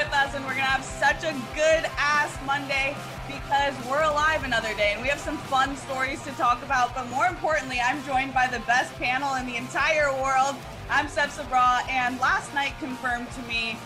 [0.00, 4.72] With us, and we're gonna have such a good ass Monday because we're alive another
[4.72, 6.94] day and we have some fun stories to talk about.
[6.94, 10.56] But more importantly, I'm joined by the best panel in the entire world.
[10.88, 13.76] I'm Steph Sabraw, and last night confirmed to me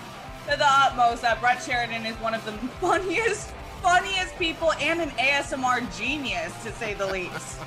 [0.49, 3.51] to the utmost that Brett Sheridan is one of the funniest,
[3.83, 7.59] funniest people and an ASMR genius, to say the least.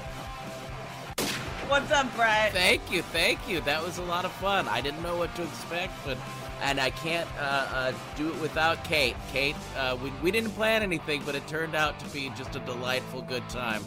[1.67, 2.53] What's up, Brett?
[2.53, 3.59] Thank you, thank you.
[3.59, 4.69] That was a lot of fun.
[4.69, 6.17] I didn't know what to expect, but
[6.61, 9.15] and I can't uh, uh, do it without Kate.
[9.31, 12.59] Kate, uh, we, we didn't plan anything, but it turned out to be just a
[12.59, 13.83] delightful good time.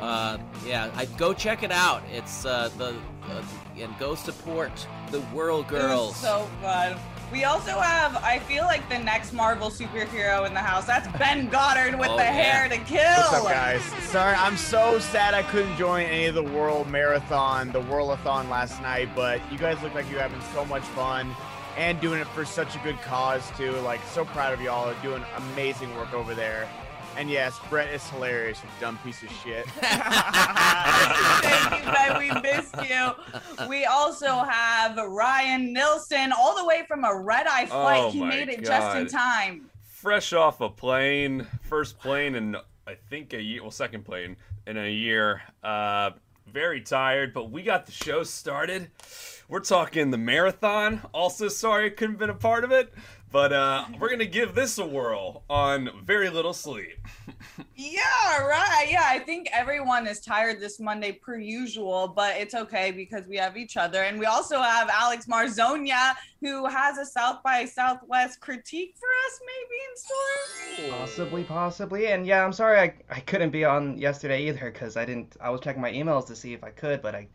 [0.00, 2.02] Uh, yeah, I go check it out.
[2.12, 2.94] It's uh, the
[3.30, 3.42] uh,
[3.78, 6.16] and go support the Whirl It was Girls.
[6.16, 6.96] so fun.
[7.32, 10.84] We also have, I feel like the next Marvel superhero in the house.
[10.86, 12.30] That's Ben Goddard with Oh, the yeah.
[12.30, 13.00] hair to kill.
[13.00, 13.82] What's up, guys?
[14.04, 18.80] Sorry, I'm so sad I couldn't join any of the World Marathon, the Whirlathon last
[18.80, 21.34] night, but you guys look like you're having so much fun
[21.76, 23.72] and doing it for such a good cause, too.
[23.80, 24.94] Like, so proud of y'all.
[25.02, 26.68] Doing amazing work over there.
[27.16, 29.66] And yes, Brett is hilarious, you dumb piece of shit.
[29.80, 29.94] Thank
[31.86, 32.18] you, Ben.
[32.18, 33.12] We missed you.
[33.68, 38.02] We also have Ryan Nilsen, all the way from a red eye flight.
[38.04, 39.70] Oh he made it just in time.
[39.82, 42.54] fresh off a plane, first plane in
[42.86, 45.42] I think a year, well, second plane in a year.
[45.64, 46.10] Uh,
[46.46, 48.90] very tired, but we got the show started.
[49.48, 51.02] We're talking the marathon.
[51.14, 52.92] Also, sorry I couldn't have been a part of it,
[53.30, 56.98] but uh, we're gonna give this a whirl on very little sleep.
[57.78, 58.86] Yeah, right.
[58.88, 63.36] Yeah, I think everyone is tired this Monday per usual, but it's okay because we
[63.36, 64.02] have each other.
[64.02, 69.40] And we also have Alex Marzoña, who has a South by Southwest critique for us,
[69.46, 70.98] maybe in store.
[70.98, 72.06] Possibly, possibly.
[72.08, 75.36] And yeah, I'm sorry I, I couldn't be on yesterday either because I didn't.
[75.40, 77.28] I was checking my emails to see if I could, but I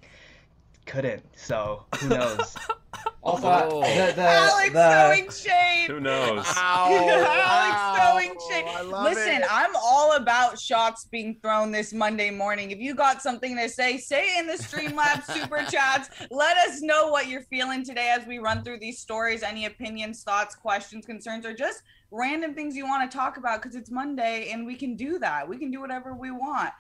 [0.85, 1.23] couldn't.
[1.37, 2.55] So who knows?
[3.23, 3.81] also, Oh.
[3.81, 5.87] the, the, Alex the, throwing shade.
[5.87, 6.45] Who knows?
[6.57, 6.89] Ow,
[7.37, 9.15] Alex throwing oh, shade.
[9.15, 9.47] Listen, it.
[9.49, 12.71] I'm all about shots being thrown this Monday morning.
[12.71, 16.09] If you got something to say, say it in the Streamlabs super chats.
[16.31, 19.43] Let us know what you're feeling today as we run through these stories.
[19.43, 23.75] Any opinions, thoughts, questions, concerns, or just random things you want to talk about because
[23.75, 25.47] it's Monday and we can do that.
[25.47, 26.71] We can do whatever we want.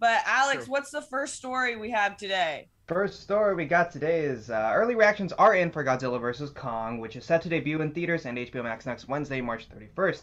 [0.00, 0.72] But Alex, Sure.
[0.72, 2.68] what's the first story we have today?
[2.90, 6.50] First story we got today is uh, early reactions are in for Godzilla vs.
[6.50, 10.22] Kong, which is set to debut in theaters and HBO Max next Wednesday, March 31st.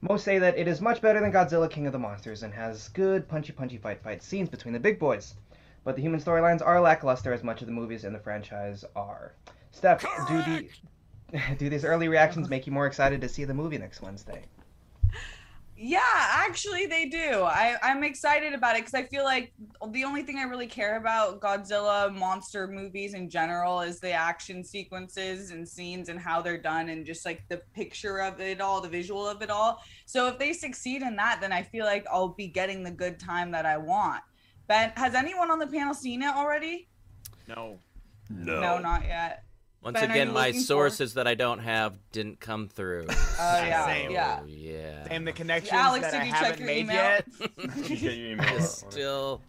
[0.00, 2.86] Most say that it is much better than Godzilla King of the Monsters and has
[2.90, 5.34] good punchy punchy fight fight scenes between the big boys.
[5.82, 9.34] But the human storylines are lackluster as much of the movies in the franchise are.
[9.72, 10.68] Steph, do the
[11.58, 14.44] do these early reactions make you more excited to see the movie next Wednesday?
[15.80, 17.44] Yeah, actually, they do.
[17.44, 19.52] I, I'm excited about it because I feel like
[19.90, 24.64] the only thing I really care about Godzilla monster movies in general is the action
[24.64, 28.80] sequences and scenes and how they're done and just like the picture of it all,
[28.80, 29.80] the visual of it all.
[30.04, 33.20] So if they succeed in that, then I feel like I'll be getting the good
[33.20, 34.22] time that I want.
[34.66, 36.88] Ben, has anyone on the panel seen it already?
[37.46, 37.78] No.
[38.28, 38.60] No.
[38.60, 39.44] No, not yet.
[39.80, 43.06] Once Ben, again, my looking for- sources that I don't have didn't come through.
[43.40, 43.86] Oh, yeah.
[43.86, 44.10] Same.
[44.10, 44.40] Yeah.
[44.42, 45.04] Oh, yeah.
[45.08, 46.96] Damn the connections Alex, that did I you haven't your made email?
[46.96, 47.24] yet.
[47.88, 48.60] You get your email.
[48.60, 49.42] Still.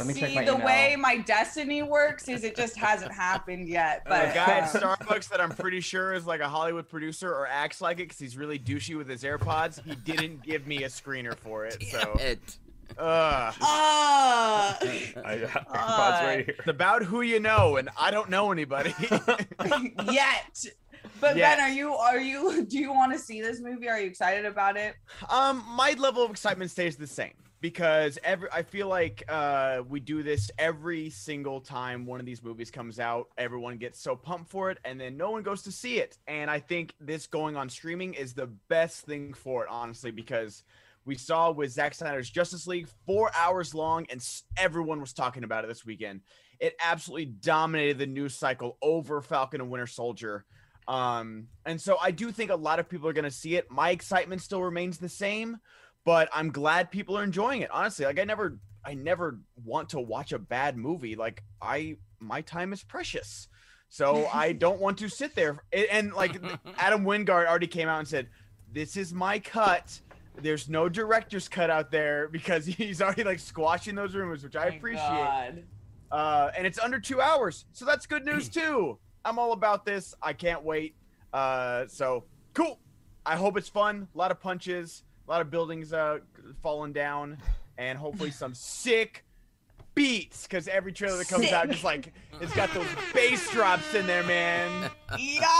[0.00, 0.66] Let me See check my the email.
[0.66, 4.02] way my destiny works is it just hasn't happened yet.
[4.04, 7.32] But a guy at um, Starbucks that I'm pretty sure is like a Hollywood producer
[7.32, 9.80] or acts like it because he's really douchey with his AirPods.
[9.84, 12.16] He didn't give me a screener for it, so.
[12.18, 12.58] It.
[12.98, 13.54] Ugh.
[13.60, 14.78] Ah.
[14.82, 16.54] I, I, Uh, right here.
[16.58, 18.94] It's about who you know, and I don't know anybody.
[20.10, 20.64] yet.
[21.20, 21.56] But Yes.
[21.56, 23.88] Ben, are you are you do you want to see this movie?
[23.88, 24.94] Are you excited about it?
[25.28, 30.00] um, my level of excitement stays the same because every I feel like uh, we
[30.00, 33.28] do this every single time one of these movies comes out.
[33.38, 36.18] Everyone gets so pumped for it, and then no one goes to see it.
[36.26, 40.64] And I think this going on streaming is the best thing for it, honestly, because
[41.06, 44.20] we saw with Zack Snyder's Justice League four hours long, and
[44.58, 46.20] everyone was talking about it this weekend.
[46.58, 50.44] It absolutely dominated the news cycle over Falcon and Winter Soldier.
[50.88, 53.70] Um, and so I do think a lot of people are going to see it.
[53.70, 55.58] My excitement still remains the same,
[56.04, 57.70] but I'm glad people are enjoying it.
[57.70, 61.14] Honestly, like I never, I never want to watch a bad movie.
[61.14, 63.46] Like I, my time is precious,
[63.88, 65.62] so I don't want to sit there.
[65.72, 66.36] And, and like
[66.78, 68.28] Adam Wingard already came out and said,
[68.72, 70.00] "This is my cut."
[70.40, 74.68] There's no director's cut out there because he's already like squashing those rumors, which I
[74.70, 75.64] My appreciate.
[76.10, 78.98] Uh, and it's under two hours, so that's good news too.
[79.24, 80.14] I'm all about this.
[80.22, 80.94] I can't wait.
[81.32, 82.24] Uh, so
[82.54, 82.78] cool.
[83.24, 84.06] I hope it's fun.
[84.14, 86.18] A lot of punches, a lot of buildings uh,
[86.62, 87.38] falling down,
[87.76, 89.24] and hopefully some sick
[89.96, 90.44] beats.
[90.44, 94.22] Because every trailer that comes out, just like it's got those bass drops in there,
[94.24, 94.90] man.
[95.18, 95.52] Yeah.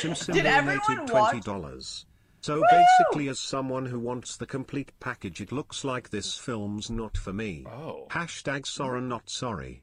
[0.00, 2.06] Simpson Did everyone donated watch- twenty dollars.
[2.42, 7.18] So basically, as someone who wants the complete package, it looks like this film's not
[7.18, 7.66] for me.
[7.68, 8.06] Oh.
[8.10, 9.82] Hashtag sorry not sorry.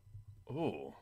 [0.51, 0.95] Oh.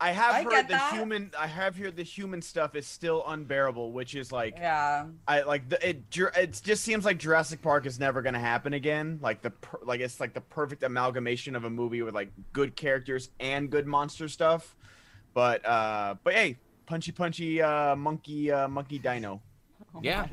[0.00, 0.92] I have I heard the that.
[0.92, 1.32] human.
[1.36, 5.06] I have heard the human stuff is still unbearable, which is like yeah.
[5.26, 6.02] I like the, it.
[6.14, 9.18] It just seems like Jurassic Park is never gonna happen again.
[9.20, 12.76] Like the per, like it's like the perfect amalgamation of a movie with like good
[12.76, 14.76] characters and good monster stuff.
[15.34, 19.40] But uh, but hey, punchy punchy uh, monkey uh, monkey dino.
[20.02, 20.26] yeah,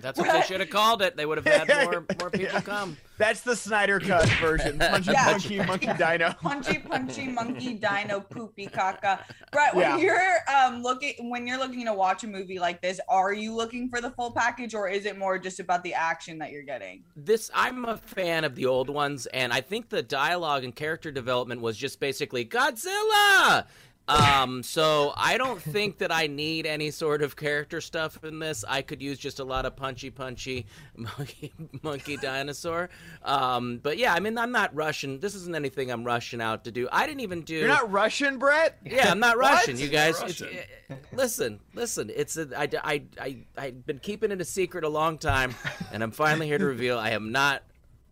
[0.00, 1.16] that's what they should have called it.
[1.16, 2.60] They would have had more more people Yeah.
[2.60, 2.96] come.
[3.18, 4.78] That's the Snyder cut version.
[4.78, 5.24] Punchy Yeah.
[5.24, 6.32] punchy monkey dino.
[6.42, 9.20] punchy punchy monkey dino poopy caca
[9.52, 9.96] brett when Yeah.
[9.98, 13.88] you're um looking when you're looking to watch a movie like this are you looking
[13.90, 17.02] for the full package or is it more just about the action that you're getting
[17.16, 21.10] This I'm a fan of the old ones, and I think the dialogue and character
[21.10, 23.66] development was just basically Godzilla.
[24.08, 28.64] Um, so I don't think that I need any sort of character stuff in this.
[28.66, 30.66] I could use just a lot of punchy, punchy
[30.96, 31.52] monkey,
[31.82, 32.88] monkey dinosaur.
[33.22, 35.20] Um, but yeah, I mean, I'm not rushing.
[35.20, 36.88] This isn't anything I'm rushing out to do.
[36.90, 37.56] I didn't even do.
[37.56, 38.78] You're not Russian, Brett.
[38.84, 39.52] Yeah, I'm not What?
[39.52, 40.20] Russian, you guys.
[40.22, 40.58] It's, Russian.
[40.90, 42.10] uh, listen, listen.
[42.14, 45.54] It's a, I, I, I, I've been keeping it a secret a long time,
[45.92, 47.62] and I'm finally here to reveal I am not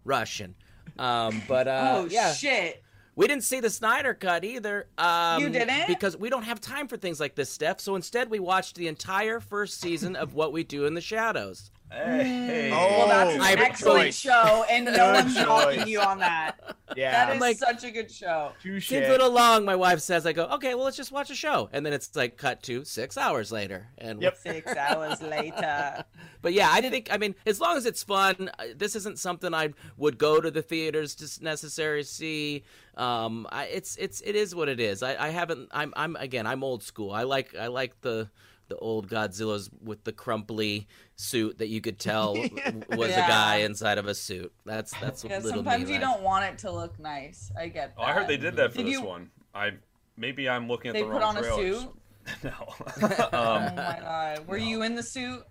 [0.04, 0.54] Russian.
[0.98, 2.82] Um, but uh, oh yeah, shit
[3.17, 4.87] we didn't see the Snyder cut either.
[4.99, 5.89] Um, You didn't?
[5.89, 7.81] because we don't have time for things like this, Steph.
[7.81, 11.71] So instead, we watched the entire first season of What We Do in the Shadows.
[11.91, 12.71] Hey.
[12.73, 14.19] Oh, well that's an excellent choice.
[14.19, 15.87] show and no Good one's knocking choice.
[15.89, 17.12] you on that Yeah.
[17.26, 18.88] that is like- such a good show Touche.
[18.88, 20.26] Seems a little long, my wife says.
[20.26, 22.84] I go, okay, well, let's just watch a show, and then it's like cut to
[22.84, 24.37] six hours later, and Yep.
[24.38, 26.04] six hours later
[26.43, 29.52] But yeah, I think I mean as long as it's fun, uh, this isn't something
[29.52, 32.64] I would go to the theaters to necessarily see.
[32.96, 35.02] Um, I, it's it's it is what it is.
[35.02, 35.69] I, I haven't.
[35.72, 36.46] I'm I'm again.
[36.46, 37.10] I'm old school.
[37.10, 38.31] I like I like the
[38.69, 42.35] the old Godzillas with the crumply suit that you could tell
[42.91, 43.25] was Yeah.
[43.25, 44.53] a guy inside of a suit.
[44.65, 45.67] That's that's yeah little weird.
[45.67, 46.09] Yeah, sometimes me you like.
[46.15, 48.73] don't want it to look nice i get that Oh, I heard they did that
[48.73, 49.31] for Did this you- one.
[49.55, 49.73] I
[50.17, 51.05] maybe I'm looking at the side.
[51.05, 51.89] they the put wrong on a suit
[52.45, 52.51] no.
[53.33, 55.43] oh um, my god were you in the suit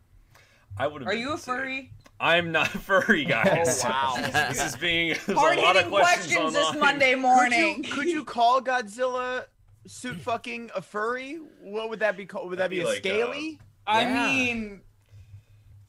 [0.78, 1.04] I would.
[1.08, 3.82] are you a furry I'm not a furry, guys.
[3.84, 4.16] Oh, wow.
[4.50, 6.80] this is being there's hard a lot of hitting questions, questions this online.
[6.80, 9.46] monday Could morning you, could you call Godzilla
[9.88, 11.40] suit fucking a furry?
[11.62, 12.50] What would that be called?
[12.50, 13.59] Would that That'd be be a like, scaly?
[13.88, 14.28] I Yeah.
[14.28, 14.81] mean,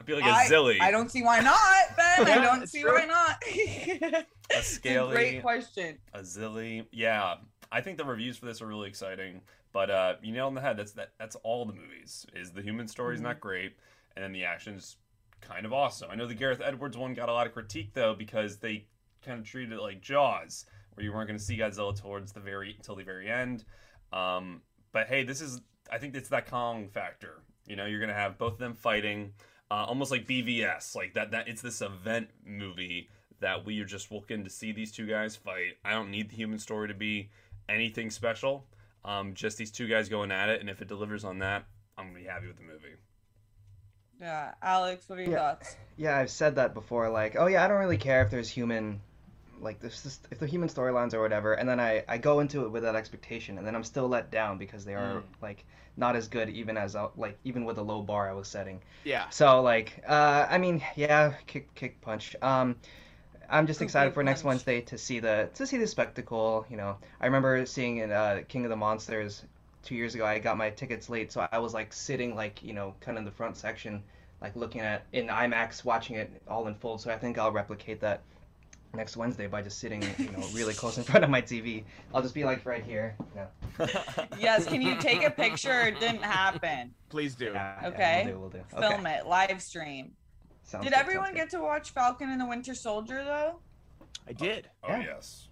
[0.01, 2.29] I'd be like a I, zilly, I don't see why not, Ben.
[2.29, 2.93] I don't see true.
[2.95, 3.43] why not.
[3.47, 5.99] a It's a scaly, great question.
[6.15, 6.87] a zilly.
[6.93, 7.37] Yeah,
[7.73, 9.41] I think the reviews for this are really exciting.
[9.73, 10.77] But uh, you nailed on the head.
[10.79, 11.11] That's that.
[11.19, 12.25] That's all the movies.
[12.35, 13.27] Is the human story's Mm-hmm.
[13.29, 13.77] not great,
[14.15, 14.97] and then the action's
[15.43, 16.11] kind of awesome.
[16.11, 18.87] I know the Gareth Edwards one got a lot of critique though because they
[19.25, 22.41] kind of treated it like Jaws, where you weren't going to see Godzilla towards the
[22.41, 23.65] very until the very end.
[24.13, 25.61] Um, but hey, this is
[25.91, 27.43] I think it's that Kong factor.
[27.67, 29.33] You know, you're going to have both of them fighting,
[29.71, 31.33] uh, almost like BVS, like that.
[31.33, 33.09] That it's this event movie
[33.41, 35.77] that we are just looking to see these two guys fight.
[35.85, 37.31] I don't need the human story to be
[37.69, 38.65] anything special.
[39.05, 41.65] Um, just these two guys going at it, and if it delivers on that,
[41.99, 42.95] I'm gonna be happy with the movie.
[44.21, 45.39] Yeah, Alex, what are your Yeah.
[45.39, 45.77] thoughts?
[45.97, 47.11] Yeah, I've said that before.
[47.11, 49.01] Like, oh yeah, I don't really care if there's human,
[49.61, 51.55] like this, this if the human storylines or whatever.
[51.55, 54.31] And then I I go into it with that expectation, and then I'm still let
[54.31, 55.65] down because they are like
[55.97, 58.81] not as good, even as uh, like even with the low bar I was setting.
[59.05, 59.29] Yeah.
[59.31, 62.37] So like, uh, I mean, yeah, kick kick punch.
[62.43, 62.77] Um,
[63.49, 64.45] I'm just excited for next.
[64.45, 66.67] Wednesday to see the to see the spectacle.
[66.69, 69.45] You know, I remember seeing in uh, King of the Monsters
[69.83, 70.27] two years ago.
[70.27, 73.23] I got my tickets late, so I was like sitting like you know kind of
[73.23, 74.03] in the front section,
[74.41, 77.01] like looking at in IMAX, watching it all unfold.
[77.01, 78.23] So I think I'll replicate that
[78.95, 81.85] next Wednesday by just sitting, you know, really close in front of my TV.
[82.15, 83.17] I'll just be like right here.
[83.35, 83.47] No.
[84.39, 85.83] Yes, can you take a picture?
[85.83, 86.95] It didn't happen.
[87.09, 87.47] Please do.
[87.55, 88.23] Yeah, yeah, Okay.
[88.27, 88.63] we'll do, we'll do.
[88.89, 89.15] Film Okay.
[89.19, 90.13] it, live stream.
[90.65, 93.61] Sounds Did good, everyone sounds get to watch Falcon and the Winter Soldier though?
[94.29, 94.69] I did.
[94.83, 95.03] Oh Yeah.
[95.15, 95.49] yes.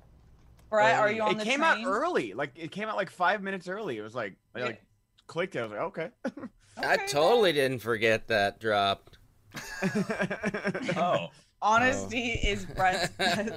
[0.71, 1.55] Brett, are you on the street?
[1.55, 1.87] it the came train?
[1.87, 2.33] out early.
[2.35, 3.97] Like it came out like five minutes early.
[3.99, 4.65] It was like I Yeah.
[4.67, 4.83] like
[5.27, 5.55] clicked.
[5.57, 5.61] it.
[5.61, 6.09] I was like, okay.
[6.77, 9.19] I Okay, totally didn't forget that dropped.
[10.97, 11.29] Oh.
[11.65, 12.49] Honesty oh.
[12.49, 13.53] is Brett's best,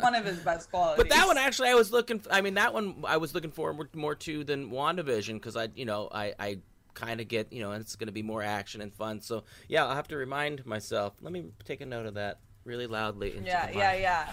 [0.00, 1.02] one of his best qualities.
[1.02, 2.20] But that one actually, I was looking.
[2.20, 5.68] For, I mean, that one I was looking forward more to than WandaVision because I,
[5.74, 6.58] you know, I, I
[6.94, 9.20] kind of get, you know, it's going to be more action and fun.
[9.22, 11.14] So yeah, I'll have to remind myself.
[11.22, 13.36] Let me take a note of that really loudly.
[13.36, 14.00] Into Yeah, the yeah, mic.
[14.02, 14.32] yeah.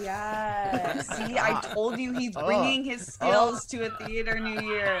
[0.00, 1.00] Yeah.
[1.02, 2.46] See, I told you he's Oh.
[2.46, 3.28] bringing his oh.
[3.28, 5.00] skills to a theater new oh, year.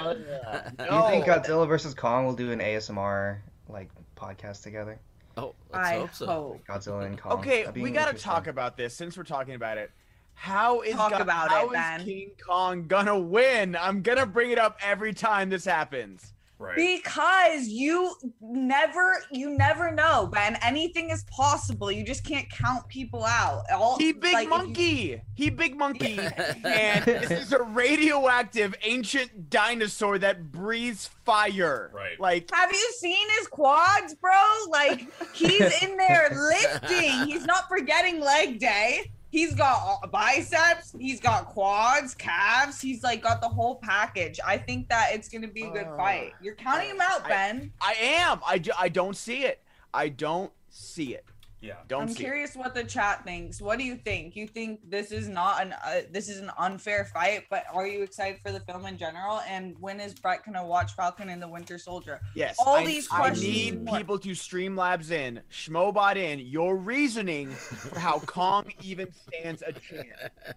[0.78, 4.98] Do you think Godzilla versus Kong will do an ASMR like podcast together?
[5.36, 6.26] Oh, let's I hope so.
[6.26, 6.66] hope.
[6.66, 7.32] Godzilla and Kong.
[7.32, 9.90] Okay, we gotta talk about this since we're talking about it.
[10.34, 12.04] How is Talk Go- about how it, is Ben.
[12.04, 13.76] King Kong gonna win?
[13.76, 16.32] I'm gonna bring it up every time this happens.
[16.62, 16.76] Right.
[16.76, 20.56] Because you never, you never know, Ben.
[20.62, 21.90] Anything is possible.
[21.90, 23.64] You just can't count people out.
[23.74, 25.22] All He big like, if you- monkey.
[25.34, 26.18] He big monkey.
[26.64, 31.90] and this is a radioactive ancient dinosaur that breathes fire.
[31.92, 32.20] Right.
[32.20, 34.30] Like Have you seen his quads, bro?
[34.68, 36.30] Like he's in there
[36.62, 37.26] lifting.
[37.26, 39.10] He's not forgetting leg day.
[39.32, 40.94] He's got all- biceps.
[40.98, 42.82] He's got quads, calves.
[42.82, 44.38] He's like got the whole package.
[44.46, 46.34] I think that it's gonna be a good Uh, fight.
[46.42, 47.72] You're counting him out, I- Ben.
[47.80, 48.40] I am.
[48.46, 49.62] I, I don't see it.
[49.94, 51.24] I don't see it.
[51.62, 51.74] Yeah.
[51.86, 52.26] Don't I'm see it.
[52.26, 53.62] curious what the chat thinks.
[53.62, 54.34] What do you think?
[54.34, 58.02] You think this is not an uh, this is an unfair fight, but are you
[58.02, 59.40] excited for the film in general?
[59.48, 62.20] And when is Brett gonna watch Falcon and the Winter Soldier?
[62.34, 62.56] Yes.
[62.58, 67.98] All I, these I questions need people to Streamlabs in, Schmobot in, your reasoning for
[67.98, 70.08] how Kong even stands a chance.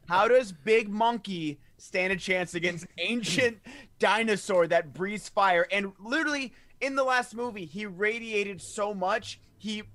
[0.07, 3.59] How does Big Monkey stand a chance against ancient
[3.99, 5.67] dinosaur that breathes fire?
[5.71, 9.87] And literally, in the last movie, he radiated so much, he, me-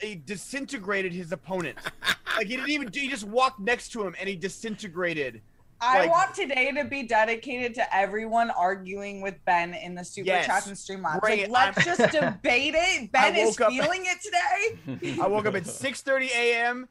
[0.00, 1.76] he disintegrated his opponent.
[2.36, 5.42] like, he didn't even, he just walked next to him and he disintegrated.
[5.80, 10.28] I Like- want today to be dedicated to everyone arguing with Ben in the super
[10.28, 10.46] Yes.
[10.46, 13.12] chats and stream Bring Like, let's I'm- just debate it.
[13.12, 15.18] Ben is feeling it today.
[15.22, 16.88] I woke up at 6:30 a.m.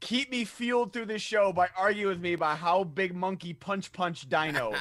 [0.00, 3.92] Keep me fueled through this show by arguing with me about how big monkey punch
[3.92, 4.72] punch dino.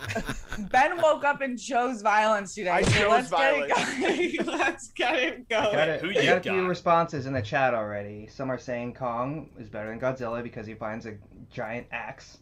[0.70, 2.70] Ben woke up and chose violence today.
[2.70, 3.72] I so chose let's violence.
[3.72, 4.58] Get it going.
[4.58, 5.72] let's get it going.
[5.72, 6.00] Got it.
[6.00, 8.26] Who you got a few responses in the chat already.
[8.26, 11.14] Some are saying Kong is better than Godzilla because he finds a
[11.52, 12.38] giant axe.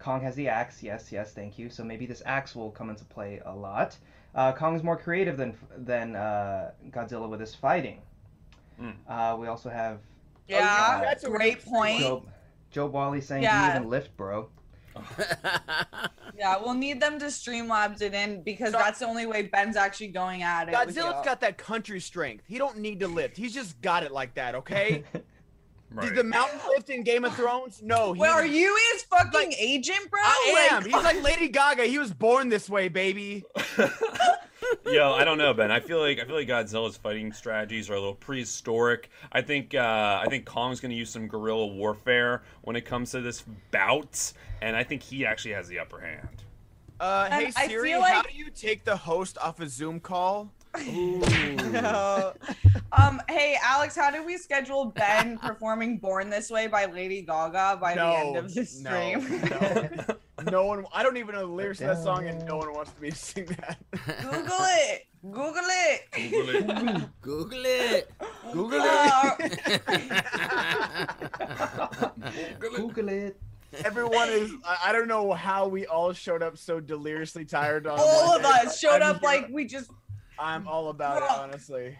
[0.00, 0.82] Kong has the axe.
[0.82, 1.70] Yes, yes, thank you.
[1.70, 3.96] So maybe this axe will come into play a lot.
[4.34, 8.02] Uh, Kong's more creative than than uh, Godzilla with his fighting.
[8.78, 8.90] Hmm.
[9.08, 10.00] Uh, we also have
[10.50, 12.00] Oh, yeah, that's a great point.
[12.00, 12.24] Joe,
[12.70, 13.60] Joe Wally saying, Yeah.
[13.66, 14.48] "Do you even lift, bro?"
[16.36, 19.76] Yeah, we'll need them to streamlabs it in because So- that's the only way Ben's
[19.76, 20.72] actually going at it.
[20.86, 21.24] with Godzilla's you.
[21.24, 22.44] got that country strength.
[22.46, 23.36] He don't need to lift.
[23.36, 25.04] He's just got it like that, okay?
[25.90, 26.08] Right.
[26.08, 27.80] Did the mountain lift in Game of Thrones?
[27.80, 28.14] No.
[28.14, 30.18] He Wait, are you his fucking Like- agent, bro?
[30.24, 30.82] I am.
[30.82, 31.84] Like- He's like Lady Gaga.
[31.84, 33.44] He was born this way, baby.
[34.86, 35.70] Yo, I don't know, Ben.
[35.70, 39.10] I feel like I feel like Godzilla's fighting strategies are a little prehistoric.
[39.32, 43.10] I think uh, I think Kong's going to use some guerrilla warfare when it comes
[43.12, 46.42] to this bout, and I think he actually has the upper hand.
[47.00, 49.68] Uh, And hey I Siri, feel how like- do you take the host off a
[49.68, 50.50] Zoom call?
[52.92, 57.78] um, hey Alex, how do we schedule Ben performing "Born This Way" by Lady Gaga
[57.80, 59.20] by the end of the stream?
[59.50, 59.88] No,
[60.42, 60.84] no, no one.
[60.92, 63.16] I don't even know the lyrics to that song, and no one wants me to
[63.16, 63.78] sing that.
[64.22, 65.06] Google it.
[65.22, 67.10] Google it.
[67.22, 68.10] Google it.
[68.52, 69.72] Google it.
[72.60, 72.60] Google it.
[72.60, 73.40] Google it.
[73.84, 74.52] Everyone is.
[74.64, 77.86] I, I don't know how we all showed up so deliriously tired.
[77.86, 79.90] On all of us showed I'm up here- like we just
[80.38, 81.96] I'm all about it, honestly.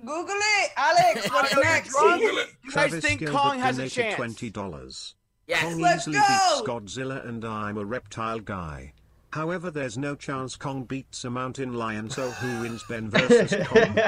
[0.00, 1.28] Google it, Alex.
[1.32, 1.90] What's I'm next?
[1.96, 2.22] drunk.
[2.22, 4.16] You guys Travis think Gilbert Kong has a chance?
[4.16, 5.14] twenty dollars.
[5.46, 5.62] Yes.
[5.62, 6.22] Kong Let's easily go!
[6.22, 6.62] beats
[6.96, 8.92] Godzilla, and I'm a reptile guy.
[9.32, 12.08] However, there's no chance Kong beats a mountain lion.
[12.08, 13.98] So who wins Ben versus Kong?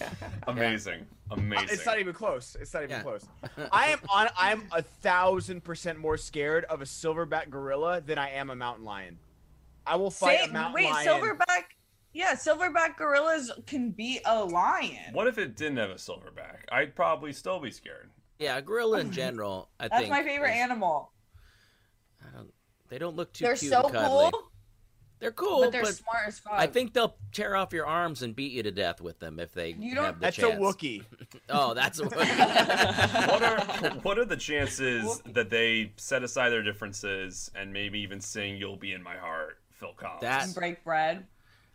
[0.48, 1.68] Amazing, amazing.
[1.72, 2.56] It's not even close.
[2.60, 3.02] It's not even Yeah.
[3.02, 3.26] close.
[3.72, 4.28] I am on.
[4.36, 8.84] I'm a thousand percent more scared of a silverback gorilla than I am a mountain
[8.84, 9.18] lion.
[9.86, 11.06] I will fight Say- a mountain wait, lion.
[11.06, 11.62] silverback.
[12.16, 15.12] Yeah, silverback gorillas can beat a lion.
[15.12, 16.60] What if it didn't have a silverback?
[16.72, 18.08] I'd probably still be scared.
[18.38, 19.68] Yeah, gorilla in general.
[19.78, 21.12] I That's think my favorite is- animal.
[22.22, 22.54] I don't,
[22.88, 24.30] they don't look too They're cute so and cuddly.
[24.32, 24.42] cool.
[25.18, 26.54] They're cool, but they're smart as fuck.
[26.54, 29.52] I think they'll tear off your arms and beat you to death with them if
[29.52, 30.54] they You don't- have the That's chance.
[30.54, 31.04] a Wookiee.
[31.50, 33.28] Oh, that's a Wookiee.
[33.28, 38.22] what are what are the chances that they set aside their differences and maybe even
[38.22, 39.58] sing "You'll Be in My Heart"?
[39.72, 40.22] Phil Collins.
[40.22, 41.26] That- break bread.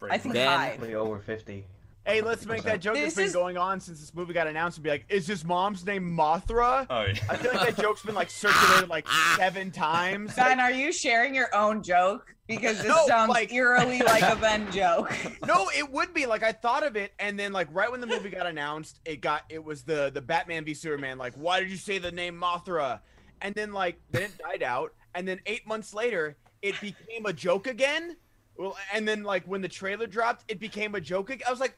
[0.01, 0.77] Break I think Then- high.
[0.81, 1.63] Way over 50.
[2.03, 4.47] Hey, let's make that joke This that's been is- going on since this movie got
[4.47, 6.87] announced and be like, is his mom's name Mothra?
[6.89, 7.13] Oh, yeah.
[7.29, 10.33] I feel like that joke's been like circulated like seven times.
[10.35, 12.33] Ben, are you sharing your own joke?
[12.47, 15.15] Because this No, sounds like- eerily like a Ben joke.
[15.45, 18.07] no, it would be like I thought of it, and then like right when the
[18.07, 21.19] movie got announced, it got it was the the Batman v Superman.
[21.19, 23.01] Like, why did you say the name Mothra?
[23.43, 27.33] And then like then it died out, and then eight months later, it became a
[27.33, 28.17] joke again.
[28.61, 31.31] Well, and then like when the trailer dropped, it became a joke.
[31.45, 31.75] I was like,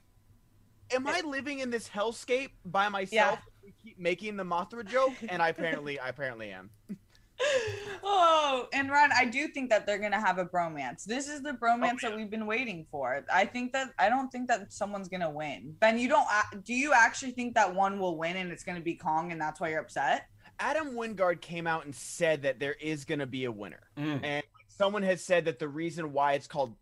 [0.91, 3.39] am I living in this hellscape by myself?
[3.63, 6.69] We keep making the Mothra joke, and I apparently I apparently am.
[8.03, 11.05] Oh, and Ron, I do think that they're gonna have a bromance.
[11.05, 13.23] This is the bromance that we've been waiting for.
[13.33, 15.77] I think that I don't think that someone's gonna win.
[15.79, 16.27] Ben, you don't.
[16.65, 19.61] Do you actually think that one will win and it's gonna be Kong, and that's
[19.61, 20.27] why you're upset?
[20.59, 23.81] Adam Wingard came out and said that there is going to be a winner.
[23.97, 24.23] Mm.
[24.23, 24.43] And
[24.77, 26.75] someone has said that the reason why it's called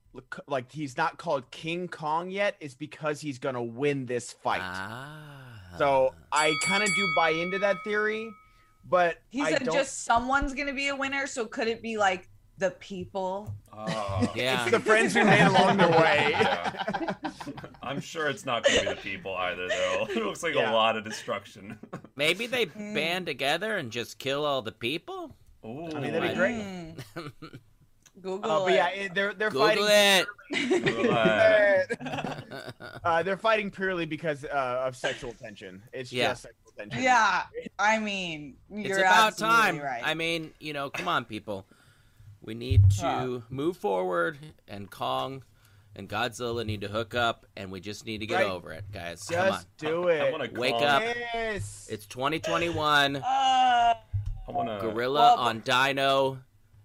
[0.47, 4.59] like he's not called King Kong yet is because he's going to win this fight.
[4.61, 5.47] ah.
[5.77, 8.29] So I kind of do buy into that theory,
[8.89, 11.27] but He I said don't- just someone's gonna be a winner.
[11.27, 13.53] So could it be like the people?
[13.71, 14.29] Oh.
[14.35, 14.63] Yeah.
[14.63, 16.31] it's the friends we made along the way.
[16.41, 17.13] Yeah.
[17.81, 20.07] I'm sure it's not going to be the people either, though.
[20.09, 20.71] It looks like Yeah.
[20.71, 21.77] a lot of destruction.
[22.15, 22.93] Maybe they Mm.
[22.93, 25.35] band together and just kill all the people.
[25.65, 26.93] Ooh, I mean, that'd be great.
[28.21, 28.23] Mm.
[28.23, 28.75] Google Uh, but it.
[28.75, 30.25] yeah, it, they're they're Google fighting.
[30.51, 31.97] it.
[33.03, 35.81] uh, they're fighting purely because uh, of sexual tension.
[35.93, 36.29] It's Yeah.
[36.29, 37.01] just sexual tension.
[37.03, 37.43] yeah,
[37.79, 39.79] I mean, you're it's about time.
[39.79, 40.01] Right.
[40.03, 41.65] I mean, you know, come on, people.
[42.41, 43.39] We need to Huh.
[43.49, 44.37] move forward,
[44.67, 45.43] and Kong
[45.95, 48.47] and Godzilla need to hook up, and we just need to get Right.
[48.47, 49.23] over it, guys.
[49.23, 49.47] come on.
[49.51, 50.21] Just do it.
[50.21, 51.03] I want to Wake call, up.
[51.03, 51.87] Yes.
[51.91, 53.17] It's 2021.
[53.17, 53.95] uh, I
[54.47, 54.79] want to.
[54.87, 56.39] Gorilla well, on Dino.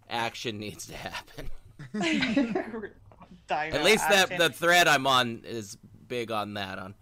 [0.09, 1.51] Action needs to happen.
[3.51, 5.77] At least that the thread I'm on is
[6.09, 6.95] big on that on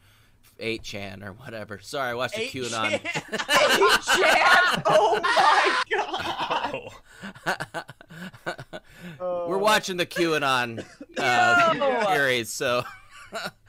[0.61, 1.79] 8chan or whatever.
[1.81, 3.01] Sorry, I watched a QAnon.
[3.03, 4.83] 8chan?
[4.87, 6.93] Oh my god.
[9.21, 9.47] Oh.
[9.49, 10.85] We're watching the QAnon
[11.19, 12.15] uh, Yo.
[12.15, 12.85] series, so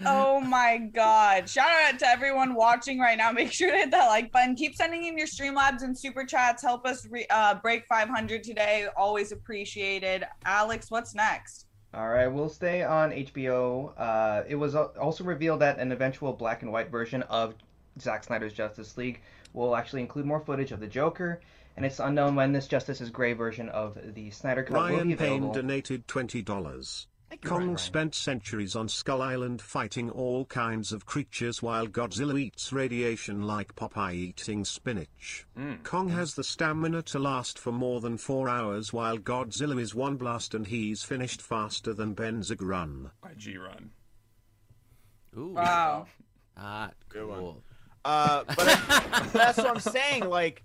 [0.06, 1.49] Oh my god.
[1.49, 3.32] Shout out to everyone watching right now.
[3.32, 4.56] Make sure to hit that like button.
[4.56, 6.62] Keep sending in your Streamlabs and super chats.
[6.62, 8.88] Help us re- uh, break 500 today.
[8.95, 10.25] Always appreciated.
[10.45, 11.65] Alex, what's next?
[11.93, 13.93] All right, we'll stay on HBO.
[13.97, 17.56] Uh, it was also revealed that an eventual black and white version of
[18.01, 19.21] Zack Snyder's Justice League
[19.54, 21.39] will actually include more footage of the Joker,
[21.78, 25.12] and it's unknown when this Justice's Gray version of the Snyder Cut will be Ryan
[25.13, 25.54] available.
[25.54, 26.36] Payne donated $20.
[26.36, 27.78] you, Kong Ryan.
[27.78, 33.76] spent centuries on Skull Island fighting all kinds of creatures while Godzilla eats radiation like
[33.76, 35.45] Popeye eating spinach.
[35.84, 40.15] Kong has the stamina to last for more than four hours while Godzilla is one
[40.17, 43.12] blast and he's finished faster than Benzig run.
[43.30, 43.91] IG run.
[45.38, 46.08] ooh, Wow.
[46.58, 47.62] ah, cool.
[48.04, 48.58] Uh, but
[49.34, 50.30] that's what I'm saying.
[50.30, 50.63] Like,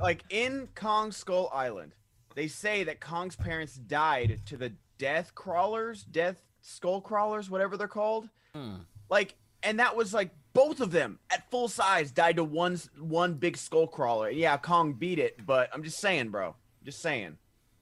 [0.00, 1.92] like in Kong Skull Island,
[2.34, 7.88] they say that Kong's parents died to the death crawlers, death skull crawlers, whatever they're
[7.88, 8.28] called.
[8.54, 8.76] Hmm.
[9.08, 13.34] Like, and that was like both of them at full size died to one one
[13.34, 14.30] big skull crawler.
[14.30, 16.54] Yeah, Kong beat it, but I'm just saying, bro.
[16.84, 17.36] Just saying.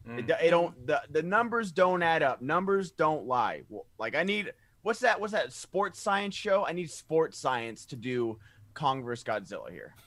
[0.06, 2.42] It, it don't the, the numbers don't add up.
[2.42, 3.62] Numbers don't lie.
[3.98, 5.18] Like I need what's that?
[5.18, 6.66] What's that sports science show?
[6.66, 8.38] I need sports science to do
[8.74, 9.94] Kong vs Godzilla here.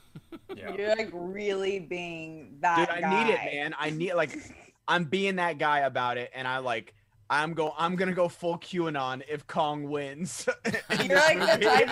[0.56, 0.74] Yeah.
[0.76, 3.24] You're like really being that Dude, I guy.
[3.24, 3.76] need it, man.
[3.78, 4.32] I need like
[4.88, 6.94] I'm being that guy about it, and I like
[7.30, 10.48] I'm go I'm gonna go full QAnon if Kong wins.
[10.66, 10.74] in
[11.06, 11.92] You're this like the type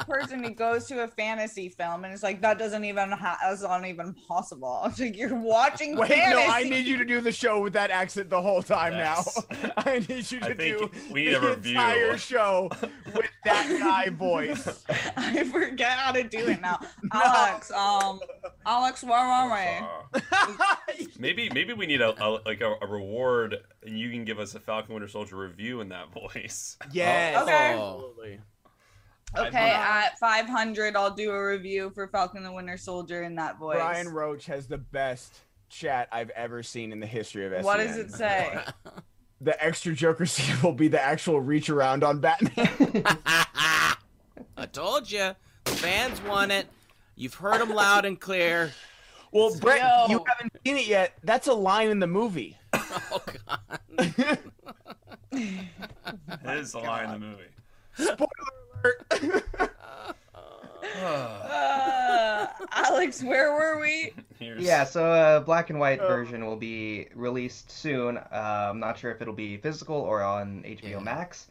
[0.00, 3.38] of person who goes to a fantasy film and it's like that doesn't even ha-
[3.42, 4.80] that's not even possible.
[4.86, 6.46] It's like you're watching Wait, fantasy.
[6.46, 9.38] no, I need you to do the show with that accent the whole time Yes.
[9.50, 9.72] now.
[9.76, 11.72] I need you to do we need a the review.
[11.72, 12.70] entire show
[13.14, 14.84] with that guy voice.
[15.16, 16.78] I forget how to do it now.
[17.12, 18.20] Alex, um,
[18.66, 19.50] Alex, where are
[20.20, 21.06] we?
[21.18, 24.54] Maybe maybe we need a, a like a, a reward, and you can give us
[24.54, 26.76] a Falcon Winter Soldier review in that voice.
[26.92, 27.42] yes, oh.
[27.42, 27.52] Okay.
[27.52, 28.40] absolutely.
[29.36, 33.76] Okay, at 500, I'll do a review for Falcon the Winter Soldier in that voice.
[33.76, 35.38] Brian Roach has the best
[35.68, 37.62] chat I've ever seen in the history of SEN.
[37.64, 38.58] what does it say?
[39.42, 42.68] The extra Joker scene will be the actual reach around on Batman.
[44.54, 46.66] I told you, the fans want it.
[47.16, 48.72] You've heard them loud and clear.
[49.32, 50.12] Well, Brett, Yo.
[50.12, 51.14] you haven't seen it yet.
[51.24, 52.58] That's a line in the movie.
[53.98, 54.38] Oh God.
[56.42, 57.44] That is the line in the movie.
[57.94, 58.28] Spoiler
[58.84, 59.44] alert.
[61.02, 64.12] Uh, Alex, where were we?
[64.38, 66.08] Here's Yeah, so a black and white Oh.
[66.08, 68.16] version will be released soon.
[68.18, 70.98] Uh, I'm not sure if it'll be physical or on HBO Yeah.
[71.00, 71.48] Max.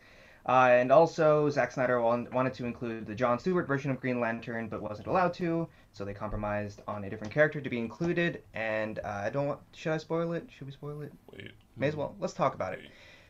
[0.48, 4.68] Uh, and also, Zack Snyder wanted to include the John Stewart version of Green Lantern,
[4.68, 8.42] but wasn't allowed to, so they compromised on a different character to be included.
[8.54, 9.60] And uh, I don't want.
[9.74, 10.50] Should I spoil it?
[10.52, 11.14] Should we spoil it?
[11.32, 11.52] Wait.
[11.80, 12.16] May as well.
[12.20, 12.80] Let's talk about it.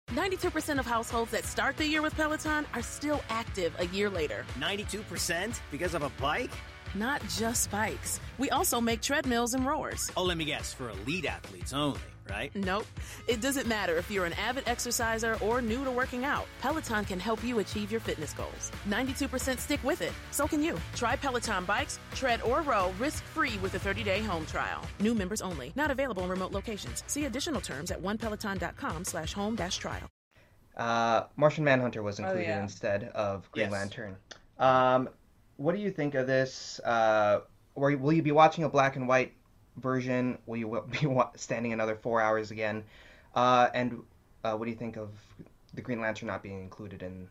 [0.09, 4.43] 92% of households that start the year with Peloton are still active a year later.
[4.59, 6.49] 92% because of a bike?
[6.95, 8.19] Not just bikes.
[8.39, 10.09] We also make treadmills and rowers.
[10.17, 12.53] Oh, let me guess, for elite athletes only, right?
[12.55, 12.85] Nope.
[13.27, 16.45] It doesn't matter if you're an avid exerciser or new to working out.
[16.61, 18.71] Peloton can help you achieve your fitness goals.
[18.87, 20.13] 92% stick with it.
[20.31, 20.77] So can you.
[20.95, 24.81] Try Peloton bikes, tread or row risk-free with a 30-day home trial.
[24.99, 25.71] New members only.
[25.75, 27.03] Not available in remote locations.
[27.07, 30.07] See additional terms at onepeloton.com slash home dash trial.
[30.77, 32.61] Uh, Martian Manhunter was Oh, included yeah.
[32.63, 33.71] instead of Green Yes.
[33.71, 34.15] Lantern.
[34.57, 35.09] Um,
[35.57, 36.79] what do you think of this?
[36.85, 37.41] Uh,
[37.75, 39.33] or will you be watching a black and white
[39.79, 40.37] version?
[40.45, 42.83] Will you be standing another four hours again?
[43.35, 44.01] Uh, and
[44.43, 45.09] uh, what do you think of
[45.73, 47.27] the Green Lantern not being included in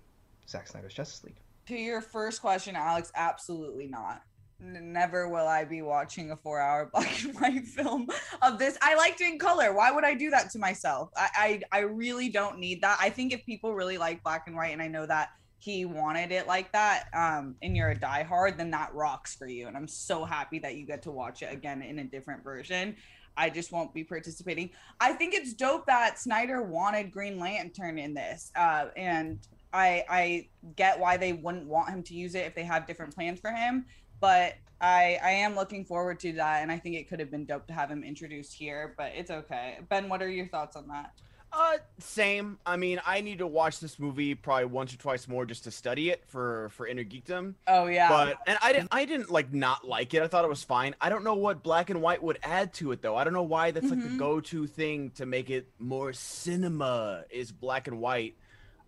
[0.48, 1.36] Zack Snyder's Justice League?
[1.66, 4.22] To your first question, Alex, absolutely not.
[4.60, 8.08] Never will I be watching a four hour black and white film
[8.42, 8.76] of this.
[8.82, 9.72] I liked it in color.
[9.72, 11.10] Why would I do that to myself?
[11.16, 12.98] I, I, I really don't need that.
[13.00, 15.28] I think if people really like black and white, and I know that
[15.58, 19.66] he wanted it like that, um, and you're a diehard, then that rocks for you.
[19.66, 22.96] And I'm so happy that you get to watch it again in a different version.
[23.36, 24.70] I just won't be participating.
[25.00, 29.38] I think it's dope that Snyder wanted Green Lantern in this, uh, and
[29.72, 33.14] I I get why they wouldn't want him to use it if they have different
[33.14, 33.86] plans for him.
[34.20, 37.44] But I I am looking forward to that, and I think it could have been
[37.44, 38.94] dope to have him introduced here.
[38.96, 39.78] But it's okay.
[39.88, 41.12] Ben, what are your thoughts on that?
[41.52, 42.58] Uh, same.
[42.66, 45.70] I mean, I need to watch this movie probably once or twice more just to
[45.70, 47.54] study it for for inner geekdom.
[47.66, 48.08] Oh yeah.
[48.08, 50.22] But and I didn't I didn't like not like it.
[50.22, 50.94] I thought it was fine.
[51.00, 53.16] I don't know what black and white would add to it though.
[53.16, 54.18] I don't know why that's like the Mhm.
[54.18, 58.36] go-to thing to make it more cinema is black and white.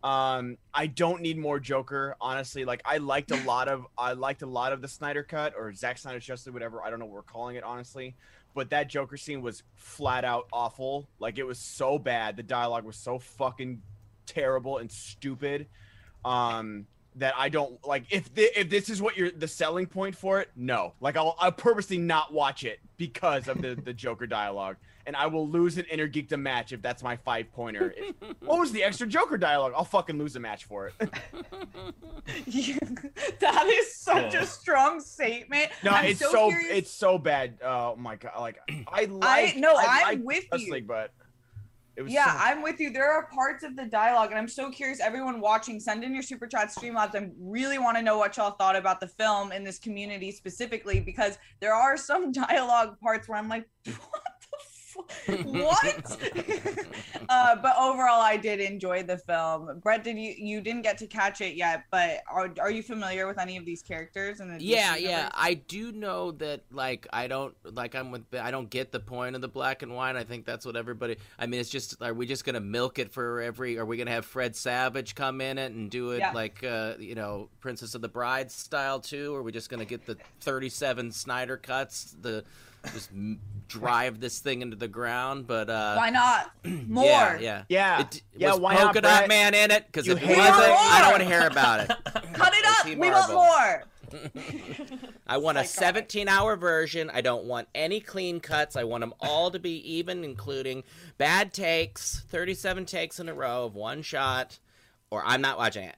[0.02, 2.64] Um, I don't need more Joker, honestly.
[2.64, 5.72] Like I liked a lot of I liked a lot of the Snyder cut or
[5.74, 6.82] Zack Snyder's Justice, whatever.
[6.82, 8.14] I don't know what we're calling it, honestly.
[8.54, 11.08] But that Joker scene was flat out awful.
[11.18, 12.36] Like it was so bad.
[12.36, 13.82] The dialogue was so fucking
[14.26, 15.66] terrible and stupid.
[16.24, 16.86] Um,
[17.16, 18.04] that I don't like.
[18.10, 20.94] If if this is what you're the selling point for it, no.
[21.00, 24.76] Like I'll I'll purposely not watch it because of the the Joker dialogue,
[25.10, 27.92] and I will lose an inner geekdom match if that's my five pointer.
[27.96, 29.72] If- what was the extra Joker dialogue?
[29.76, 30.94] I'll fucking lose a match for it.
[33.40, 34.42] that is such Yeah.
[34.42, 35.72] a strong statement.
[35.82, 37.58] no, I'm it's so, curious- it's so bad.
[37.64, 38.34] Oh my god!
[38.38, 40.72] Like I like no, I I'm like with Justice you.
[40.74, 41.10] League, but
[41.96, 42.90] it yeah, so I'm with you.
[42.90, 45.00] There are parts of the dialogue, and I'm so curious.
[45.00, 47.16] Everyone watching, send in your super chat, Streamlabs.
[47.16, 51.00] I really want to know what y'all thought about the film in this community specifically,
[51.00, 54.22] because there are some dialogue parts where I'm like, what the fuck?
[54.94, 56.18] What?
[57.28, 59.80] uh, but overall, I did enjoy the film.
[59.82, 61.84] Brett, did you you didn't get to catch it yet?
[61.90, 64.40] But are are you familiar with any of these characters?
[64.40, 65.28] In the DC Yeah, yeah.
[65.32, 69.34] I do know that like I don't like I'm with I don't get the point
[69.36, 70.16] of the black and white.
[70.16, 73.12] I think that's what everybody I mean it's just are we just gonna milk it
[73.12, 76.32] for every are we gonna have Fred Savage come in it and do it Yeah.
[76.32, 79.34] like uh you know, Princess of the Bride style too?
[79.34, 82.44] Or are we just gonna get the thirty seven Snyder cuts, the
[82.92, 83.10] just
[83.68, 85.46] drive this thing into the ground?
[85.46, 87.04] But uh Why not more?
[87.04, 87.64] Yeah, yeah.
[87.68, 88.00] Yeah.
[88.00, 89.28] It, Yeah, was why not, Polka Dot Brett?
[89.28, 89.86] Man in it?
[89.86, 90.46] Because if it wasn't.
[90.48, 91.88] I don't want to hear about it.
[92.34, 92.86] Cut it up.
[92.86, 93.84] We want more.
[95.26, 97.10] I want a 17 hour version.
[97.12, 98.76] I don't want any clean cuts.
[98.76, 100.82] I want them all to be even, including
[101.18, 104.58] bad takes, 37 takes in a row of one shot,
[105.10, 105.96] or I'm not watching it.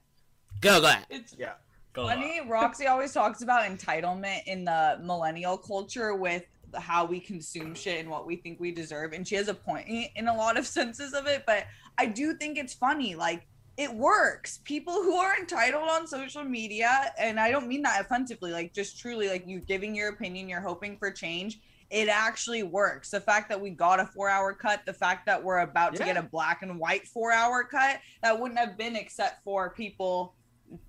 [0.61, 1.07] Go, go ahead.
[1.11, 1.53] It's yeah.
[1.95, 7.21] Go Funny, Roxy always talks about entitlement in the millennial culture with the- how we
[7.21, 9.13] consume shit and what we think we deserve.
[9.13, 11.67] And she has a point in a lot of senses of it, but
[11.99, 13.15] I do think it's funny.
[13.15, 14.61] Like, it works.
[14.65, 18.99] People who are entitled on social media, and I don't mean that offensively, like, just
[18.99, 21.61] truly, like, you giving your opinion, you're hoping for change.
[21.91, 23.11] It actually works.
[23.11, 26.05] The fact that we got a four hour cut, the fact that we're about to
[26.05, 30.35] get a black and white four hour cut, that wouldn't have been except for people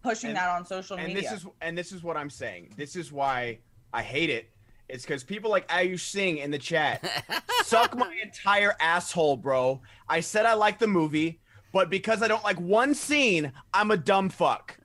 [0.02, 1.30] pushing And- that on social and media.
[1.30, 2.74] this is and this is what I'm saying.
[2.78, 3.60] This is why
[3.93, 4.50] I hate it.
[4.93, 7.03] It's because people like Ayush Singh in the chat
[7.63, 9.82] suck my entire asshole, bro.
[10.08, 11.39] I said I like the movie,
[11.71, 14.77] but because I don't like one scene, I'm a dumb fuck.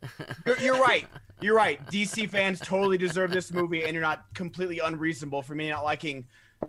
[0.46, 1.06] You're, you're right.
[1.42, 1.84] You're right.
[1.88, 6.24] DC fans totally deserve this movie, and you're not completely unreasonable for me not liking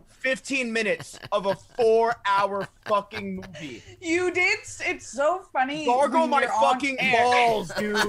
[0.09, 3.81] 15 minutes of a four-hour fucking movie.
[4.01, 4.59] You did.
[4.81, 5.85] It's so funny.
[5.85, 7.23] Gargle my fucking air.
[7.23, 7.95] balls, dude.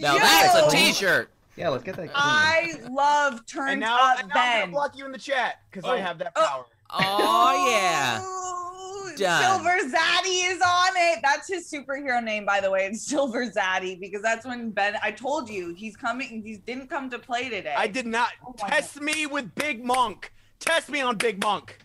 [0.00, 0.70] Now that's a Yo!
[0.70, 1.30] T-shirt.
[1.60, 2.06] Yeah, let's get that.
[2.08, 2.10] Clean.
[2.14, 4.70] I love turned and now, up and now I'm gonna Ben.
[4.70, 6.00] block you in the chat because I Oh.
[6.00, 6.64] have that power.
[6.92, 8.22] Oh yeah.
[8.22, 9.42] Ooh, Done.
[9.42, 11.18] Silver Zaddy is on it.
[11.22, 12.86] That's his superhero name, by the way.
[12.86, 14.96] It's Silver Zaddy because that's when Ben.
[15.02, 16.42] I told you he's coming.
[16.44, 17.74] He didn't come to play today.
[17.76, 20.32] I did not Oh my test me with Big Monk.
[20.60, 21.76] Test me on Big Monk.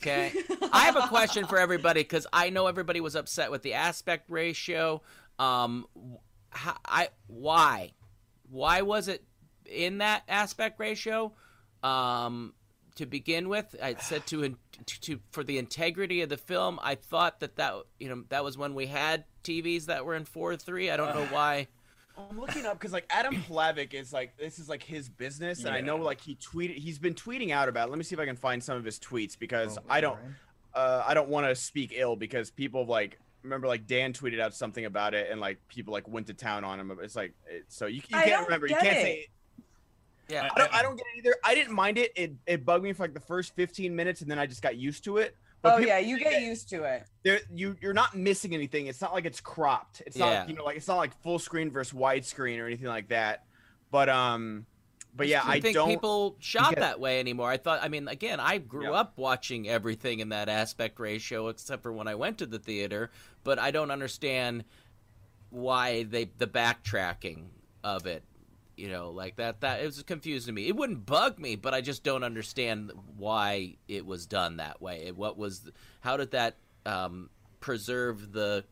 [0.00, 0.32] Okay.
[0.72, 4.30] I have a question for everybody because I know everybody was upset with the aspect
[4.30, 5.02] ratio.
[5.38, 5.86] Um,
[6.50, 7.90] how, I why,
[8.50, 9.24] why was it
[9.64, 11.32] in that aspect ratio?
[11.82, 12.54] Um,
[12.96, 14.56] to begin with, I said to, in-
[14.86, 16.78] to to for the integrity of the film.
[16.82, 20.24] I thought that that you know that was when we had TVs that were in
[20.24, 20.90] four three.
[20.90, 21.68] I don't know why.
[22.30, 25.74] I'm looking up because like Adam Plavik is like this is like his business, and
[25.74, 27.88] I know like he tweeted he's been tweeting out about.
[27.88, 27.90] It.
[27.90, 30.12] Let me see if I can find some of his tweets because Oh, I don't
[30.12, 30.30] alright.
[30.74, 34.40] uh, I don't want to speak ill because people have, like remember like Dan tweeted
[34.40, 36.96] out something about it and like people like went to town on him.
[37.02, 38.66] It's like it, so you, you can't remember.
[38.66, 39.02] You can't it.
[39.02, 39.28] say.
[40.28, 40.48] Yeah.
[40.54, 41.36] I don't, I don't get it either.
[41.44, 42.12] I didn't mind it.
[42.16, 44.76] It it bugged me for like the first 15 minutes, and then I just got
[44.76, 45.36] used to it.
[45.62, 47.04] But Oh yeah, you get that used to it.
[47.22, 48.88] There, you you're not missing anything.
[48.88, 50.02] It's not like it's cropped.
[50.06, 50.38] It's Yeah.
[50.40, 53.44] not you know like it's not like full screen versus widescreen or anything like that.
[53.90, 54.66] But um,
[55.16, 55.88] but yeah, I I think don't.
[55.88, 57.50] people shot get- that way anymore.
[57.50, 59.00] I thought, I mean, again, I grew Yeah.
[59.00, 63.10] up watching everything in that aspect ratio, except for when I went to the theater.
[63.44, 64.64] But I don't understand
[65.50, 67.46] why they the backtracking
[67.84, 68.22] of it.
[68.76, 69.62] You know, like that.
[69.62, 70.68] That it was confusing to me.
[70.68, 75.04] It wouldn't bug me, but I just don't understand why it was done that way.
[75.06, 75.70] It- What was?
[76.00, 78.64] How did that um, preserve the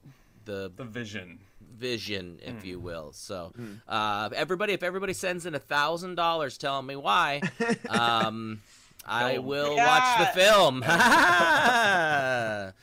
[0.44, 1.38] the The vision.
[1.75, 2.67] Vision, if Hmm.
[2.67, 3.13] you will.
[3.13, 3.53] So,
[3.89, 7.41] uh, everybody, if everybody sends in a thousand dollars telling me why,
[7.89, 8.61] um,
[9.07, 9.87] I will Yeah.
[9.87, 10.83] watch the film.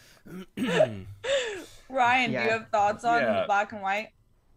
[1.89, 3.45] Ryan, do you have thoughts on Yeah.
[3.45, 4.09] black and white?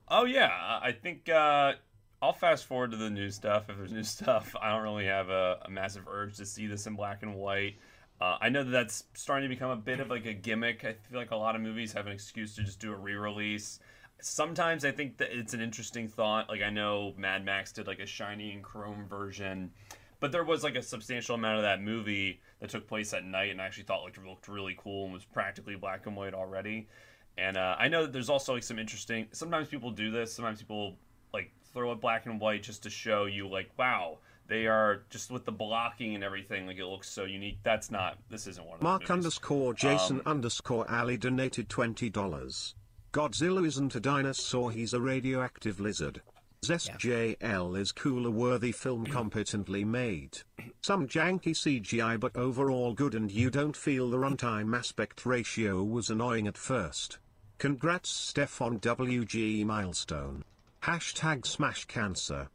[0.09, 1.73] Oh yeah, I think uh,
[2.20, 3.68] I'll fast forward to the new stuff.
[3.70, 6.87] If there's new stuff, I don't really have a, a massive urge to see this
[6.87, 7.77] in black and white.
[8.20, 10.85] Uh, I know that that's starting to become a bit of like a gimmick.
[10.85, 13.81] I feel like a lot of movies have an excuse to just do a re-release.
[14.24, 16.48] Sometimes I think that it's an interesting thought.
[16.48, 19.70] Like I know Mad Max did like a shiny and chrome version,
[20.18, 23.50] but there was like a substantial amount of that movie that took place at night,
[23.50, 26.88] and I actually thought looked looked really cool and was practically black and white already.
[27.37, 29.26] And uh, I know that there's also like some interesting.
[29.32, 30.32] Sometimes people do this.
[30.32, 30.96] Sometimes people
[31.34, 35.30] like throw it black and white just to show you like, wow, they are just
[35.30, 36.66] with the blocking and everything.
[36.66, 37.58] Like it looks so unique.
[37.62, 38.18] That's not.
[38.30, 42.74] This isn't one of Mark underscore Jason Um, underscore Ali donated $20.
[43.14, 46.20] Godzilla isn't a dinosaur, he's a radioactive lizard.
[46.66, 50.38] ZSJL is cooler worthy film competently made.
[50.83, 56.11] Some janky CGI but overall good and you don't feel the runtime aspect ratio was
[56.11, 57.18] annoying at first.
[57.59, 60.42] Congrats Steph on WG milestone.
[60.83, 62.48] Hashtag smash cancer.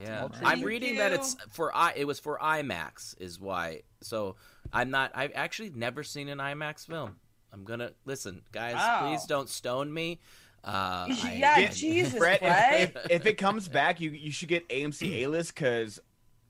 [0.00, 1.92] yeah, Thank I'm reading that it's for i.
[1.94, 3.82] It was for IMAX, is why.
[4.00, 4.36] So
[4.72, 5.12] I'm not.
[5.14, 7.16] I've actually never seen an IMAX film.
[7.52, 8.74] I'm gonna listen, guys.
[8.74, 9.08] Wow.
[9.08, 10.20] Please don't stone me.
[10.62, 12.80] Uh, Yeah, I- Jesus, Brett, Brett.
[12.82, 15.98] if, if, if it comes back, you you should get AMC A list because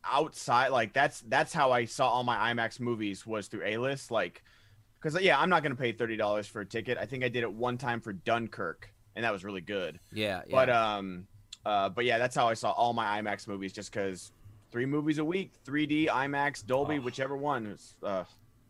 [0.05, 4.11] outside, like that's that's how I saw all my IMAX movies was through A list.
[4.11, 4.43] Like,
[5.01, 6.99] because yeah, I'm not gonna pay thirty dollars for a ticket.
[6.99, 10.01] I think I did it one time for Dunkirk, and that was really good.
[10.13, 10.51] yeah, yeah.
[10.51, 11.27] But um,
[11.65, 14.33] uh, but yeah, that's how I saw all my IMAX movies, just because
[14.73, 17.01] three movies a week, 3D, IMAX, Dolby, Oh.
[17.03, 18.25] whichever one, was uh,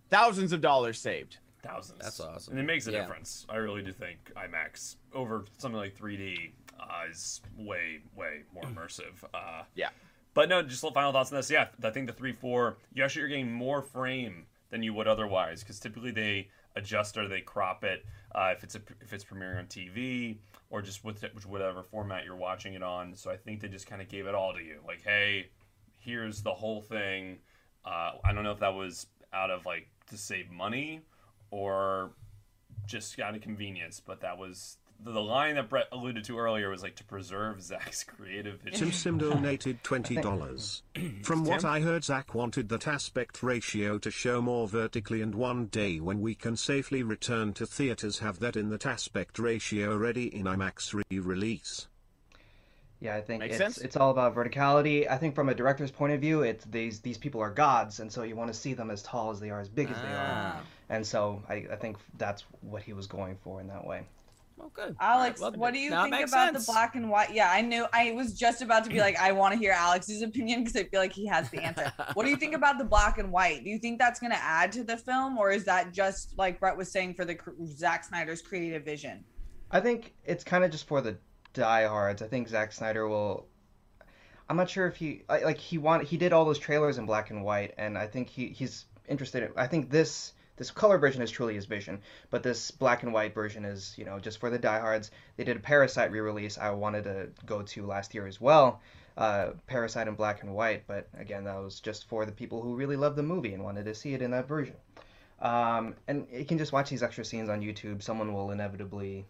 [0.08, 1.36] thousands of dollars saved.
[1.62, 2.00] Thousands.
[2.00, 2.52] That's awesome.
[2.52, 3.00] and it makes a Yeah.
[3.00, 3.46] difference.
[3.48, 9.22] I really do think IMAX over something like 3D uh, is way, way more immersive.
[9.34, 9.90] Uh, Yeah.
[10.32, 11.50] But no, just little final thoughts on this.
[11.50, 15.08] Yeah, I think the three four, you actually are getting more frame than you would
[15.08, 19.24] otherwise, because typically they adjust or they crop it uh, if it's a, if it's
[19.24, 20.38] premiering on TV
[20.70, 23.12] or just with it- with whatever format you're watching it on.
[23.16, 24.80] So I think they just kind of gave it all to you.
[24.86, 25.48] Like, hey,
[25.98, 27.38] here's the whole thing.
[27.84, 31.00] Uh, I don't know if that was out of like to save money
[31.50, 32.10] or
[32.86, 36.68] just out of convenience, but that was the, the line that Brett alluded to earlier
[36.68, 38.90] was like to preserve Zack's creative vision.
[38.90, 40.82] Sim Sim donated $20.
[41.24, 45.66] From what I heard, Zach wanted that aspect ratio to show more vertically, and one
[45.66, 50.34] day when we can safely return to theaters, have that in that aspect ratio ready
[50.34, 51.86] in IMAX re release.
[53.00, 53.78] Yeah, I think Makes it's sense.
[53.78, 55.08] it's all about verticality.
[55.10, 58.12] I think from a director's point of view, it's these these people are gods, and
[58.12, 60.08] so you want to see them as tall as they are, as big as they
[60.08, 60.60] are, Ah.
[60.90, 64.02] And so I, I think that's what he was going for in that way.
[64.62, 64.94] Oh, good.
[65.00, 66.66] Alex, Well, what do you now think about sense.
[66.66, 67.32] the black and white?
[67.32, 67.86] Yeah, I knew.
[67.94, 70.84] I was just about to be like, I want to hear Alex's opinion because I
[70.84, 71.90] feel like he has the answer.
[72.12, 73.64] what do you think about the black and white?
[73.64, 76.60] Do you think that's going to add to the film, or is that just like
[76.60, 79.24] Brett was saying for the cr- Zack Snyder's creative vision?
[79.70, 81.16] I think it's kind of just for the
[81.54, 82.20] diehards.
[82.20, 83.46] I think Zack Snyder will.
[84.50, 87.30] I'm not sure if he like he want he did all those trailers in black
[87.30, 89.44] and white, and I think he he's interested.
[89.44, 91.98] In, I think this this color version is truly his vision,
[92.30, 95.10] but this black and white version is you know just for the diehards.
[95.36, 96.58] They did a Parasite re-release.
[96.58, 98.80] I wanted to go to last year as well.
[99.16, 102.76] Uh, Parasite in black and white, but again that was just for the people who
[102.76, 104.76] really loved the movie and wanted to see it in that version.
[105.40, 108.02] Um, and you can just watch these extra scenes on YouTube.
[108.02, 109.24] Someone will inevitably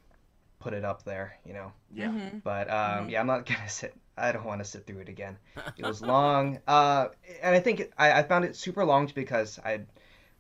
[0.59, 1.73] put it up there, you know.
[1.95, 2.09] Yeah.
[2.09, 2.43] Mhm.
[2.43, 3.11] But um, Mhm.
[3.11, 3.95] yeah, I'm not gonna sit.
[4.17, 5.39] I don't want to sit through it again.
[5.79, 7.09] It was long, uh,
[7.43, 9.81] and I think it, I, I found it super long because I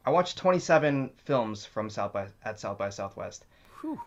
[0.04, 3.44] I watched 27 films from South by at South by Southwest.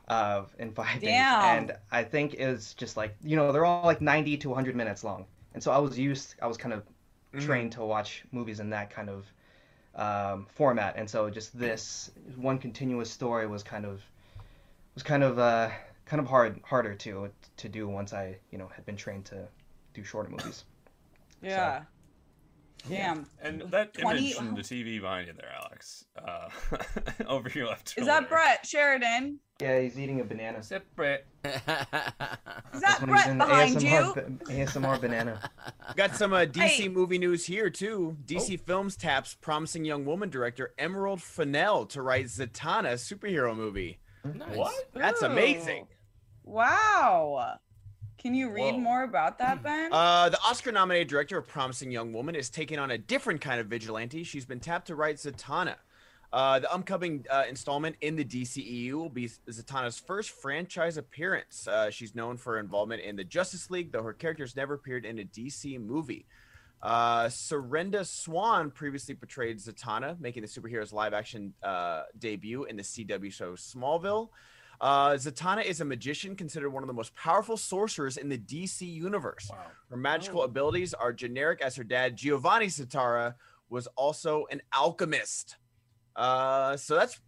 [0.08, 1.58] Uh, in five days, Damn.
[1.58, 5.04] and I think it's just like you know they're all like 90 to 100 minutes
[5.04, 5.26] long,
[5.56, 6.84] and so I was used, I was kind of
[7.40, 9.26] trained to watch movies in that kind of
[9.96, 14.02] um, format, and so just this one continuous story was kind of
[14.94, 15.70] was kind of uh,
[16.06, 19.48] kind of hard harder to to do once I you know had been trained to
[19.96, 20.66] do shorter movies.
[21.42, 21.84] Yeah.
[22.90, 23.28] Damn.
[23.42, 26.50] And that 20 image from the TV behind you there, Alex, uh,
[27.28, 29.40] over your left Is that Brett Sheridan?
[29.62, 30.58] Yeah, he's eating a banana.
[30.58, 31.26] Is that Brett?
[31.46, 34.56] Is That's that when Brett behind ASMR, you?
[34.66, 35.50] ASMR banana.
[35.96, 36.88] Got some uh, DC Hey.
[36.90, 38.18] movie news here too.
[38.26, 44.00] DC Films taps promising young woman director Emerald Fennell to write Zatanna superhero movie.
[44.26, 44.58] Nice.
[44.58, 44.90] What?
[44.94, 45.28] That's Ooh.
[45.28, 45.88] amazing.
[46.44, 47.58] Wow.
[48.24, 48.80] Can you read Whoa.
[48.80, 49.92] more about that, Ben?
[49.92, 53.68] Uh, the Oscar-nominated director of Promising Young Woman is taking on a different kind of
[53.68, 54.24] vigilante.
[54.24, 55.76] She's been tapped to write Zatanna.
[56.32, 61.68] Uh, the upcoming uh, installment in the DCEU will be Zatanna's first franchise appearance.
[61.68, 65.20] Uh, she's known for involvement in the Justice League, though her character's never appeared in
[65.20, 66.26] a DC movie.
[66.82, 73.32] Uh, Serinda Swan previously portrayed Zatanna, making the superhero's live-action uh, debut in the CW
[73.32, 74.30] show Smallville.
[74.82, 78.82] Uh, Zatanna is a magician considered one of the most powerful sorcerers in the DC
[78.82, 79.48] universe.
[79.52, 79.58] Wow.
[79.90, 83.36] Her magical abilities are generic as her dad, Giovanni Zatara,
[83.70, 85.58] was also an alchemist.
[86.16, 87.20] Uh, so that's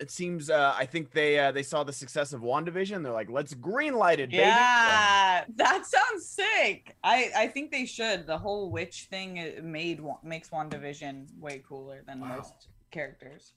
[0.00, 3.02] it seems uh, I think they uh, they saw the success of WandaVision.
[3.04, 4.38] They're like, let's greenlight it, baby.
[4.38, 6.96] yeah, that sounds sick.
[7.04, 8.26] I I think they should.
[8.26, 12.36] The whole witch thing made Wa- makes WandaVision way cooler than Wow.
[12.38, 13.52] most characters.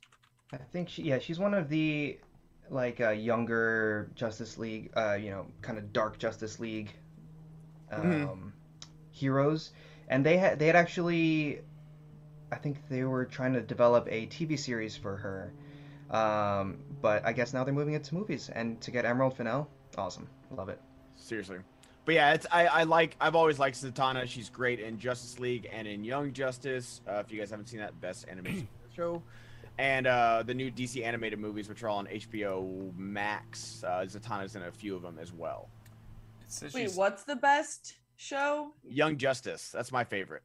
[0.54, 2.20] I think she yeah she's one of the
[2.70, 6.92] like a younger Justice League uh, you know kind of dark Justice League
[7.92, 8.52] um, Mhm.
[9.12, 9.72] heroes,
[10.10, 11.62] and they had they had actually
[12.52, 15.54] I think they were trying to develop a TV series for her,
[16.16, 19.70] um, but I guess now they're moving it to movies and to get Emerald Fennell,
[19.98, 20.80] awesome, love it.
[21.16, 21.58] Seriously.
[22.06, 24.28] But yeah, it's I, I like I've always liked Zatanna.
[24.28, 27.02] She's great in Justice League and in Young Justice.
[27.08, 29.24] Uh, if you guys haven't seen that, best animation show,
[29.78, 33.84] and uh, the new DC animated movies, which are all on HBO Max.
[33.86, 35.70] Uh, Zatanna's in a few of them as well.
[36.62, 38.72] Wait, she's- what's the best show?
[38.88, 40.44] Young Justice, that's my favorite.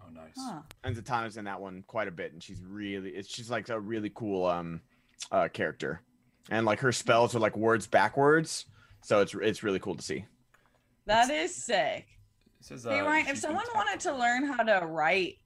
[0.00, 0.32] Oh, nice.
[0.36, 0.60] Huh.
[0.84, 3.78] And Zatanna's in that one quite a bit, and she's really it's she's like a
[3.78, 4.80] really cool um
[5.32, 6.00] uh character,
[6.50, 8.66] and like her spells are like words backwards,
[9.02, 10.24] so it's it's really cool to see.
[11.06, 12.06] That is sick.
[12.60, 15.38] It says, Hey uh, Ryan, if someone wanted to learn how to write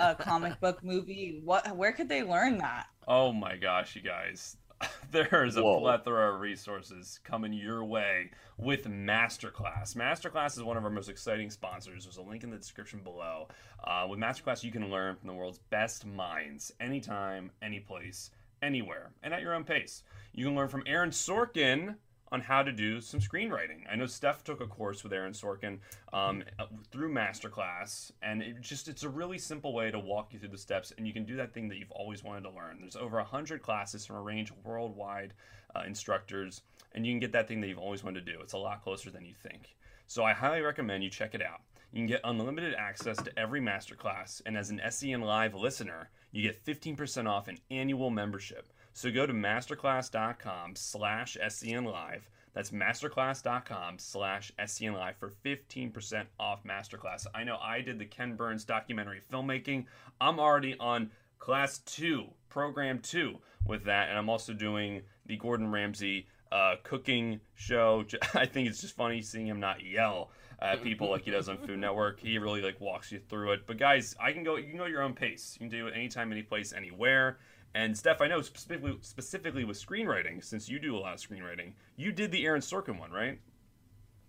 [0.00, 2.86] a comic book movie, what where could they learn that?
[3.06, 4.56] Oh my gosh, you guys.
[5.10, 5.80] There's a Whoa.
[5.80, 9.94] plethora of resources coming your way with Masterclass.
[9.96, 12.04] Masterclass is one of our most exciting sponsors.
[12.04, 13.48] There's a link in the description below.
[13.82, 18.30] Uh, with Masterclass, you can learn from the world's best minds anytime, any place,
[18.60, 20.02] anywhere, and at your own pace.
[20.34, 21.96] You can learn from Aaron Sorkin
[22.32, 23.84] on how to do some screenwriting.
[23.90, 25.78] I know Steph took a course with Aaron Sorkin
[26.12, 26.42] um,
[26.90, 30.58] through Masterclass, and it just it's a really simple way to walk you through the
[30.58, 32.78] steps, and you can do that thing that you've always wanted to learn.
[32.80, 35.34] There's over hundred classes from a range of worldwide
[35.74, 36.62] uh, instructors,
[36.94, 38.40] and you can get that thing that you've always wanted to do.
[38.40, 39.76] It's a lot closer than you think.
[40.06, 41.60] So I highly recommend you check it out.
[41.92, 46.42] You can get unlimited access to every masterclass, and as an SEN Live listener, you
[46.42, 48.72] get 15% off an annual membership.
[48.96, 52.30] So go to masterclass.com slash SEN Live.
[52.54, 57.26] That's masterclass.com slash SEN Live for 15% off masterclass.
[57.34, 59.84] I know I did the Ken Burns documentary filmmaking.
[60.18, 65.70] I'm already on class two, program two with that, and I'm also doing the Gordon
[65.70, 68.02] Ramsay uh, cooking show.
[68.34, 71.58] I think it's just funny seeing him not yell at people like he does on
[71.58, 72.18] Food Network.
[72.18, 73.66] He really like walks you through it.
[73.66, 74.56] But guys, I can go.
[74.56, 75.54] You can go at your own pace.
[75.60, 77.36] You can do it anytime, any place, anywhere.
[77.76, 81.74] And Steph, I know specifically specifically with screenwriting, since you do a lot of screenwriting,
[81.96, 83.38] you did the Aaron Sorkin one, right?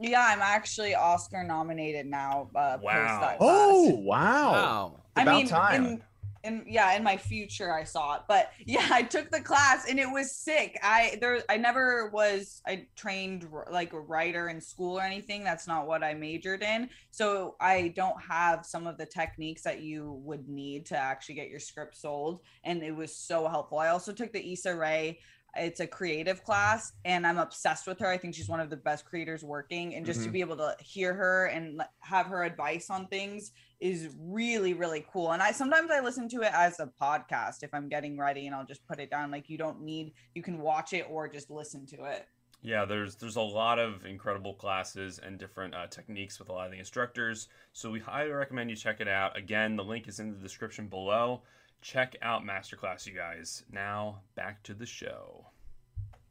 [0.01, 2.49] Yeah, I'm actually Oscar nominated now.
[2.53, 3.07] Uh, Wow.
[3.07, 4.51] Post that Oh wow!
[4.51, 4.99] Wow.
[5.15, 5.85] It's about I mean, time.
[5.85, 6.03] in,
[6.47, 9.99] in yeah, in my future I saw it, but yeah, I took the class and
[9.99, 10.79] it was sick.
[10.81, 15.43] I there, I never was I trained like a writer in school or anything.
[15.43, 19.81] That's not what I majored in, so I don't have some of the techniques that
[19.81, 22.41] you would need to actually get your script sold.
[22.63, 23.79] And it was so helpful.
[23.79, 25.19] I also took the Issa Rae.
[25.57, 28.07] It's a creative class, and I'm obsessed with her.
[28.07, 30.33] I think she's one of the best creators working, and just to Mhm.
[30.33, 35.33] be able to hear her and have her advice on things is really really cool
[35.33, 38.55] and i sometimes i listen to it as a podcast if i'm getting ready and
[38.55, 41.51] i'll just put it down like you don't need you can watch it or just
[41.51, 42.27] listen to it
[42.63, 46.65] Yeah, there's there's a lot of incredible classes and different uh, techniques with a lot
[46.65, 47.49] of the instructors.
[47.71, 49.37] So we highly recommend you check it out.
[49.37, 51.43] Again, the link is in the description below.
[51.81, 53.63] Check out Masterclass, you guys.
[53.71, 55.45] Now back to the show.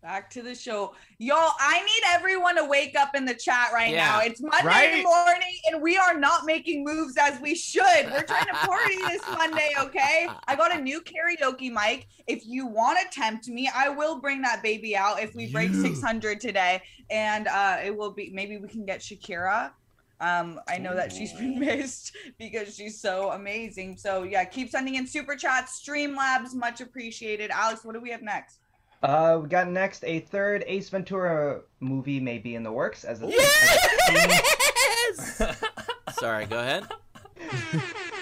[0.02, 3.90] back to the show y'all i need everyone to wake up in the chat right
[3.92, 4.06] Yeah.
[4.06, 5.02] now it's monday Right?
[5.02, 9.22] morning and we are not making moves as we should we're trying to party this
[9.38, 13.88] monday okay i got a new karaoke mic if you want to tempt me i
[13.88, 15.80] will bring that baby out if we break You.
[15.82, 19.72] 600 today and uh it will be maybe we can get shakira
[20.20, 24.94] um i know that she's been missed because she's so amazing so yeah keep sending
[24.94, 28.60] in super chats streamlabs much appreciated alex what do we have next
[29.02, 33.20] Uh, we got next a third Ace Ventura movie may be in the works as
[33.22, 35.42] a, Yes!
[36.18, 36.84] Sorry, go ahead.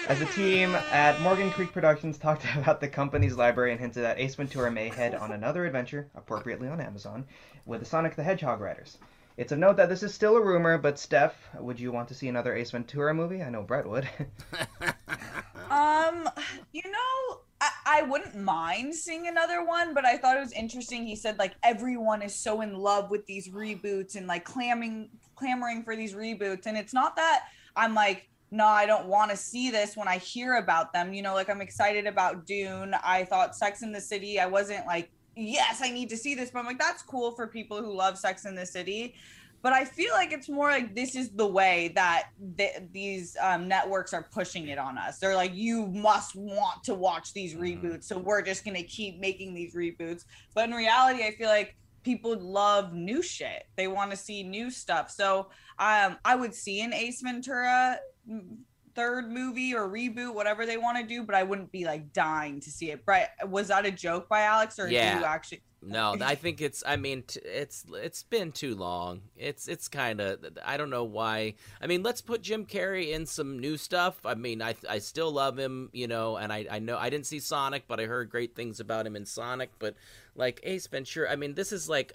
[0.09, 4.19] as a team at Morgan Creek Productions talked about the company's library and hinted that
[4.19, 7.25] Ace Ventura may head on another adventure, appropriately on Amazon,
[7.65, 8.97] with the Sonic the Hedgehog writers.
[9.37, 12.13] It's of note that this is still a rumor, but Steph, would you want to
[12.13, 13.43] see another Ace Ventura movie?
[13.43, 14.07] I know Brett would.
[15.69, 16.29] Um,
[16.71, 21.05] you know, I, I wouldn't mind seeing another one, but I thought it was interesting.
[21.05, 25.83] He said like everyone is so in love with these reboots and like clamming clamoring
[25.83, 26.65] for these reboots.
[26.65, 30.17] And it's not that I'm like, no, I don't want to see this when I
[30.17, 31.13] hear about them.
[31.13, 32.95] You know, like I'm excited about Dune.
[33.03, 36.51] I thought Sex in the City, I wasn't like, yes, I need to see this,
[36.51, 39.15] but I'm like, that's cool for people who love Sex in the City
[39.65, 43.67] but I feel like it's more like this is the way that th- these um,
[43.67, 45.17] networks are pushing it on us.
[45.17, 49.55] They're like, you must want to watch these reboots, so we're just gonna keep making
[49.55, 50.25] these reboots.
[50.53, 53.63] But in reality, I feel like people love new shit.
[53.75, 55.09] They want to see new stuff.
[55.09, 55.47] So
[55.79, 57.97] um, I would see an Ace Ventura
[58.29, 58.57] mm,
[58.95, 62.59] third movie or reboot, whatever they want to do, but I wouldn't be like dying
[62.61, 63.05] to see it.
[63.05, 65.13] Brett, was that a joke by Alex, or Yeah.
[65.15, 65.61] do you actually?
[65.87, 66.83] No, I think it's.
[66.83, 69.21] I mean, it's it's been too long.
[69.37, 70.43] It's it's kind of.
[70.65, 71.53] I don't know why.
[71.79, 74.25] I mean, let's put Jim Carrey in some new stuff.
[74.25, 77.27] I mean, I I still love him, you know, and I I know I didn't
[77.27, 79.69] see Sonic, but I heard great things about him in Sonic.
[79.77, 79.93] But
[80.35, 82.13] like Ace Ventura, I mean, this is like.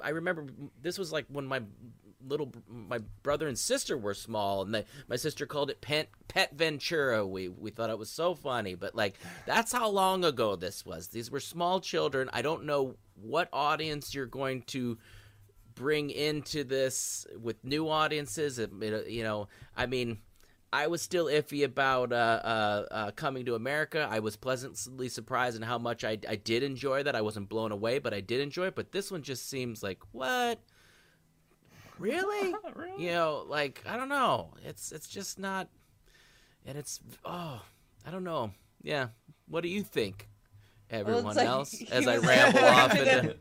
[0.00, 0.48] I remember
[0.82, 1.62] this was like when my
[2.28, 6.52] little my brother and sister were small and they, my sister called it pet pet
[6.54, 9.14] ventura we we thought it was so funny but like
[9.46, 14.14] that's how long ago this was these were small children i don't know what audience
[14.14, 14.98] you're going to
[15.74, 20.18] bring into this with new audiences it, it- you know i mean
[20.72, 24.06] I was still iffy about uh, uh, uh, coming to America.
[24.10, 27.14] I was pleasantly surprised in how much I, I did enjoy that.
[27.14, 28.74] I wasn't blown away, but I did enjoy it.
[28.74, 30.58] But this one just seems like what?
[32.00, 32.54] Really?
[32.98, 34.50] You know, like I don't know.
[34.64, 35.68] It's it's just not,
[36.66, 37.62] and it's oh,
[38.06, 38.52] I don't know.
[38.82, 39.08] Yeah.
[39.48, 40.28] What do you think,
[40.90, 41.70] everyone like- else?
[41.72, 43.36] he As I ramble off into.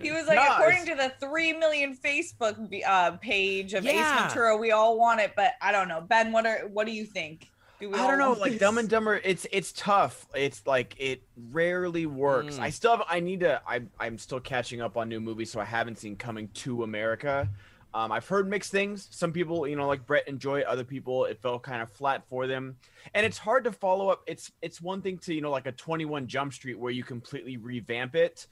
[0.00, 3.92] He was like, No, according to the three million Facebook uh, page of Yeah.
[3.92, 6.00] Ace Ventura, we all want it, but I don't know.
[6.00, 7.48] Ben, what are what do you think?
[7.80, 8.60] Do I don't know, like this?
[8.60, 9.20] Dumb and Dumber.
[9.24, 10.26] It's it's tough.
[10.34, 12.56] It's like it rarely works.
[12.56, 12.62] Mm.
[12.62, 13.06] I still have.
[13.08, 13.62] I need to.
[13.66, 17.48] I I'm still catching up on new movies, so I haven't seen Coming to America.
[17.92, 19.08] Um, I've heard mixed things.
[19.10, 20.66] Some people, you know, like Brett enjoy it.
[20.66, 22.76] Other people, it felt kind of flat for them,
[23.14, 24.22] and it's hard to follow up.
[24.26, 27.56] It's it's one thing to you know like a 21 Jump Street where you completely
[27.56, 28.46] revamp it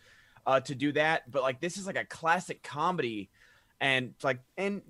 [0.46, 3.30] uh, to do that, but like this is like a classic comedy,
[3.80, 4.82] and like and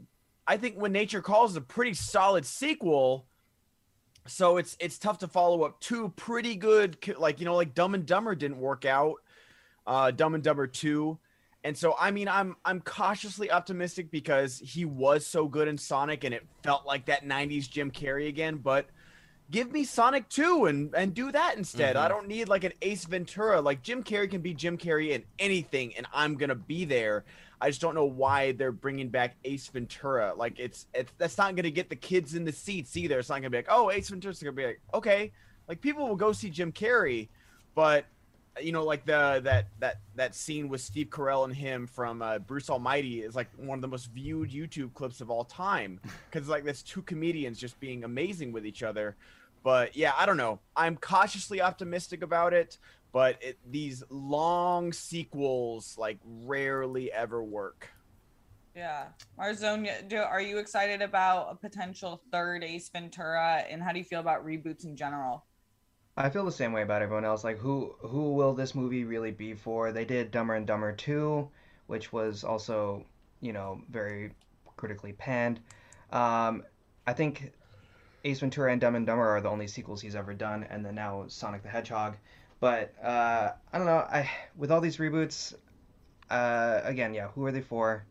[0.46, 3.26] I think when Nature Calls is a pretty solid sequel
[4.28, 7.94] so it's it's tough to follow up two pretty good like you know like dumb
[7.94, 9.14] and dumber didn't work out
[9.86, 11.18] uh dumb and dumber 2
[11.65, 16.25] and so i mean i'm i'm cautiously optimistic because he was so good in sonic
[16.25, 18.87] and it felt like that 90s jim carrey again but
[19.51, 22.09] give me sonic 2 and and do that instead i Mhm.
[22.11, 25.97] don't need like an ace ventura like jim carrey can be jim carrey in anything
[25.97, 27.25] and i'm gonna be there
[27.61, 30.33] I just don't know why they're bringing back Ace Ventura.
[30.33, 33.19] Like it's it's that's not gonna get the kids in the seats either.
[33.19, 35.33] It's not gonna be like, oh, Ace Ventura's gonna be like, okay,
[35.67, 37.31] like people will go see Jim Carrey,
[37.75, 38.05] but
[38.63, 42.39] you know, like the that that that scene with Steve Carell and him from uh,
[42.39, 46.01] Bruce Almighty is like one of the most viewed YouTube clips of all time
[46.31, 49.17] because like that's two comedians just being amazing with each other.
[49.63, 50.61] But yeah, I don't know.
[50.77, 52.79] I'm cautiously optimistic about it,
[53.13, 57.91] but it, these long sequels like rarely ever work.
[58.79, 59.07] Yeah.
[59.37, 63.65] Marzoña, do, are you excited about a potential third Ace Ventura?
[63.69, 65.45] And how do you feel about reboots in general?
[66.21, 67.45] I feel the same way about everyone else.
[67.45, 69.93] Like, who who will this movie really be for?
[69.93, 71.49] They did Dumber and Dumber 2,
[71.87, 73.07] which was also,
[73.41, 74.33] you know, very
[74.77, 75.61] critically panned.
[76.11, 76.64] Um,
[77.07, 77.53] I think
[78.25, 80.97] Ace Ventura and Dumb and Dumber are the only sequels he's ever done, and then
[80.97, 82.16] now Sonic the Hedgehog.
[82.59, 83.99] But uh, I don't know.
[83.99, 85.55] I with all these reboots,
[86.31, 88.05] uh, again, yeah, who are they for?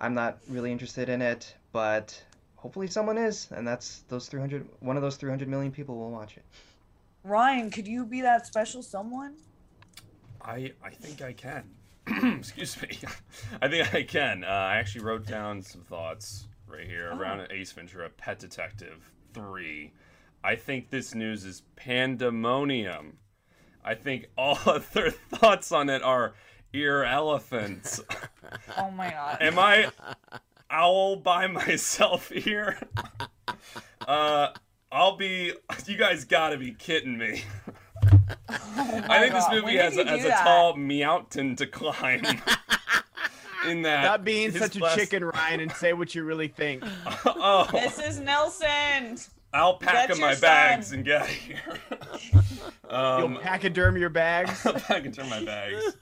[0.00, 2.22] I'm not really interested in it, but
[2.54, 4.64] hopefully someone is, and that's those 300.
[4.78, 6.44] One of those 300 million people will watch it.
[7.24, 9.34] Ryan, could you be that special someone?
[10.40, 11.64] I I think I can.
[12.38, 12.98] Excuse me.
[13.62, 14.42] I think I can.
[14.44, 17.18] Uh, I actually wrote down some thoughts right here Oh.
[17.18, 19.92] around Ace Ventura: Pet Detective Three.
[20.44, 23.18] I think this news is pandemonium.
[23.84, 26.34] I think all other thoughts on it are
[26.72, 28.00] ear elephants.
[28.76, 29.38] Oh my god.
[29.40, 29.90] Am I
[30.70, 32.78] owl by myself here?
[34.06, 34.48] Uh,
[34.92, 35.52] I'll be.
[35.86, 37.42] You guys gotta be kidding me.
[38.48, 42.22] I think this movie has a, has do a tall mountain to climb.
[43.68, 46.82] In that, Not being his such a chicken, Ryan, and say what you really think.
[47.26, 49.18] oh, This is Nelson.
[49.52, 51.78] I'll pack That's up my your bags and get out of here.
[52.90, 54.64] You'll um, pachyderm your bags.
[54.66, 55.96] I'll pack and turn my bags.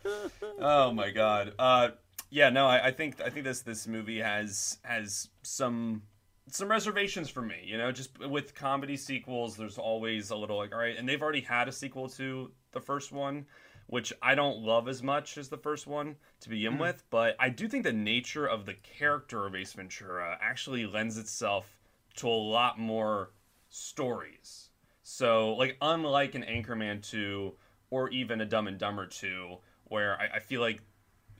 [0.59, 1.53] Oh my god.
[1.59, 1.91] Uh,
[2.31, 6.03] yeah, no, I, I think I think this this movie has has some
[6.51, 7.63] some reservations for me.
[7.65, 11.23] You know, just with comedy sequels, there's always a little like, all right, and they've
[11.23, 13.47] already had a sequel to the first one,
[13.87, 16.81] which I don't love as much as the first one to begin Mm.
[16.81, 17.05] with.
[17.11, 21.79] But I do think the nature of the character of Ace Ventura actually lends itself
[22.17, 23.31] to a lot more
[23.69, 24.71] stories.
[25.03, 27.55] So, like, unlike an Anchorman 2
[27.91, 30.83] or even a Dumb and Dumber 2, where I, I feel like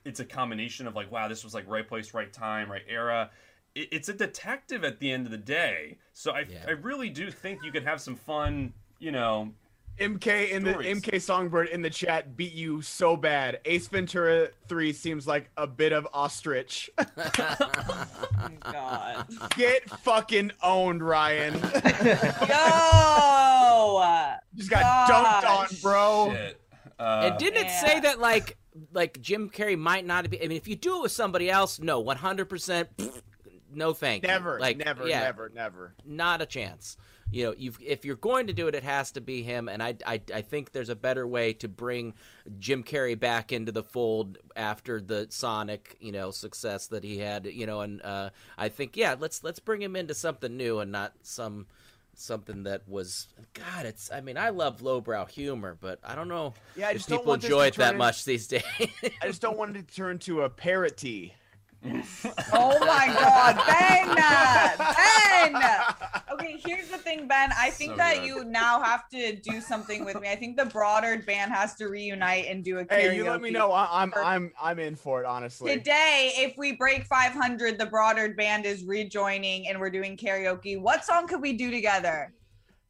[0.03, 3.29] it's a combination of, like, wow, this was like right place, right time, right era.
[3.75, 5.97] It, it's a detective at the end of the day.
[6.13, 9.51] So, I, I really do think you could have some fun, you know.
[9.99, 13.59] MK in the MK Songbird in the chat beat you so bad.
[13.65, 16.89] Ace Ventura 3 seems like a bit of ostrich.
[18.61, 19.27] God.
[19.55, 21.53] Get fucking owned, Ryan.
[21.53, 21.61] Yo.
[24.55, 25.81] Just got dunked on, Gosh.
[25.81, 26.33] bro.
[26.33, 26.61] Shit.
[26.97, 28.57] Uh, and didn't it say that like
[28.93, 30.43] like Jim Carrey might not be?
[30.43, 32.89] I mean, if you do it with somebody else, no, one hundred percent,
[33.73, 34.27] no thank you.
[34.27, 35.93] Never, like never, yeah, never, never.
[36.05, 36.97] not a chance.
[37.31, 39.69] You know, you've if you're going to do it, it has to be him.
[39.69, 42.13] And I, I, I think there's a better way to bring
[42.59, 47.45] Jim Carrey back into the fold after the Sonic, you know, success that he had.
[47.45, 50.91] You know, and uh, I think yeah, let's let's bring him into something new and
[50.91, 51.67] not some
[52.15, 53.85] something that was God.
[53.85, 57.09] It's I mean I love lowbrow humor, but I don't know Yeah, I if just
[57.09, 58.63] don't people enjoy it that much these days.
[59.21, 61.33] I just don't want it to turn to a parody.
[62.53, 64.15] Oh my god, Ben!
[65.53, 65.93] Ben!
[66.33, 67.49] Okay, here's the thing, Ben.
[67.57, 68.25] I think So that good.
[68.27, 70.29] you now have to do something with me.
[70.29, 72.89] I think the Broadard band has to reunite and do a karaoke.
[72.89, 73.71] Hey, you let me know.
[73.71, 75.75] I, I'm I'm I'm in for it, honestly.
[75.75, 80.79] Today, if we break 500, the Broadard band is rejoining and we're doing karaoke.
[80.79, 82.33] What song could we do together?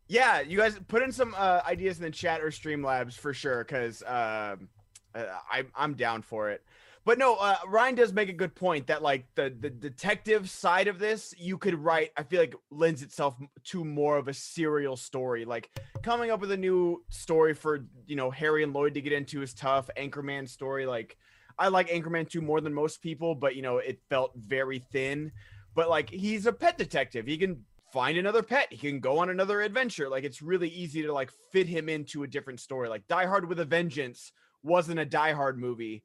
[0.08, 3.64] Yeah, you guys put in some uh, ideas in the chat or Streamlabs for sure,
[3.64, 4.68] because um,
[5.16, 6.62] uh, I, I'm down for it.
[7.04, 10.88] But no, uh, Ryan does make a good point that like the the detective side
[10.88, 12.12] of this, you could write.
[12.16, 13.36] I feel like lends itself
[13.66, 15.44] to more of a serial story.
[15.44, 15.72] Like
[16.04, 19.42] coming up with a new story for you know Harry and Lloyd to get into
[19.42, 19.90] is tough.
[19.98, 21.18] Anchorman story, like
[21.58, 25.32] I like Anchorman 2 more than most people, but you know it felt very thin.
[25.74, 28.68] But like he's a pet detective, he can find another pet.
[28.72, 30.08] He can go on another adventure.
[30.08, 32.90] Like it's really easy to like fit him into a different story.
[32.90, 34.32] Like Die Hard with a Vengeance
[34.64, 36.04] wasn't a Die Hard movie.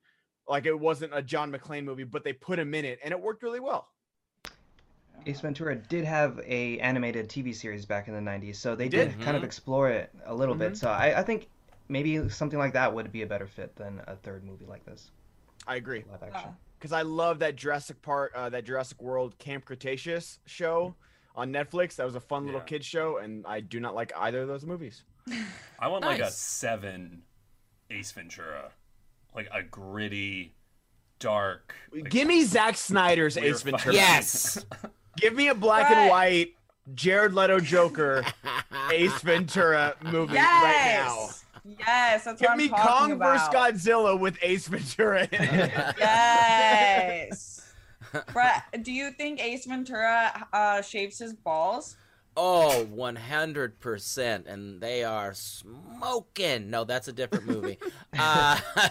[0.48, 3.20] Like it wasn't a John McClane movie, but they put him in it and it
[3.20, 3.88] worked really well.
[5.26, 8.90] Ace Ventura did have a animated TV series back in the 90s, so they He
[8.90, 9.20] did, did.
[9.22, 9.46] kind of Mhm.
[9.46, 10.58] explore it a little Mhm.
[10.60, 10.76] bit.
[10.76, 11.48] So I, I think
[11.88, 15.10] maybe something like that would be a better fit than a third movie like this,
[15.66, 16.04] I agree.
[16.08, 16.50] live action.
[16.78, 20.94] Because I love that Jurassic Park, uh, that Jurassic World Camp Cretaceous show
[21.34, 21.96] on Netflix.
[21.96, 22.66] That was a fun little Yeah.
[22.66, 25.02] kid show, and I do not like either of those movies.
[25.78, 27.24] I want like a seven
[27.90, 28.70] Ace Ventura,
[29.36, 30.54] like a gritty,
[31.18, 31.74] dark.
[31.92, 33.94] like, Give me Zack Snyder's Ace Ventura.
[33.94, 34.64] yes.
[35.18, 35.98] Give me a black Right.
[35.98, 36.54] and white
[36.94, 38.24] Jared Leto Joker
[38.92, 41.16] Ace Ventura movie right now.
[41.26, 41.42] Yes.
[41.80, 43.52] Yes, that's Give what I'm me talking Kong about.
[43.52, 45.94] versus Godzilla with Ace Ventura in it.
[45.98, 47.52] Yes.
[48.32, 51.96] Brett, do you think Ace Ventura uh, shaves his balls?
[52.36, 54.46] Oh, 100%.
[54.46, 56.68] And they are smoking.
[56.68, 57.78] No, that's a different movie.
[58.18, 58.60] uh,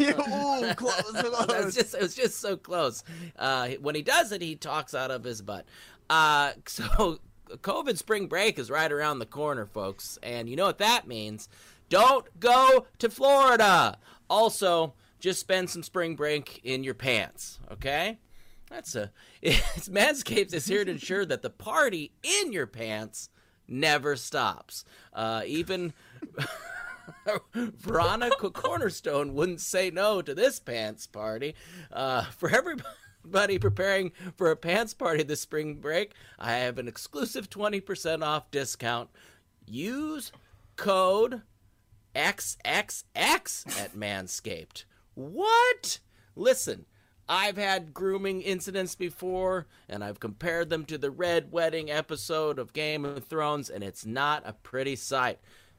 [0.00, 1.74] Ooh, close, close.
[1.74, 3.04] just, it was just so close.
[3.38, 5.66] Uh, when he does it, he talks out of his butt.
[6.08, 7.18] Uh, so,
[7.50, 10.18] COVID spring break is right around the corner, folks.
[10.22, 11.48] And you know what that means?
[11.90, 13.98] Don't go to Florida.
[14.30, 18.18] Also, just spend some spring break in your pants, okay?
[18.70, 19.10] That's a.
[19.42, 23.28] It's Manscaped is here to ensure that the party in your pants
[23.68, 24.84] never stops.
[25.12, 25.92] Uh, even
[27.54, 31.54] Veronica Corningstone wouldn't say no to this pants party.
[31.92, 37.50] Uh, for everybody preparing for a pants party this spring break, I have an exclusive
[37.50, 39.10] 20% off discount.
[39.66, 40.32] Use
[40.76, 41.42] code
[42.14, 43.04] XXX
[43.80, 44.84] at Manscaped.
[45.14, 46.00] What?
[46.34, 46.86] Listen,
[47.32, 52.72] I've had grooming incidents before, and I've compared them to the Red Wedding episode of
[52.72, 55.38] Game of Thrones, and it's not a pretty sight.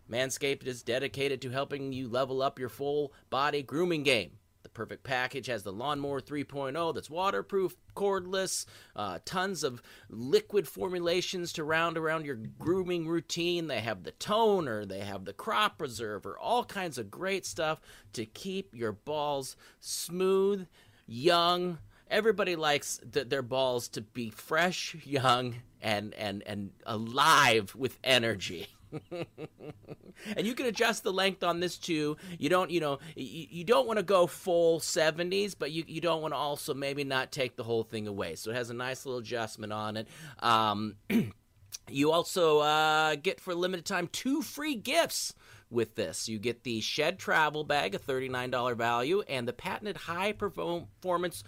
[0.10, 4.38] Manscaped is dedicated to helping you level up your full body grooming game.
[4.64, 11.52] The perfect package has the Lawnmower 3.0 that's waterproof, cordless, uh, tons of liquid formulations
[11.54, 13.68] to round around your grooming routine.
[13.68, 17.82] They have the toner, they have the crop preserver, all kinds of great stuff
[18.14, 20.66] to keep your balls smooth,
[21.12, 21.78] young.
[22.10, 28.68] Everybody likes th- their balls to be fresh, young, and and and alive with energy.
[29.12, 32.18] and you can adjust the length on this too.
[32.38, 36.02] You don't, you know, you, you don't want to go full 70s, but you, you
[36.02, 38.36] don't want to also maybe not take the whole thing away.
[38.36, 40.10] So it has a nice little adjustment on it.
[40.40, 40.96] Um,
[41.90, 45.34] you also uh, get for a limited time two free gifts
[45.72, 46.30] with this.
[46.30, 51.44] You get the Shed Travel Bag, a $39 value, and the patented high performance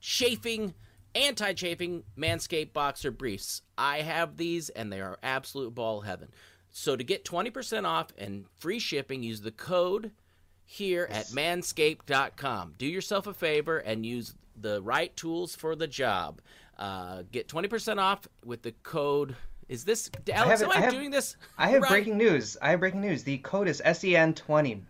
[0.00, 0.74] chafing
[1.14, 3.62] anti-chafing manscaped boxer briefs.
[3.78, 6.28] I have these and they are absolute ball heaven.
[6.70, 10.10] So to get 20% off and free shipping use the code
[10.64, 16.40] here at manscaped.com do yourself a favor and use the right tools for the job.
[16.78, 19.36] Uh, get 20% off with the code
[19.68, 21.90] is this alex have am i, I have- doing this I have right?
[21.90, 22.56] breaking news.
[22.60, 23.22] I have breaking news.
[23.24, 24.82] The code is SEN20.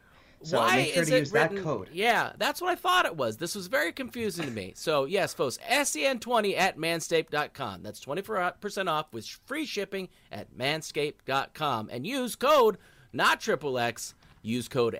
[0.42, 1.88] So Why make sure is to it use written, that code.
[1.92, 3.38] Yeah, that's what I thought it was.
[3.38, 4.74] This was very confusing to me.
[4.76, 7.82] So, yes, folks, SEN20 at manscaped.com.
[7.82, 11.88] That's 24% off with free shipping at manscaped.com.
[11.90, 12.76] And use code,
[13.10, 14.94] not triple X, use code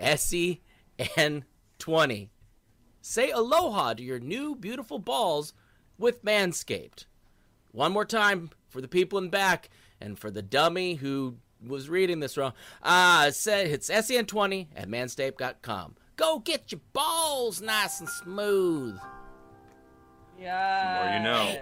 [0.99, 2.29] SEN20.
[3.03, 5.53] Say aloha to your new beautiful balls
[5.99, 7.05] with Manscaped.
[7.73, 9.71] One more time for the people in back
[10.01, 12.53] and for the dummy who was reading this wrong.
[12.83, 15.95] Uh, say it's SEN20 at manscaped.com.
[16.17, 18.99] Go get your balls nice and smooth.
[20.41, 21.05] Yeah.
[21.05, 21.61] more you know.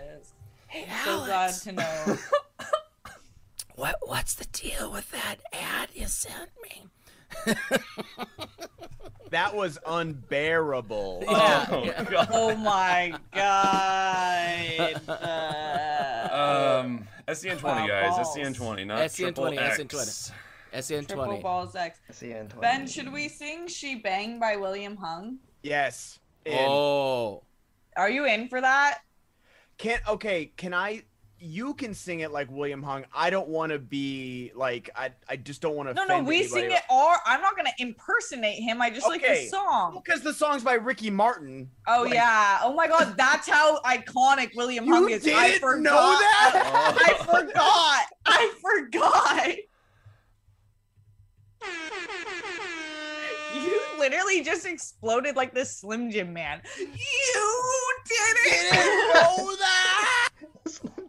[0.68, 2.16] Hey, So glad to know.
[3.74, 6.86] What what's the deal with that ad you sent me?
[9.32, 11.24] That was unbearable.
[11.28, 12.26] Yeah, Oh, yeah.
[12.30, 15.00] Oh my god.
[15.08, 18.36] Uh, Um, SCN20 guys, balls.
[18.36, 19.78] SCN20, not SCN20, triple X.
[20.74, 21.06] SCN20.
[21.06, 21.42] triple SEN20.
[21.42, 21.98] balls X.
[22.12, 22.60] SEN20.
[22.60, 25.38] Ben, should we sing "She Bang" by William Hung?
[25.62, 26.18] Yes.
[26.44, 26.58] In.
[26.58, 27.42] Oh.
[27.96, 29.00] Are you in for that?
[29.78, 30.06] Can't.
[30.08, 30.46] okay?
[30.56, 31.02] Can I?
[31.44, 33.04] You can sing it like William Hung.
[33.12, 35.10] I don't want to be like I.
[35.28, 35.94] I just don't want to.
[35.94, 37.16] No, no, we sing it all.
[37.26, 38.80] I'm not gonna impersonate him.
[38.80, 40.00] I just like the song.
[40.04, 41.68] because the song's by Ricky Martin.
[41.88, 42.60] Oh Like- yeah.
[42.62, 45.26] Oh my god, that's how iconic William Hung is.
[45.26, 45.82] I didn't forgot.
[45.82, 45.90] know
[46.20, 46.94] that?
[47.04, 48.06] I forgot.
[48.24, 49.56] I forgot.
[53.54, 56.62] You literally just exploded like the Slim Jim man.
[56.78, 56.86] You
[58.06, 58.72] didn't
[59.14, 60.28] know that.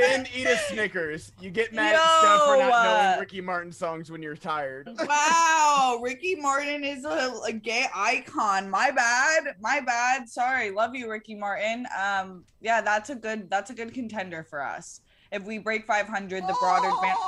[0.00, 1.32] And eat a Snickers.
[1.40, 4.88] You get mad at Steph for not uh, knowing Ricky Martin songs when you're tired.
[5.08, 8.70] Wow, Ricky Martin is a, a gay icon.
[8.70, 9.56] My bad.
[9.60, 10.28] My bad.
[10.28, 10.70] Sorry.
[10.70, 11.86] Love you, Ricky Martin.
[12.00, 15.00] Um, yeah, that's a good that's a good contender for us.
[15.32, 17.18] If we break 500, the broader band.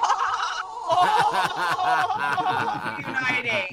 [2.99, 3.69] Uniting.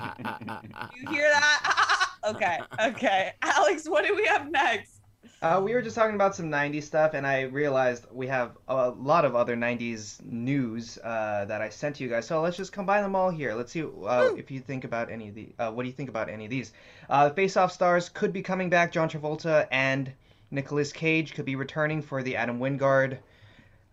[0.95, 2.09] You hear that?
[2.27, 2.59] okay.
[2.87, 3.31] Okay.
[3.41, 4.96] Alex, what do we have next?
[5.39, 8.89] Uh, we were just talking about some 90s stuff, and I realized we have a
[8.89, 12.25] lot of other 90s news uh, that I sent to you guys.
[12.25, 13.53] So let's just combine them all here.
[13.53, 15.49] Let's see uh, if you think about any of the.
[15.59, 16.73] Uh, what do you think about any of these?
[17.07, 18.91] Uh, Face Off stars could be coming back.
[18.91, 20.11] John Travolta and
[20.49, 23.19] Nicolas Cage could be returning for the Adam Wingard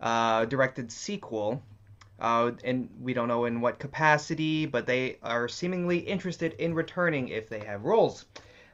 [0.01, 1.62] uh, directed sequel.
[2.18, 7.28] Uh, and we don't know in what capacity, but they are seemingly interested in returning
[7.28, 8.24] if they have roles.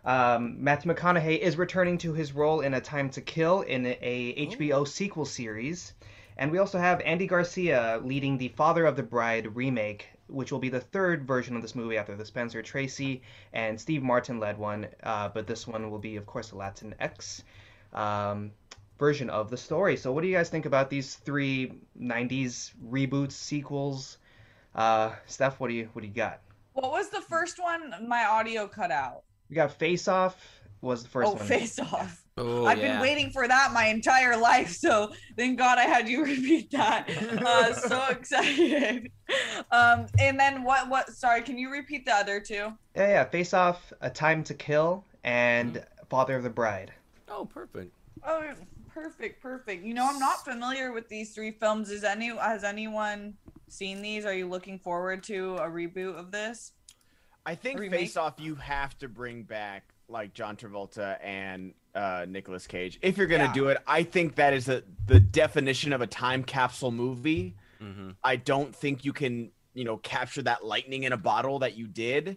[0.04, 4.46] Um, Matthew McConaughey is returning to his role in A Time to Kill in a
[4.48, 5.92] HBO sequel series.
[6.36, 10.58] And we also have Andy Garcia leading the Father of the Bride remake, which will
[10.58, 13.20] be the third version of this movie after the Spencer Tracy
[13.52, 14.86] and Steve Martin led one.
[15.02, 17.42] Uh, but this one will be, of course, a Latin X
[17.92, 18.52] um,
[18.98, 19.98] version of the story.
[19.98, 24.16] So, what do you guys think about these three '90s reboots, sequels?
[24.74, 26.40] Uh, Steph, what do you what do you got?
[26.72, 27.92] What was the first one?
[28.08, 29.24] My audio cut out.
[29.50, 30.36] We got Face Off
[30.80, 31.44] was the first oh, one.
[31.44, 32.24] Face Off.
[32.38, 32.92] Oh, I've yeah.
[32.92, 37.10] been waiting for that my entire life, so thank God I had you repeat that.
[37.44, 39.10] Uh, so excited.
[39.70, 40.88] Um, and then what?
[40.88, 41.10] What?
[41.10, 42.72] Sorry, can you repeat the other two?
[42.96, 43.24] Yeah, yeah.
[43.24, 46.92] Face Off, A Time to Kill, and Father of the Bride.
[47.28, 47.92] Oh, perfect.
[48.24, 48.42] Oh,
[48.88, 49.84] perfect, perfect.
[49.84, 51.90] You know, I'm not familiar with these three films.
[51.90, 53.34] Is any has anyone
[53.68, 54.24] seen these?
[54.24, 56.72] Are you looking forward to a reboot of this?
[57.50, 62.68] I think Face Off, you have to bring back like John Travolta and uh, Nicolas
[62.68, 63.00] Cage.
[63.02, 63.52] If you're gonna Yeah.
[63.52, 67.56] do it, I think that is a, the definition of a time capsule movie.
[67.82, 68.10] Mm-hmm.
[68.22, 71.88] I don't think you can, you know, capture that lightning in a bottle that you
[71.88, 72.36] did.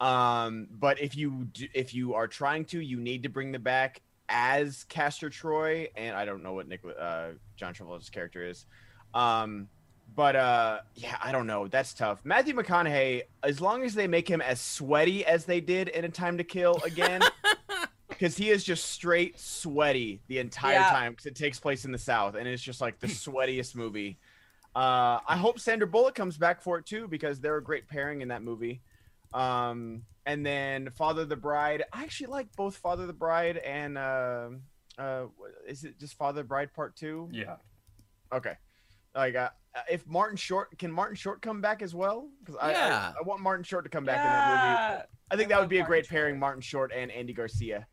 [0.00, 3.62] Um, but if you do, if you are trying to, you need to bring them
[3.62, 8.66] back as Castor Troy, and I don't know what Nicola, uh, John Travolta's character is.
[9.14, 9.68] Um,
[10.14, 11.68] but uh, yeah, I don't know.
[11.68, 12.20] That's tough.
[12.24, 16.08] Matthew McConaughey, as long as they make him as sweaty as they did in A
[16.08, 17.20] Time to Kill again,
[18.08, 20.90] because he is just straight sweaty the entire Yeah.
[20.90, 24.18] time because it takes place in the South, and it's just like the sweatiest movie.
[24.74, 28.20] Uh, I hope Sandra Bullock comes back for it too because they're a great pairing
[28.20, 28.80] in that movie.
[29.34, 31.84] Um, and then Father of the Bride.
[31.92, 34.48] I actually like both Father of the Bride and uh,
[34.98, 37.28] uh, what- is it just Father of the Bride Part Two?
[37.32, 37.56] Yeah.
[38.32, 38.54] Okay.
[39.14, 39.48] Like, uh,
[39.78, 42.28] Uh, if Martin Short can Martin Short come back as well?
[42.40, 43.12] Because I, Yeah.
[43.14, 44.98] I I want Martin Short to come back in that movie.
[44.98, 45.02] Yeah.
[45.30, 47.32] I think I that would love be a Martin great pairing, Martin Short and Andy
[47.32, 47.86] Garcia.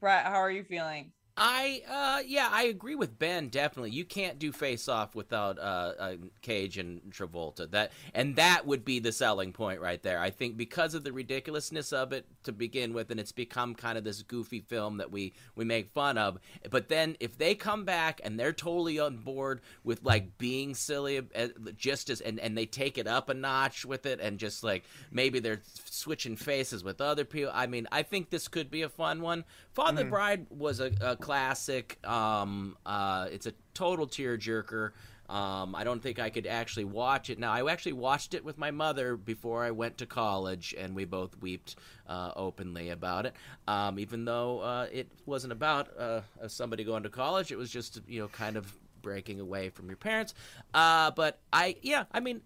[0.00, 1.12] Brett, how are you feeling?
[1.38, 3.90] I uh yeah, I agree with Ben definitely.
[3.92, 7.70] You can't do face off without uh, uh Cage and Travolta.
[7.70, 10.18] That and that would be the selling point right there.
[10.18, 13.96] I think because of the ridiculousness of it to begin with and it's become kind
[13.96, 16.38] of this goofy film that we we make fun of.
[16.70, 21.18] But then if they come back and they're totally on board with like being silly
[21.18, 24.64] uh, just as and and they take it up a notch with it and just
[24.64, 27.52] like maybe they're switching faces with other people.
[27.54, 29.44] I mean, I think this could be a fun one.
[29.72, 30.10] Father Mhm.
[30.10, 31.98] Bride was a, a classic.
[32.08, 34.92] Um, uh, it's a total tearjerker.
[35.28, 37.52] Um, I don't think I could actually watch it now.
[37.52, 41.36] I actually watched it with my mother before I went to college, and we both
[41.42, 41.76] wept
[42.06, 43.34] uh, openly about it.
[43.66, 48.00] Um, even though uh, it wasn't about uh, somebody going to college, it was just
[48.08, 48.72] you know kind of
[49.02, 50.32] breaking away from your parents.
[50.72, 52.40] Uh, but I, yeah, I mean,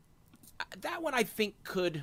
[0.81, 2.03] that one I think could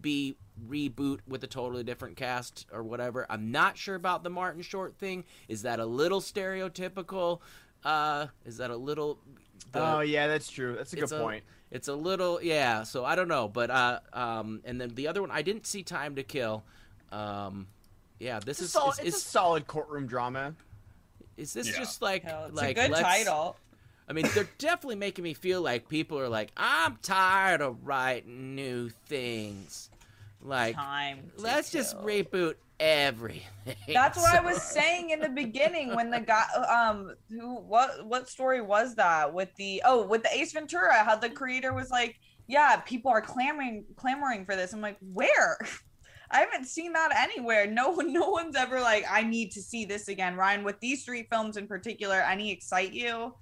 [0.00, 0.36] be
[0.68, 3.26] reboot with a totally different cast or whatever.
[3.28, 5.24] I'm not sure about the Martin Short thing.
[5.48, 7.40] Is that a little stereotypical?
[7.84, 9.18] Uh, is that a little?
[9.72, 10.76] the- oh yeah, that's true.
[10.76, 11.44] That's a good it's point.
[11.70, 12.82] It's a little, yeah.
[12.82, 15.82] So I don't know, but uh, um, and then the other one, I didn't see
[15.82, 16.62] Time to Kill.
[17.10, 17.66] Um,
[18.18, 20.54] yeah, this It's, a is solid, is, it's is, a solid courtroom drama.
[21.36, 21.78] is this Yeah.
[21.78, 23.56] just like Hell, it's like a good let's- title.
[24.08, 28.54] I mean, they're definitely making me feel like people are like, I'm tired of writing
[28.54, 29.90] new things.
[30.40, 33.44] Like, Time let's just reboot everything.
[33.86, 38.28] That's what I was saying in the beginning when the guy um who what what
[38.28, 42.18] story was that with the oh with the Ace Ventura how the creator was like
[42.48, 44.72] yeah people are clamoring clamoring for this.
[44.72, 45.58] I'm like where?
[46.34, 47.66] I haven't seen that anywhere.
[47.66, 50.34] No one no one's ever like I need to see this again.
[50.34, 53.34] Ryan with these three films in particular any excite you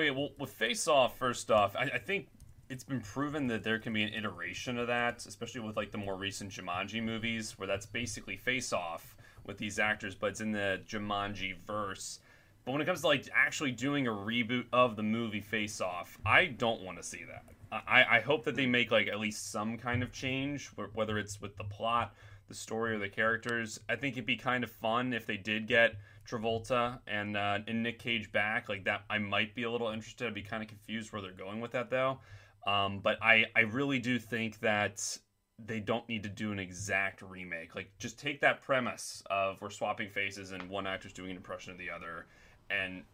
[0.00, 2.28] Yeah, well with Face Off, first off, I, I think
[2.68, 5.98] it's been proven that there can be an iteration of that, especially with like the
[5.98, 10.52] more recent Jumanji movies, where that's basically Face Off with these actors, but it's in
[10.52, 12.20] the Jumanji verse.
[12.64, 16.18] But when it comes to like actually doing a reboot of the movie Face Off,
[16.26, 17.44] I don't want to see that.
[17.70, 21.40] I, I hope that they make like at least some kind of change, whether it's
[21.40, 22.14] with the plot,
[22.48, 23.80] the story, or the characters.
[23.88, 25.94] I think it'd be kind of fun if they did get
[26.26, 28.68] Travolta and uh, and Nick Cage back.
[28.68, 30.26] Like that, I might be a little interested.
[30.26, 32.18] I'd be kind of confused where they're going with that though.
[32.66, 35.18] Um, but I I really do think that
[35.64, 37.74] they don't need to do an exact remake.
[37.74, 41.72] Like just take that premise of we're swapping faces and one actor's doing an impression
[41.72, 42.26] of the other,
[42.70, 43.04] and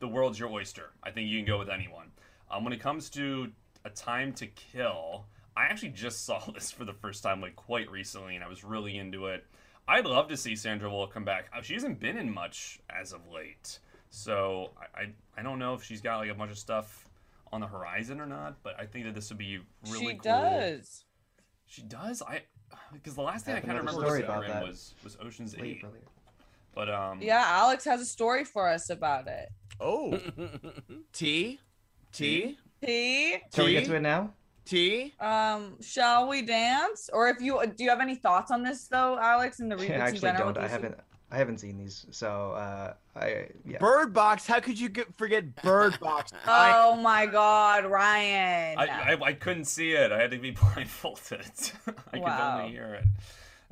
[0.00, 0.90] the world's your oyster.
[1.02, 2.10] I think you can go with anyone.
[2.50, 3.50] Um, when it comes to
[3.84, 7.90] a time to kill, I actually just saw this for the first time like quite
[7.90, 9.44] recently, and I was really into it.
[9.86, 11.46] I'd love to see Sandra Bullock come back.
[11.56, 13.78] Uh, She hasn't been in much as of late,
[14.10, 15.06] so I, I
[15.38, 17.08] I don't know if she's got like a bunch of stuff
[17.52, 19.60] on the horizon or not, but I think that this would be
[19.90, 20.20] really she cool.
[20.22, 21.04] does.
[21.66, 22.22] She does.
[22.22, 22.42] I
[22.92, 24.62] because the last thing I I kind of remember story her about that.
[24.66, 25.84] was was Ocean's Late Eight.
[25.84, 26.02] earlier.
[26.74, 29.48] But um, Yeah, Alex has a story for us about it.
[29.80, 30.18] Oh,
[31.12, 31.60] T.
[32.12, 32.58] T.
[32.82, 33.36] T.
[33.54, 34.32] Shall we get to it now?
[34.64, 35.14] T.
[35.20, 37.10] Um, shall we dance?
[37.12, 39.90] Or if you do, you have any thoughts on this though, Alex, and the reboots
[39.90, 40.52] I in actually general?
[40.52, 40.64] don't.
[40.64, 40.96] I haven't.
[41.30, 43.78] I haven't seen these, so uh, I yeah.
[43.78, 44.46] Bird Box.
[44.46, 46.32] How could you get, forget Bird Box?
[46.46, 48.78] Oh my God, Ryan!
[48.78, 50.12] I, I I couldn't see it.
[50.12, 51.40] I had to be blindfolded.
[52.12, 52.36] I Wow.
[52.56, 53.04] could only hear it.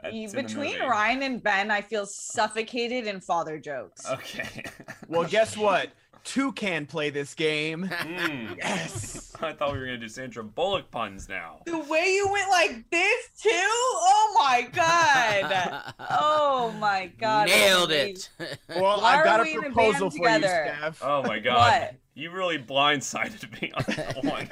[0.02, 0.80] That's You- in the Between.
[0.80, 4.08] Ryan and Ben, I feel suffocated in father jokes.
[4.10, 4.64] Okay.
[5.08, 5.90] well, guess what?
[6.24, 7.90] Two can play this game.
[8.02, 8.56] Mm.
[8.58, 9.32] Yes.
[9.40, 11.60] I thought we were gonna do Sandra Bullock puns now.
[11.66, 13.50] The way you went like this too?
[13.52, 15.94] Oh my god!
[16.10, 17.48] oh my god!
[17.48, 18.26] Nailed Amazing.
[18.38, 18.58] it.
[18.68, 20.74] Well, Why I've got a we in a proposal band for you, together?
[20.78, 21.02] Steph.
[21.02, 21.56] Oh my god.
[21.82, 21.94] What?
[22.14, 24.48] You really blindsided me on that one.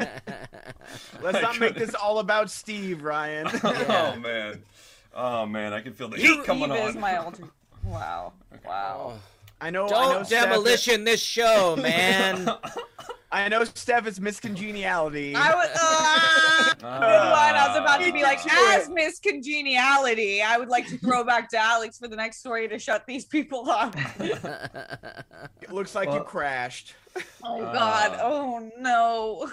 [1.23, 3.49] Let's not make this all about Steve, Ryan.
[3.62, 4.62] Oh man.
[5.14, 7.01] Oh man, I can feel the Steve heat coming is on.
[7.01, 7.45] my alter.
[7.85, 8.33] Wow!
[8.66, 9.18] Wow!
[9.61, 9.87] I know.
[9.87, 12.49] I know Don't Steph- demolition this show, man.
[13.33, 15.35] I know Steph is miscongeniality.
[15.37, 15.69] I was.
[15.81, 16.93] Uh, good one.
[16.93, 20.99] I was about to be like, Get to as Miss Congeniality, I would like to
[20.99, 23.95] throw back to Alex for the next story to shut these people up.
[24.19, 26.95] It looks like you crashed.
[27.45, 28.19] Oh Uh, God!
[28.23, 29.51] Oh no!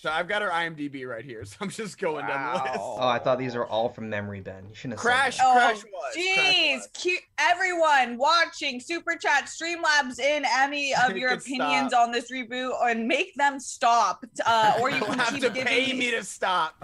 [0.00, 2.76] So I've got her IMDb right here, so I'm just going down the list.
[2.78, 4.64] Oh, I thought these are all from memory, Ben.
[4.68, 5.38] You shouldn't have said Crash.
[5.42, 6.14] Oh, Crash was.
[6.14, 6.24] Crash
[6.54, 6.88] Jeez, was.
[6.94, 12.06] cute everyone watching Super Chat Streamlabs in any of your opinions stop.
[12.06, 14.24] on this reboot and make them stop.
[14.46, 16.76] Uh, or you can have keep to giving pay me to stop.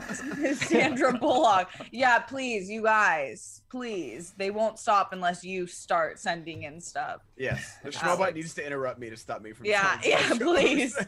[0.55, 1.69] Sandra Bullock.
[1.93, 4.35] Yeah, please, you guys, please.
[4.37, 7.21] They won't stop unless you start sending in stuff.
[7.37, 7.99] Yes, the Alex.
[7.99, 9.67] Schmobot needs to interrupt me to stop me from.
[9.67, 10.99] Yeah, yeah, please.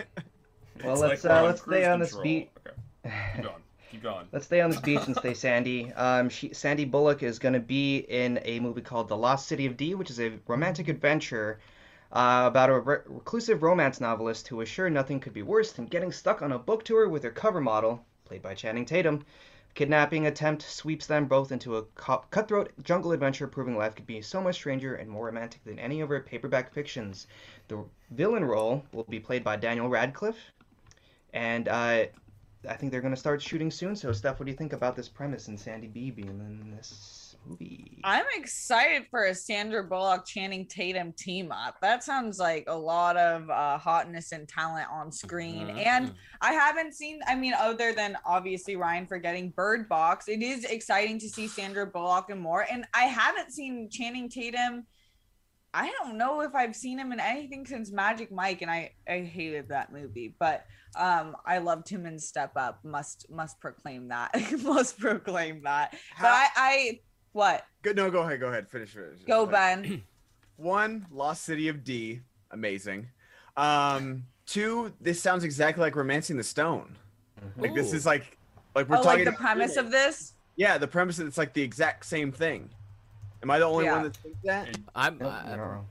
[0.85, 2.25] Well, let's like uh, let's stay on this control.
[2.25, 2.51] beat.
[2.67, 2.77] Okay.
[3.35, 3.63] Keep going.
[3.91, 4.27] Keep going.
[4.33, 5.93] Let's stay on this beach and stay sandy.
[5.93, 9.65] Um, she, Sandy Bullock is going to be in a movie called The Lost City
[9.67, 11.61] of D, which is a romantic adventure
[12.13, 15.87] uh, about a re- reclusive romance novelist who is sure nothing could be worse than
[15.87, 19.25] getting stuck on a book tour with her cover model, played by Channing Tatum.
[19.75, 24.23] Kidnapping attempt sweeps them both into a co- cutthroat jungle adventure, proving life could be
[24.23, 27.27] so much stranger and more romantic than any of her paperback fictions.
[27.69, 30.53] The villain role will be played by Daniel Radcliffe,
[31.37, 32.07] and uh,
[32.69, 33.95] I think they're going to start shooting soon.
[33.95, 37.37] So, Steph, what do you think about this premise and Sandy B being in this
[37.47, 38.01] movie?
[38.05, 41.77] I'm excited for a Sandra Bullock Channing Tatum team up.
[41.83, 45.69] That sounds like a lot of uh, hotness and talent on screen.
[45.69, 45.87] Mhm.
[45.87, 50.65] And I haven't seen, I mean, other than obviously Ryan forgetting Bird Box, it is
[50.65, 52.67] exciting to see Sandra Bullock and more.
[52.71, 54.87] And I haven't seen Channing Tatum.
[55.77, 59.21] I don't know if I've seen him in anything since Magic Mike, and I I
[59.21, 60.35] hated that movie.
[60.39, 60.65] But
[60.97, 62.83] um, I loved him in Step Up.
[62.83, 64.35] Must must proclaim that.
[64.63, 65.95] must proclaim that.
[66.19, 67.01] But I, I
[67.33, 67.67] what?
[67.83, 67.95] Good.
[67.95, 68.41] No, go ahead.
[68.41, 68.71] Go ahead.
[68.71, 69.27] Finish it.
[69.27, 70.03] Go Like, Ben.
[70.57, 72.21] One, Lost City of D.
[72.53, 73.09] Amazing.
[73.59, 76.97] Um, two, this sounds exactly like Romancing the Stone.
[77.59, 78.39] Like this is like,
[78.75, 79.27] like we're oh, talking.
[79.27, 80.33] like the premise of this?
[80.57, 82.71] Yeah, the premise it's like the exact same thing.
[83.47, 83.93] Am I the only Yeah.
[83.93, 84.77] one that thinks that?
[84.97, 85.19] I'm.
[85.19, 85.87] Nope, uh, you're not know.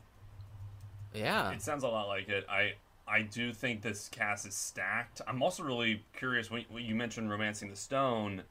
[1.14, 1.52] yeah.
[1.52, 2.46] It sounds a lot like it.
[2.50, 2.74] I
[3.08, 5.22] I do think this cast is stacked.
[5.26, 8.44] I'm also really curious when, when you mentioned *Romancing the Stone*.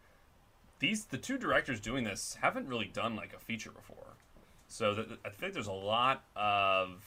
[0.78, 4.16] These the two directors doing this haven't really done like a feature before,
[4.68, 7.04] so th- I think there's a lot of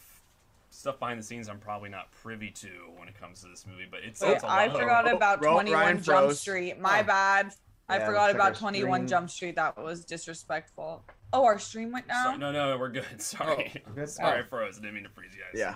[0.70, 3.88] stuff behind the scenes I'm probably not privy to when it comes to this movie.
[3.90, 4.80] But it Wait, sounds a I lot.
[4.80, 6.40] forgot Oh, about Ro- 21 Ryan Jump froze.
[6.42, 6.80] Street.
[6.80, 7.04] My Oh.
[7.06, 7.56] bad.
[7.90, 9.56] I Yeah, forgot about 21 stream- Jump Street.
[9.56, 11.04] That was disrespectful.
[11.32, 12.40] Oh, our stream went So- down?
[12.40, 13.06] no, no, we're good.
[13.22, 14.10] Sorry, we're good?
[14.10, 14.42] sorry, Oh.
[14.42, 14.78] I froze.
[14.78, 15.52] I didn't mean to freeze you guys.
[15.60, 15.76] Yeah.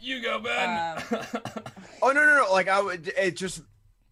[0.00, 0.96] you go, Ben.
[1.10, 1.20] Um,
[2.02, 2.52] Oh no, no, no!
[2.52, 3.60] Like I would, it just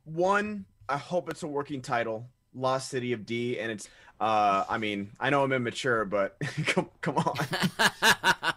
[0.05, 0.67] one.
[0.91, 3.89] I hope it's a working title, Lost City of D, and it's.
[4.21, 6.37] Uh, I mean, I know I'm immature, but
[6.67, 7.37] come, come on.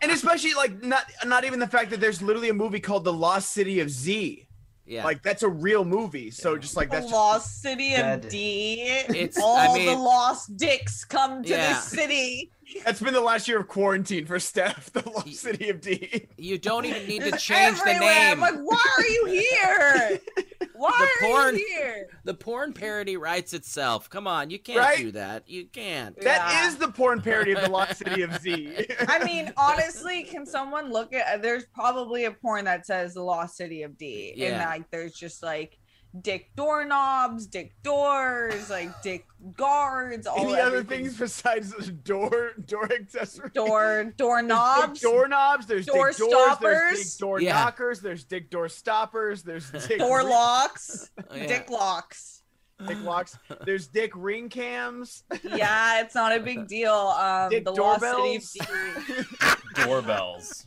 [0.02, 3.14] and especially like not, not even the fact that there's literally a movie called The
[3.14, 4.48] Lost City of Z.
[4.92, 5.04] yeah.
[5.06, 6.32] Like that's a real movie.
[6.32, 8.30] So just like the that's just, lost city of Dead.
[8.30, 8.82] D.
[9.10, 11.74] It's- All I the lost dicks come to Yeah.
[11.74, 12.52] this city.
[12.86, 14.92] that's been the last year of quarantine for Steph.
[14.94, 16.28] The Lost City of D.
[16.38, 18.14] you don't even need to It's change the everywhere.
[18.14, 18.40] I'm name.
[18.40, 20.20] like, why are you here?
[20.82, 22.08] Why The are porn- you here?
[22.24, 24.10] The porn parody writes itself.
[24.10, 24.98] Come on, you can't Right?
[24.98, 25.48] do that.
[25.48, 26.20] You can't.
[26.22, 26.68] That Yeah.
[26.68, 28.88] is the porn parody of The Lost City of Z.
[29.08, 31.42] I mean, honestly, can someone look at?
[31.44, 35.44] There's probably a porn that says the lost city of D, and like there's just
[35.44, 35.78] like
[36.20, 41.06] dick doorknobs, dick doors, like dick guards, all Any other everything.
[41.06, 43.52] things besides the door door accessories?
[43.54, 45.66] Door doorknobs, There's dick doorknobs.
[45.68, 46.28] There's door dick doors.
[46.30, 47.00] There's stoppers.
[47.14, 47.54] dick door Yeah.
[47.54, 48.00] knockers.
[48.02, 49.44] There's dick door stoppers.
[49.44, 51.48] There's dick door ring- locks, Yeah.
[51.48, 52.44] dick locks.
[52.88, 53.38] dick locks.
[53.66, 55.24] There's dick ring cams.
[55.44, 56.92] Yeah, it's not a big deal.
[56.94, 59.38] Um, Dick the lost city of doorbells.
[59.78, 59.84] D.
[59.86, 60.66] Doorbells.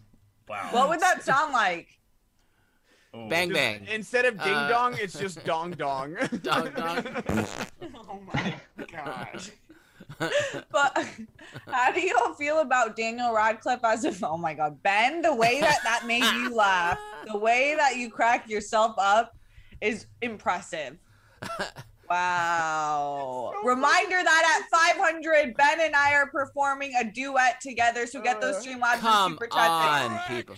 [0.48, 0.68] Wow.
[0.72, 1.88] What would that sound like?
[3.16, 3.28] Ooh.
[3.28, 3.86] Bang Just- bang.
[3.90, 6.16] Instead of ding Uh, dong, it's just dong dong.
[6.42, 7.04] Dong dong.
[8.08, 8.54] Oh my
[8.92, 9.42] god.
[10.70, 11.06] but
[11.68, 15.60] how do y'all feel about Daniel Radcliffe as a oh my god Ben the way
[15.60, 19.36] that that made you laugh the way that you crack yourself up
[19.80, 20.96] is impressive
[22.08, 28.40] wow reminder that at 500 Ben and I are performing a duet together so get
[28.40, 30.12] those Streamlabs and Come super chats in.
[30.12, 30.56] on, people.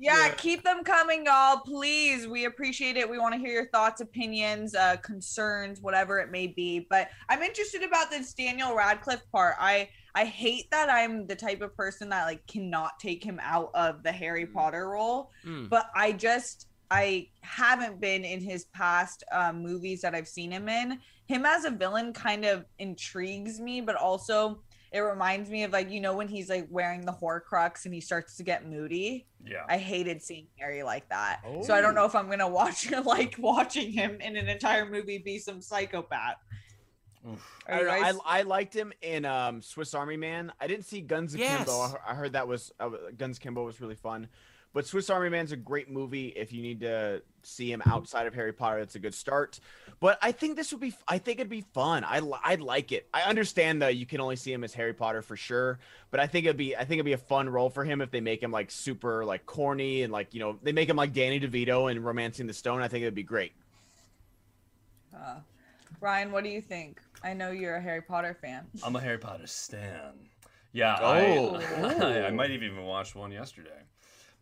[0.00, 0.34] Yeah, Yeah.
[0.34, 1.58] keep them coming, y'all.
[1.58, 3.08] Please, we appreciate it.
[3.08, 6.86] We want to hear your thoughts, opinions, uh, concerns, whatever it may be.
[6.88, 9.56] But I'm interested about this Daniel Radcliffe part.
[9.60, 13.70] I I hate that I'm the type of person that like cannot take him out
[13.74, 15.30] of the Harry Potter role.
[15.44, 15.68] Mm.
[15.68, 20.68] But I just I haven't been in his past uh, movies that I've seen him
[20.68, 20.98] in.
[21.26, 24.62] Him as a villain kind of intrigues me, but also
[24.92, 28.00] it reminds me of like you know when he's like wearing the Horcrux and he
[28.00, 29.26] starts to get moody.
[29.44, 29.64] Yeah.
[29.68, 31.40] I hated seeing Harry like that.
[31.64, 35.18] So I don't know if I'm gonna watch like watching him in an entire movie
[35.18, 36.36] be some psychopath.
[37.68, 40.52] I, don't know, guys- I, I liked him in um, Swiss Army Man.
[40.58, 41.62] I didn't see Guns Yes.
[41.62, 41.98] Akimbo.
[42.06, 44.28] I I heard that was uh, Guns Akimbo was really fun.
[44.72, 46.28] But Swiss Army Man's a great movie.
[46.28, 49.58] If you need to see him outside of Harry Potter, it's a good start.
[49.98, 50.94] But I think this would be.
[51.08, 52.04] I think it'd be fun.
[52.04, 53.08] I—I'd like it.
[53.12, 55.80] I understand though you can only see him as Harry Potter for sure.
[56.12, 56.76] But I think it'd be.
[56.76, 59.24] I think it'd be a fun role for him if they make him like super
[59.24, 62.54] like corny and like you know they make him like Danny DeVito in Romancing the
[62.54, 62.80] Stone.
[62.80, 63.52] I think it'd be great.
[65.14, 65.40] Uh,
[66.00, 67.00] Ryan, what do you think?
[67.22, 68.66] I know you're a Harry Potter fan.
[68.82, 70.12] I'm a Harry Potter stan.
[70.72, 71.56] Yeah, Oh.
[71.56, 73.70] I, I might have even watched one yesterday.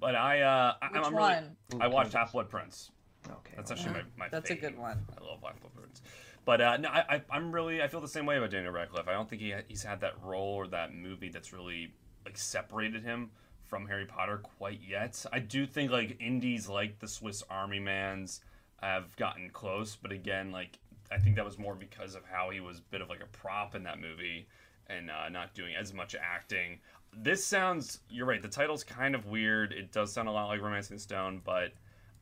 [0.00, 1.56] But I, uh, I, Which I'm really, one?
[1.80, 2.90] I watched Half Blood Prince.
[3.28, 3.52] Okay.
[3.56, 5.04] That's actually my, my That's a good one.
[5.20, 6.02] I love Half Blood Prince.
[6.44, 9.08] But uh, no, I, I, I'm really, I feel the same way about Daniel Radcliffe.
[9.08, 11.92] I don't think he ha- he's had that role or that movie that's really
[12.24, 13.30] like separated him
[13.66, 15.24] from Harry Potter quite yet.
[15.32, 18.40] I do think like indies like the Swiss Army Man's
[18.80, 20.78] have gotten close, but again, like
[21.10, 23.26] I think that was more because of how he was a bit of like a
[23.26, 24.46] prop in that movie
[24.86, 26.78] and uh, not doing as much acting.
[27.12, 28.40] This sounds, you're right.
[28.40, 29.72] The title's kind of weird.
[29.72, 31.72] It does sound a lot like Romancing Stone, but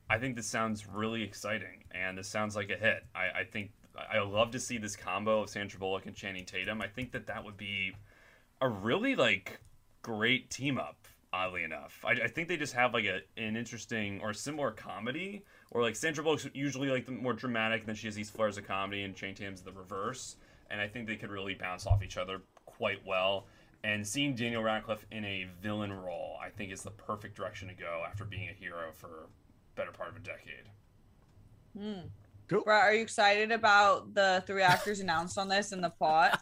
[0.09, 3.05] I think this sounds really exciting, and this sounds like a hit.
[3.13, 3.71] I, I think
[4.11, 6.81] I love to see this combo of Sandra Bullock and Channing Tatum.
[6.81, 7.93] I think that that would be
[8.61, 9.59] a really like
[10.01, 11.07] great team up.
[11.33, 15.43] Oddly enough, I, I think they just have like a an interesting or similar comedy,
[15.71, 18.57] or like Sandra Bullock's usually like the more dramatic, and then she has these flares
[18.57, 20.37] of comedy, and Channing Tatum's the reverse.
[20.69, 23.45] And I think they could really bounce off each other quite well.
[23.83, 27.73] And seeing Daniel Radcliffe in a villain role, I think is the perfect direction to
[27.73, 29.27] go after being a hero for
[29.75, 30.65] better part of a decade.
[31.77, 32.07] Hmm.
[32.47, 32.61] Cool.
[32.63, 36.41] Brett, are you excited about the three actors announced on this and the plot?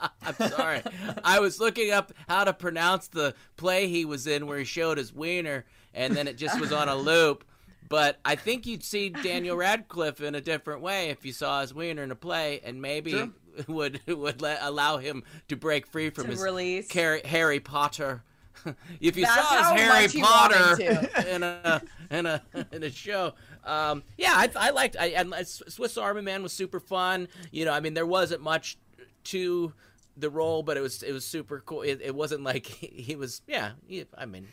[0.22, 0.82] I'm sorry.
[1.22, 4.98] I was looking up how to pronounce the play he was in where he showed
[4.98, 5.64] his wiener
[5.94, 7.44] and then it just was on a loop.
[7.88, 11.72] But I think you'd see Daniel Radcliffe in a different way if you saw his
[11.72, 13.28] wiener in a play and maybe Sure.
[13.68, 16.90] would would let, allow him to break free from his release.
[16.92, 18.22] Harry, Harry Potter.
[19.00, 22.42] if you That's saw his Harry much he wanted Potter in a in a
[22.72, 23.34] in a show,
[23.64, 24.96] um, yeah, I, I liked.
[24.98, 27.28] I and Swiss Army Man was super fun.
[27.50, 28.78] You know, I mean, there wasn't much
[29.24, 29.72] to
[30.16, 31.82] the role, but it was it was super cool.
[31.82, 33.42] It, it wasn't like he, he was.
[33.46, 34.48] Yeah, he, I mean,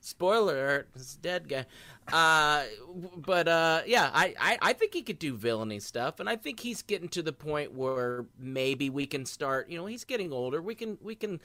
[0.00, 1.66] spoiler alert, a dead guy.
[2.12, 2.64] Uh,
[3.16, 6.60] but uh, yeah, I, I I think he could do villainy stuff, and I think
[6.60, 9.68] he's getting to the point where maybe we can start.
[9.68, 10.62] You know, he's getting older.
[10.62, 11.40] We can we can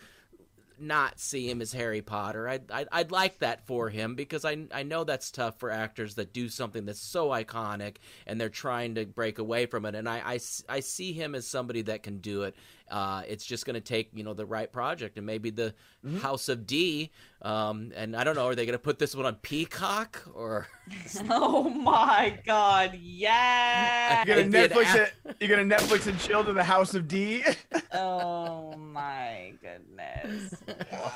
[0.80, 2.47] not see him as Harry Potter.
[2.47, 6.16] I'd, I'd, I'd like that for him because I, I know that's tough for actors
[6.16, 7.97] that do something that's so iconic
[8.28, 9.95] and they're trying to break away from it.
[9.95, 10.39] And I, I,
[10.70, 12.56] I see him as somebody that can do it.
[12.90, 15.74] Uh, it's just going to take, you know, the right project and maybe the
[16.22, 17.12] House of D.
[17.42, 20.68] Um, and I don't know, are they going to put this one on Peacock or?
[21.30, 24.24] oh my god, yeah.
[24.26, 25.36] You're gonna It'd be an Netflix a- it.
[25.40, 27.44] You're gonna Netflix and chill to the House of D.
[27.96, 30.56] Oh my goodness.
[30.92, 31.12] Wow.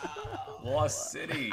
[0.63, 1.51] Lost City.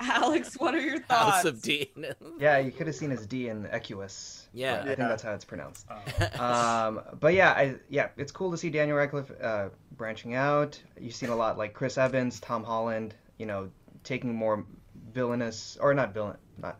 [0.00, 1.36] Alex, what are your thoughts?
[1.36, 1.90] House of D.
[2.38, 4.45] Yeah, you could have seen his D in Equus.
[4.56, 4.76] Yeah.
[4.76, 5.86] but I think that's how it's pronounced.
[6.40, 10.80] um, but yeah, I yeah, it's cool to see Daniel Radcliffe uh, branching out.
[10.98, 13.70] You've seen a lot like Chris Evans, Tom Holland, you know,
[14.02, 14.64] taking more
[15.12, 16.78] villainous or not villain, not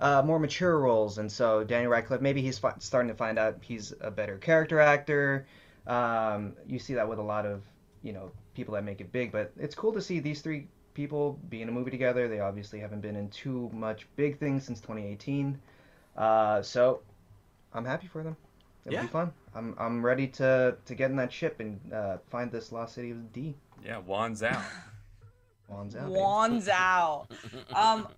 [0.00, 3.58] uh, more mature roles, and so Daniel Radcliffe maybe he's fi- starting to find out
[3.60, 5.46] he's a better character actor.
[5.86, 7.62] Um, you see that with a lot of
[8.02, 11.38] you know people that make it big, but it's cool to see these three people
[11.48, 12.28] be in a movie together.
[12.28, 15.58] They obviously haven't been in too much big things since 2018,
[16.16, 17.02] uh, so
[17.72, 18.36] I'm happy for them.
[18.84, 19.02] It'll Yeah.
[19.02, 19.32] be fun.
[19.54, 23.10] I'm I'm ready to to get in that ship and uh, find this lost city
[23.10, 23.54] of D.
[23.84, 24.62] Yeah, Juan's out.
[25.68, 26.08] Juan's out.
[26.08, 26.20] baby.
[26.20, 27.26] Wands out.
[27.74, 28.08] Um,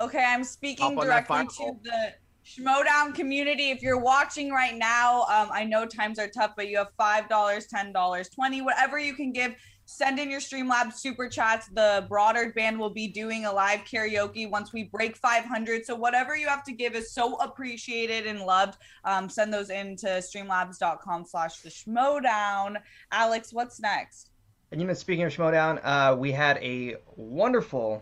[0.00, 1.80] okay, I'm speaking directly to call.
[1.82, 2.12] the
[2.44, 3.70] Schmoedown community.
[3.70, 7.28] If you're watching right now, um, I know times are tough, but you have five
[7.28, 9.54] dollars, ten dollars, twenty, whatever you can give.
[9.90, 11.66] Send in your Streamlabs super chats.
[11.66, 15.84] The Broadard band will be doing a live karaoke once we break 500.
[15.84, 18.78] So whatever you have to give is so appreciated and loved.
[19.04, 22.76] Um, send those in to streamlabs.com slash the Schmoedown.
[23.10, 24.30] Alex, what's next?
[24.70, 28.00] And you know, speaking of Schmoedown, uh, we had a wonderful,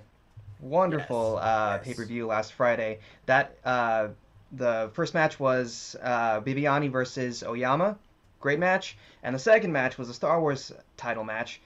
[0.61, 2.99] wonderful uh, pay per view last Friday.
[3.25, 4.09] That uh,
[4.53, 7.97] the first match was uh, Bibiani versus Oyama,
[8.41, 11.63] great match, and the second match was a Star Wars title match.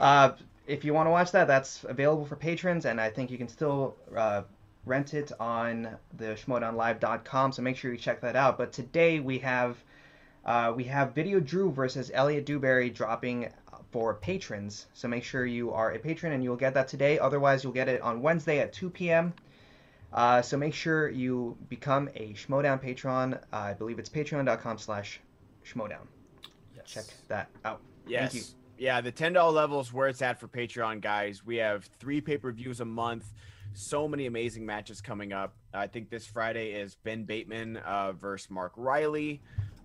[0.00, 0.32] Uh,
[0.66, 3.48] if you want to watch that, that's available for patrons, and I think you can
[3.48, 4.42] still uh,
[4.86, 7.52] rent it on the schmoedownlive.com.
[7.52, 8.56] So make sure you check that out.
[8.56, 9.76] But today we have
[10.44, 13.48] uh, we have Video Drew versus Elliot Dewberry dropping
[13.90, 14.86] for patrons.
[14.94, 17.18] So make sure you are a patron and you'll get that today.
[17.18, 19.34] Otherwise, you'll get it on Wednesday at 2 p.m.
[20.12, 23.34] Uh, so make sure you become a Schmoedown patron.
[23.34, 25.20] Uh, I believe it's patreon.com slash
[25.64, 26.06] Schmoedown.
[26.84, 27.80] Check that out.
[28.06, 28.32] Yes.
[28.32, 28.59] Thank you.
[28.80, 31.44] Yeah, the ten dollar level is where it's at for Patreon guys.
[31.44, 33.30] We have three pay per views a month.
[33.74, 35.54] So many amazing matches coming up.
[35.74, 39.42] I think this Friday is Ben Bateman uh, versus Mark Riley.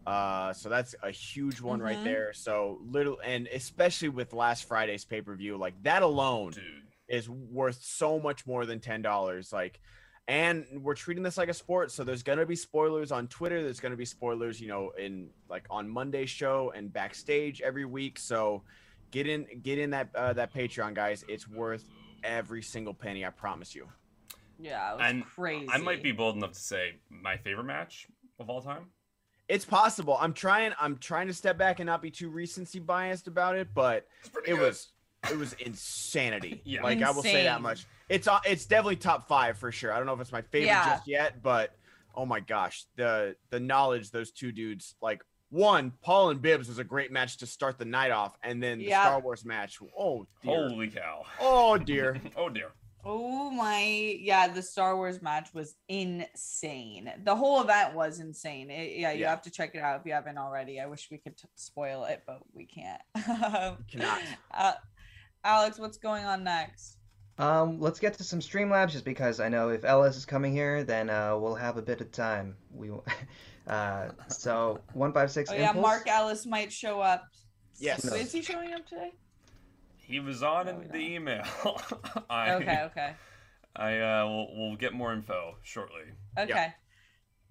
[0.08, 2.04] Uh, so that's a huge one right Mhm.
[2.06, 2.32] there.
[2.34, 6.54] So little and especially with last Friday's pay per view, like that alone
[7.10, 9.52] is worth so much more than ten dollars.
[9.52, 9.82] Like,
[10.30, 11.92] and we're treating this like a sport.
[11.92, 13.62] So there's gonna be spoilers on Twitter.
[13.62, 18.20] There's gonna be spoilers, you know, in like on Monday's show and backstage every week.
[18.20, 18.64] So
[19.12, 21.24] get in, get in that uh, that Patreon, guys.
[21.28, 21.84] It's worth
[22.24, 23.26] every single penny.
[23.26, 23.88] I promise you.
[24.60, 25.68] Yeah, it was and crazy.
[25.72, 28.08] I might be bold enough to say my favorite match
[28.40, 28.86] of all time.
[29.48, 30.18] It's possible.
[30.20, 30.74] I'm trying.
[30.80, 34.08] I'm trying to step back and not be too recency biased about it, but
[34.46, 34.92] it was
[35.30, 36.62] it was insanity.
[36.66, 36.84] Yeah.
[36.84, 37.86] like I will say that much.
[38.10, 39.92] It's uh, it's definitely top five for sure.
[39.94, 40.86] I don't know if it's my favorite Yeah.
[40.96, 41.76] just yet, but
[42.16, 45.22] oh my gosh, the the knowledge those two dudes like.
[45.50, 48.80] One, Paul and Bibbs was a great match to start the night off, and then
[48.80, 49.04] the Yeah.
[49.04, 49.78] Star Wars match.
[49.98, 50.56] Oh dear.
[50.70, 51.24] Holy cow!
[51.40, 52.18] Oh dear.
[52.38, 52.72] oh dear.
[53.08, 53.84] Oh my,
[54.20, 57.12] yeah, the Star Wars match was insane.
[57.24, 58.72] The whole event was insane.
[58.72, 59.30] It- yeah, you Yeah.
[59.30, 60.80] have to check it out if you haven't already.
[60.80, 63.02] I wish we could t- spoil it, but we can't.
[63.88, 64.22] Cannot.
[64.52, 64.74] Uh,
[65.44, 66.98] Alex, what's going on next?
[67.38, 70.84] Um, let's get to some Streamlabs just because I know if Ellis is coming here,
[70.84, 72.56] then uh, we'll have a bit of time.
[72.74, 73.06] We, will-
[73.68, 75.50] uh, so one five six.
[75.50, 77.24] Oh yeah, Mark Ellis might show up.
[77.78, 78.06] Yes.
[78.06, 79.12] Is he showing up today?
[79.98, 81.44] He was on in the email.
[82.30, 83.14] I, Okay, okay,
[83.76, 86.04] I uh, will we'll get more info shortly.
[86.38, 86.74] okay.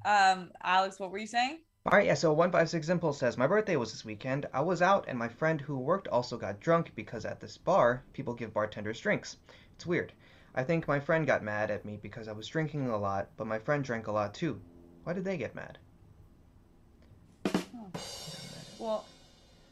[0.05, 1.61] Um, Alex, what were you saying?
[1.87, 2.15] All right, yeah.
[2.15, 4.47] So one five six impulse says my birthday was this weekend.
[4.55, 8.05] I was out, and my friend who worked also got drunk because at this bar
[8.13, 9.39] people give bartenders drinks.
[9.75, 10.13] It's weird.
[10.55, 13.49] I think my friend got mad at me because I was drinking a lot, but
[13.49, 14.61] my friend drank a lot too.
[15.03, 15.79] Why did they get mad?
[18.85, 19.05] Well,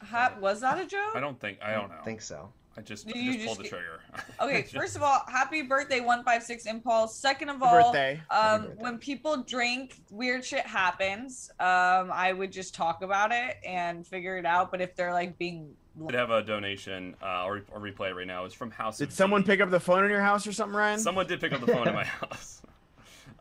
[0.02, 1.14] ha- was that a joke?
[1.14, 1.96] I don't think I don't know.
[2.04, 2.50] think so.
[2.74, 4.00] I just, I you just pulled just the get- trigger.
[4.40, 7.14] Okay, Just- first of all, happy birthday, 156 Impulse.
[7.14, 8.18] Second of all, birthday.
[8.30, 11.50] um, when people drink, weird shit happens.
[11.60, 14.70] Um, I would just talk about it and figure it out.
[14.70, 15.74] But if they're like being
[16.06, 18.46] did have a donation uh, or, or replay it right now.
[18.46, 18.96] It's from House.
[18.96, 19.48] Did of someone D.
[19.48, 20.98] pick up the phone in your house or something, Ryan?
[20.98, 22.62] Someone did pick up the phone in my house.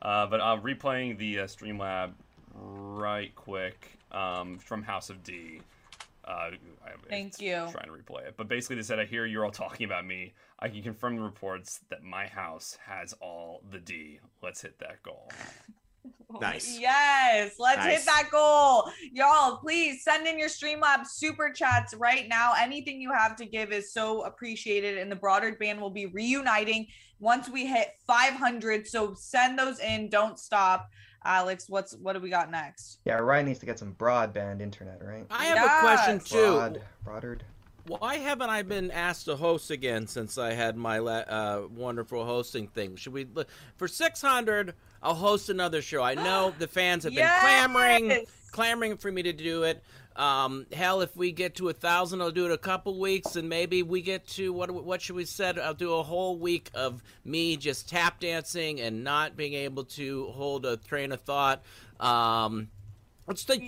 [0.02, 2.12] Uh, but I'm replaying the uh, Streamlab
[2.54, 5.62] right quick um, from House of D.
[6.24, 6.52] Uh,
[6.86, 7.54] I, Thank it's you.
[7.72, 10.34] Trying to replay it, but basically they said, "I hear you're all talking about me.
[10.60, 14.20] I can confirm the reports that my house has all the D.
[14.44, 15.30] Let's hit that goal."
[16.40, 16.80] Nice.
[16.80, 17.98] Yes, let's Nice.
[17.98, 18.90] hit that goal.
[19.12, 22.54] Y'all, please send in your Streamlabs super chats right now.
[22.58, 24.98] Anything you have to give is so appreciated.
[24.98, 26.88] And the Broadard band will be reuniting
[27.20, 28.88] once we hit 500.
[28.88, 30.10] So send those in.
[30.10, 30.90] Don't stop.
[31.24, 33.00] Alex, what's what do we got next?
[33.06, 35.26] Yeah, Ryan needs to get some broadband internet, right?
[35.30, 36.54] I have a question too.
[36.54, 37.44] Broad, Broadard.
[37.88, 42.24] Why haven't I been asked to host again since I had my la- uh, wonderful
[42.26, 42.96] hosting thing?
[42.96, 43.28] Should we
[43.78, 44.76] for six hundred?
[45.04, 46.04] I'll host another show.
[46.04, 49.84] I know the fans have been clamoring, clamoring for me to do it.
[50.16, 53.48] Um, hell, if we get to a thousand, I'll do it a couple weeks, and
[53.48, 54.70] maybe we get to what?
[54.72, 55.58] What should we said?
[55.58, 60.26] I'll do a whole week of me just tap dancing and not being able to
[60.28, 61.64] hold a train of thought.
[62.00, 62.68] Um,
[63.26, 63.60] let's do two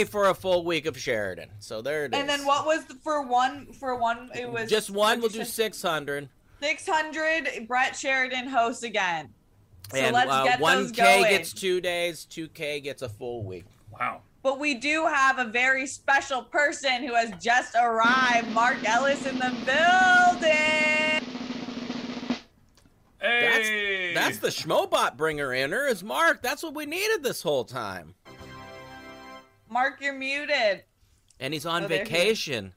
[0.00, 0.08] Yes.
[0.08, 1.50] for a full week of Sheridan.
[1.60, 2.18] So there it is.
[2.20, 3.72] And then what was the, for one?
[3.72, 5.20] For one, it was Just one.
[5.20, 6.28] We'll do six hundred.
[6.60, 7.68] 600.
[7.68, 9.28] Brett Sheridan hosts again.
[9.92, 11.30] So and let's uh, get one those K going.
[11.30, 12.24] gets two days.
[12.24, 13.66] Two K gets a full week.
[13.92, 14.22] Wow.
[14.44, 18.50] But we do have a very special person who has just arrived.
[18.52, 21.22] Mark Ellis in the building.
[23.18, 24.12] Hey.
[24.14, 26.42] That's the Schmobot bringer inner is Mark.
[26.42, 28.14] That's what we needed this whole time.
[29.70, 30.84] Mark, you're muted.
[31.40, 32.08] And he's on Oh, there he is.
[32.10, 32.74] vacation.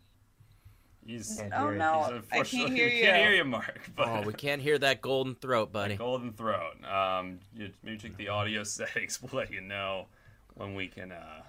[1.06, 3.04] He's, Oh no, he's I can't hear you.
[3.04, 3.92] Can't hear you, Mark.
[3.98, 5.98] But Oh, we can't hear that golden throat, buddy.
[5.98, 6.82] golden throat.
[6.86, 9.22] Um, you, maybe check the audio settings.
[9.22, 10.06] We'll let you know
[10.56, 11.44] when we can uh,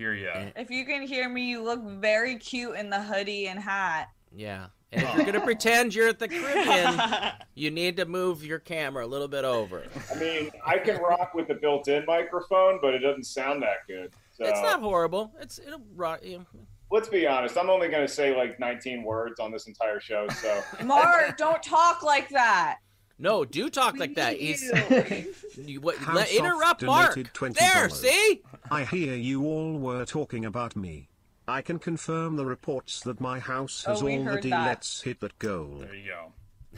[0.00, 0.30] hear you.
[0.56, 4.08] If you can hear me, you look very cute in the hoodie and hat.
[4.34, 4.66] Yeah.
[4.92, 9.04] And if you're gonna pretend you're at the Caribbean, you need to move your camera
[9.04, 9.84] a little bit over.
[10.10, 14.12] I mean, I can rock with the built-in microphone, but it doesn't sound that good.
[14.32, 15.32] So It's not horrible.
[15.38, 16.20] It's it'll rock.
[16.24, 16.46] You know.
[16.90, 17.58] let's be honest.
[17.58, 20.26] I'm only going to say like 19 words on this entire show.
[20.28, 22.78] So Mark, don't talk like that.
[23.20, 24.38] No, do talk like that.
[24.38, 24.62] He's
[25.56, 27.10] you, what, House let, interrupt Mark.
[27.10, 27.54] donated $20.
[27.54, 28.40] There, see?
[28.70, 31.10] I hear you all were talking about me.
[31.46, 34.42] I can confirm the reports that my house oh, has Oh, we all the heard
[34.42, 34.50] D.
[34.50, 34.66] that.
[34.66, 35.80] Let's hit that goal.
[35.80, 36.32] There you go.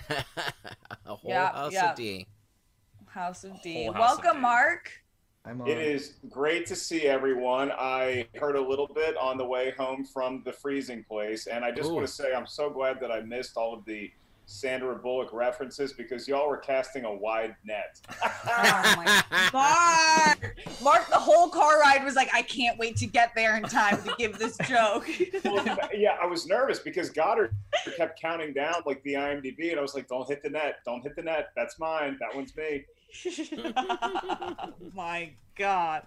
[1.06, 1.90] A whole Yeah, house yeah.
[1.90, 2.26] of D.
[3.06, 3.84] House of D.
[3.84, 4.90] Whole house of Welcome, Mark.
[5.44, 7.70] I'm it is great to see everyone.
[7.72, 11.72] I heard a little bit on the way home from the freezing place, and I
[11.72, 11.94] just Ooh.
[11.94, 14.10] want to say I'm so glad that I missed all of the
[14.46, 18.00] Sandra Bullock references because y'all were casting a wide net.
[18.44, 20.56] Oh my Mark.
[20.82, 24.02] Mark, the whole car ride was like, I can't wait to get there in time
[24.02, 25.06] to give this joke.
[25.94, 27.54] yeah, I was nervous because Goddard
[27.96, 30.76] kept counting down like the IMDb, and I was like, "Don't hit the net!
[30.84, 31.50] Don't hit the net!
[31.56, 32.18] That's mine.
[32.20, 32.84] That one's me."
[34.94, 36.02] my God.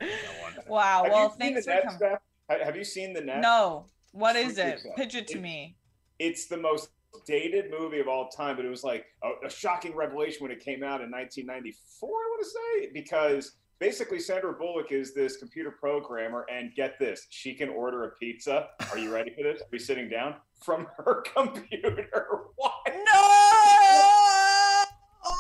[0.67, 1.03] Wow.
[1.03, 2.17] Have well, thanks for coming.
[2.49, 3.41] Have you seen the net?
[3.41, 3.85] No.
[4.11, 4.81] What is it?
[4.95, 5.75] Pitch it to me.
[6.19, 6.89] It's the most
[7.25, 10.59] dated movie of all time, but it was like a, a shocking revelation when it
[10.59, 12.09] came out in 1994.
[12.09, 17.27] I want to say because basically Sandra Bullock is this computer programmer, and get this,
[17.29, 18.67] she can order a pizza.
[18.91, 19.61] Are you ready for this?
[19.61, 22.07] Are we sitting down from her computer?
[22.55, 22.73] What?
[22.87, 24.83] No.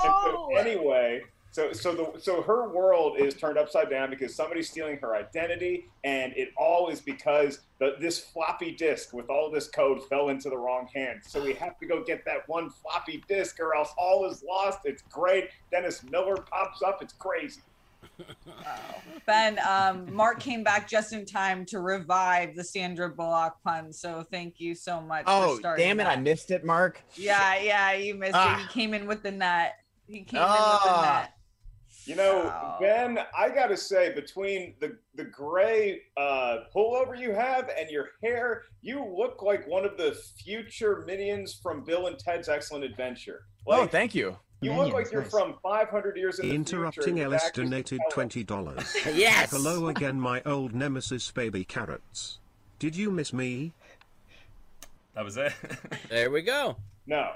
[0.03, 1.21] So anyway,
[1.55, 5.85] so so the so her world is turned upside down because somebody's stealing her identity,
[6.03, 10.49] and it all is because the, this floppy disk with all this code fell into
[10.49, 11.27] the wrong hands.
[11.29, 14.79] So we have to go get that one floppy disk, or else all is lost.
[14.83, 15.47] It's great.
[15.71, 17.01] Dennis Miller pops up.
[17.01, 17.61] It's crazy.
[19.25, 23.93] Ben, um, Mark came back just in time to revive the Sandra Bullock pun.
[23.93, 25.23] So thank you so much.
[25.25, 26.05] Oh, for starting damn it.
[26.05, 27.01] I missed it, Mark.
[27.15, 28.35] Yeah, yeah, you missed it.
[28.35, 28.57] Ah.
[28.67, 29.75] He came in with the net.
[30.09, 30.83] He came Ah.
[30.83, 31.31] in with the net.
[32.05, 37.89] You know, Ben, I gotta say, between the the gray uh, pullover you have and
[37.89, 40.11] your hair, you look like one of the
[40.43, 43.45] future minions from Bill and Ted's Excellent Adventure.
[43.65, 44.37] Oh, thank you.
[44.61, 47.13] You look like you're from 500 years in the Interrupting future.
[47.15, 48.95] with Ellis actors donated twenty dollars.
[49.13, 49.51] Yes!
[49.51, 52.39] Hello again, my old nemesis, baby carrots.
[52.79, 53.73] Did you miss me?
[55.15, 55.53] That was it.
[56.09, 56.77] There we go.
[57.07, 57.31] No,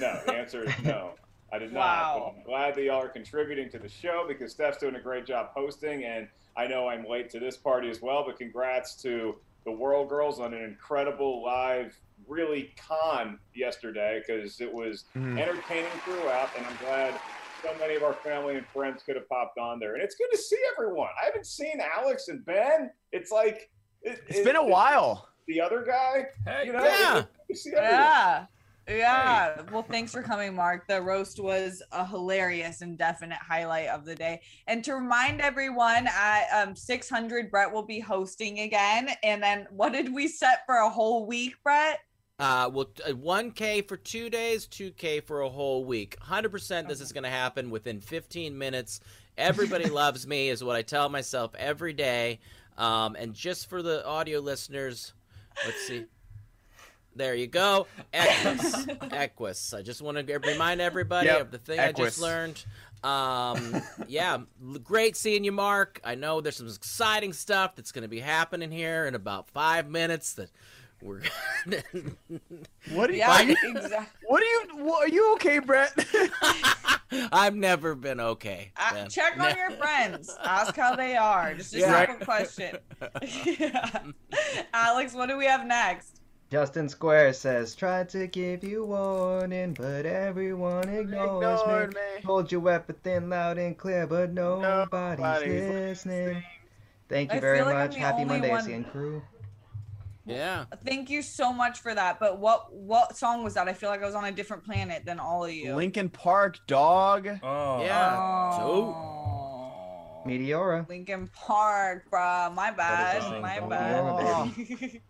[0.00, 0.20] no.
[0.26, 1.12] The answer is no.
[1.52, 2.18] I did not.
[2.18, 5.26] But I'm glad that y'all are contributing to the show because Steph's doing a great
[5.26, 8.24] job hosting, and I know I'm late to this party as well.
[8.26, 14.72] But congrats to the World Girls on an incredible live, really con yesterday because it
[14.72, 15.38] was Mhm.
[15.40, 17.14] entertaining throughout, and I'm glad
[17.62, 19.94] so many of our family and friends could have popped on there.
[19.94, 21.08] And it's good to see everyone.
[21.20, 22.90] I haven't seen Alex and Ben.
[23.12, 23.70] It's like
[24.02, 25.28] it, It's been a while.
[25.48, 27.18] The other guy, Hey, you know, Yeah.
[27.18, 27.70] it's good to see.
[27.72, 28.46] Yeah.
[28.88, 29.60] Yeah.
[29.70, 30.88] Well, thanks for coming, Mark.
[30.88, 34.40] The roast was a hilarious and definite highlight of the day.
[34.66, 39.10] And to remind everyone, at um, 600, Brett will be hosting again.
[39.22, 42.00] And then what did we set for a whole week, Brett?
[42.38, 46.16] Uh, well, t- uh, 1K for two days, 2K for a whole week.
[46.24, 49.00] 100% this is going to happen within 15 minutes.
[49.36, 52.38] Everybody loves me, is what I tell myself every day.
[52.78, 55.12] Um, and just for the audio listeners,
[55.66, 56.06] let's see.
[57.18, 57.88] There you go.
[58.14, 58.86] Equus.
[59.12, 59.74] Equus.
[59.74, 62.64] I just want to remind everybody Yep, of the thing I just learned.
[63.02, 64.38] Um, yeah,
[64.84, 66.00] great seeing you, Mark.
[66.04, 69.88] I know there's some exciting stuff that's going to be happening here in about five
[69.90, 70.50] minutes that
[71.02, 71.22] we're.
[72.92, 73.18] What are you?
[73.18, 74.06] Yeah, exactly.
[74.26, 74.84] What are you?
[74.84, 75.92] What, are you okay, Brett?
[77.32, 78.70] I've never been okay.
[78.76, 80.36] Uh, check on your friends.
[80.44, 81.54] Ask how they are.
[81.54, 82.06] Just a Yeah.
[82.06, 82.78] simple question.
[83.44, 84.00] Yeah.
[84.72, 86.17] Alex, what do we have next?
[86.50, 92.00] Justin Square says, tried to give you warning, but everyone ignores Ignored me.
[92.16, 92.22] me.
[92.24, 96.42] Hold your weapon thin, loud and clear, but nobody's, Nobody's listening.
[97.10, 97.96] Thank you I very feel like much.
[97.96, 99.22] Happy Monday, one- SEN crew.
[100.24, 100.66] Yeah.
[100.84, 102.20] Thank you so much for that.
[102.20, 103.66] But what what song was that?
[103.66, 105.74] I feel like I was on a different planet than all of you.
[105.74, 107.26] Linkin Park, dog.
[107.42, 107.80] Oh.
[107.80, 108.58] Yeah.
[108.60, 110.22] Oh.
[110.26, 110.86] Meteora.
[110.86, 112.54] Linkin Park, bruh.
[112.54, 113.40] My bad.
[113.40, 114.04] My bad.
[114.04, 115.02] Worry,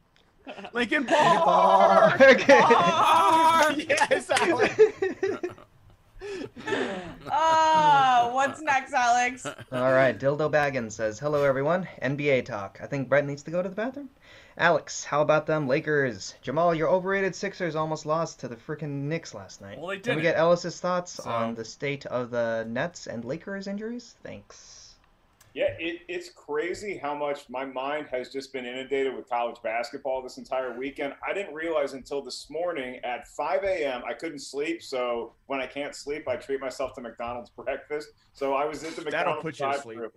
[0.72, 2.18] Linkin Park.
[2.18, 2.40] Park.
[3.88, 4.80] yes, Alex.
[7.30, 9.46] oh, what's next, Alex?
[9.46, 11.88] All right, Dildo Baggins says, "Hello everyone.
[12.02, 12.78] NBA talk.
[12.82, 14.10] I think Brett needs to go to the bathroom."
[14.56, 16.34] Alex, how about them Lakers?
[16.42, 19.78] Jamal, your overrated Sixers almost lost to the freaking Knicks last night.
[19.78, 23.24] Well, they Can we get Ellis's thoughts So- on the state of the Nets and
[23.24, 24.16] Lakers injuries?
[24.24, 24.77] Thanks.
[25.54, 30.22] Yeah, it, it's crazy how much my mind has just been inundated with college basketball
[30.22, 31.14] this entire weekend.
[31.26, 34.02] I didn't realize until this morning at 5 a.m.
[34.06, 34.82] I couldn't sleep.
[34.82, 38.10] So when I can't sleep, I treat myself to McDonald's breakfast.
[38.34, 40.10] So I was at the McDonald's put you to drive-thru sleep.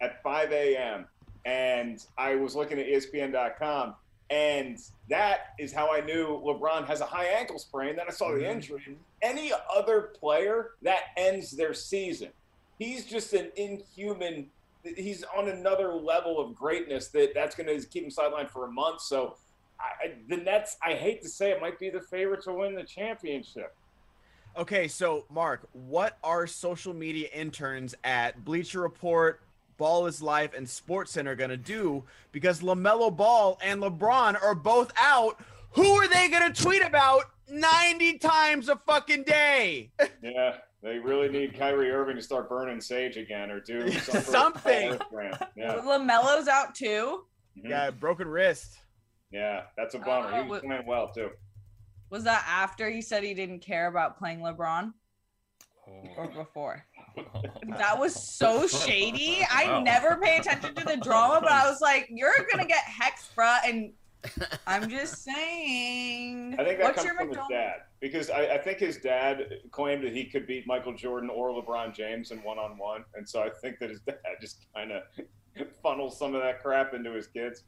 [0.00, 1.06] at 5 a.m.
[1.44, 3.94] and I was looking at ESPN.com.
[4.28, 4.78] And
[5.08, 7.96] that is how I knew LeBron has a high ankle sprain.
[7.96, 8.50] Then I saw the mm-hmm.
[8.50, 8.98] injury.
[9.22, 12.30] Any other player that ends their season,
[12.78, 14.48] he's just an inhuman.
[14.96, 18.70] He's on another level of greatness that that's going to keep him sidelined for a
[18.70, 19.00] month.
[19.00, 19.36] So
[19.80, 22.74] I, I, the Nets, I hate to say it, might be the favorite to win
[22.74, 23.74] the championship.
[24.56, 29.40] Okay, so Mark, what are social media interns at Bleacher Report,
[29.76, 32.04] Ball is Life, and SportsCenter gonna do?
[32.32, 35.38] Because LaMelo Ball and LeBron are both out.
[35.72, 39.90] Who are they gonna tweet about 90 times a fucking day?
[40.22, 44.16] Yeah, they really need Kyrie Irving to start burning sage again or do some sort
[44.16, 44.98] of Something.
[45.56, 47.24] Yeah, LaMelo's out too.
[47.58, 47.68] Mhm.
[47.70, 48.78] Yeah, broken wrist.
[49.30, 50.30] yeah, that's a bummer.
[50.32, 51.30] Oh, he was what- playing well too.
[52.10, 54.92] Was that after he said he didn't care about playing LeBron?
[56.16, 56.84] Or before?
[57.78, 59.38] That was so shady.
[59.50, 59.80] I Wow.
[59.80, 63.58] never pay attention to the drama, but I was like, "You're gonna get hexed, bruh,"
[63.64, 63.92] and
[64.66, 66.56] I'm just saying.
[66.58, 69.60] I think that What's comes your from his dad because I, I think his dad
[69.70, 73.28] claimed that he could beat Michael Jordan or LeBron James in one on one, and
[73.28, 75.02] so I think that his dad just kind of
[75.82, 77.64] funnels some of that crap into his kids.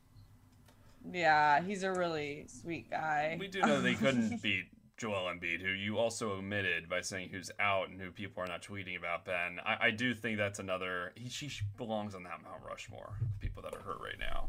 [1.11, 3.37] Yeah, he's a really sweet guy.
[3.39, 4.65] We do know they couldn't beat
[4.99, 8.63] Joel Embiid, who you also omitted by saying who's out and who people are not
[8.63, 9.25] tweeting about.
[9.25, 11.13] Ben, I, I do think that's another.
[11.15, 13.15] He she belongs on that Mount Rushmore.
[13.21, 14.49] of People that are hurt right now.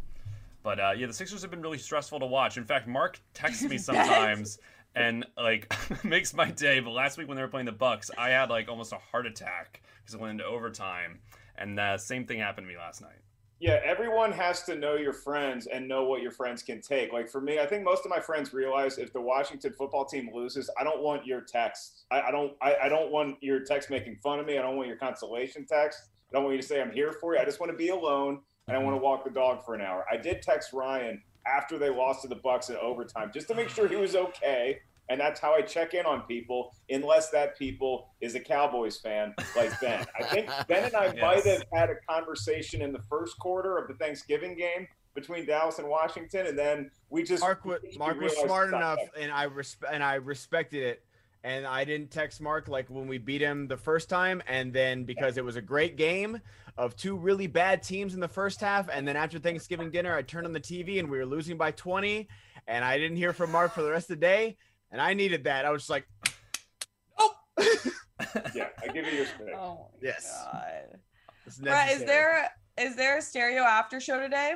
[0.64, 2.58] But uh, yeah, the Sixers have been really stressful to watch.
[2.58, 4.60] In fact, Mark texts me sometimes
[4.96, 5.74] and like
[6.04, 6.80] makes my day.
[6.80, 9.26] But last week when they were playing the Bucks, I had like almost a heart
[9.26, 11.20] attack because it went into overtime,
[11.58, 13.20] and the same thing happened to me last night.
[13.62, 17.12] Yeah, everyone has to know your friends and know what your friends can take.
[17.12, 20.30] Like for me, I think most of my friends realize if the Washington football team
[20.34, 22.06] loses, I don't want your text.
[22.10, 22.54] I, I don't.
[22.62, 24.58] I, I don't want your text making fun of me.
[24.58, 26.10] I don't want your consolation text.
[26.30, 27.42] I don't want you to say I'm here for you.
[27.42, 29.06] I just want to be alone and I want to mm-hmm.
[29.06, 30.06] walk the dog for an hour.
[30.12, 33.70] I did text Ryan after they lost to the Bucks in overtime just to make
[33.70, 34.80] sure he was okay.
[35.10, 39.34] And that's how I check in on people, unless that people is a Cowboys fan
[39.56, 40.06] like Ben.
[40.20, 43.88] I think Ben and I might have had a conversation in the first quarter of
[43.88, 47.66] the Thanksgiving game between Dallas and Washington, and then we just Mark,
[47.98, 51.04] Mark was smart enough, and I resp- and I respected it.
[51.44, 55.06] And I didn't text Mark like when we beat him the first time, and then
[55.06, 56.42] because it was a great game
[56.78, 60.22] of two really bad teams in the first half, and then after Thanksgiving dinner, I
[60.22, 62.28] turned on the TV and we were losing by 20,
[62.68, 64.58] and I didn't hear from Mark for the rest of the day,
[64.92, 65.66] and I needed that.
[65.66, 66.08] I was just like,
[67.18, 67.34] oh,
[68.54, 69.48] Yeah, I give you your space.
[69.56, 70.46] Oh my Yes.
[70.52, 71.00] god.
[71.62, 74.56] Brett, is there is there a stereo after show today?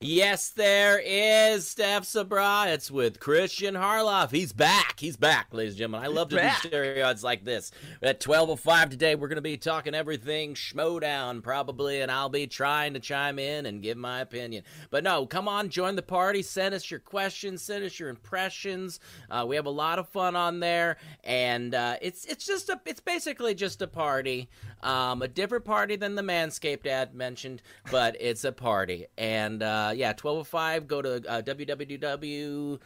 [0.00, 2.66] Yes, there is Steph Sabraw.
[2.66, 4.32] It's with Kristian Harloff.
[4.32, 5.00] He's back.
[5.00, 6.04] He's back, ladies and gentlemen.
[6.04, 6.60] I love to back.
[6.60, 7.70] do stereo odds like this.
[8.02, 12.92] At 12.05 today, we're going to be talking everything Schmoedown, probably, and I'll be trying
[12.94, 14.64] to chime in and give my opinion.
[14.90, 16.42] But no, come on, join the party.
[16.42, 17.62] Send us your questions.
[17.62, 19.00] Send us your impressions.
[19.30, 22.78] Uh, we have a lot of fun on there, and uh, it's it's just a
[22.84, 24.50] it's basically just a party,
[24.82, 29.06] um, a different party than the Manscaped ad mentioned, but it's a party.
[29.16, 32.80] And uh, yeah, 1205, go to uh, www.stereo.com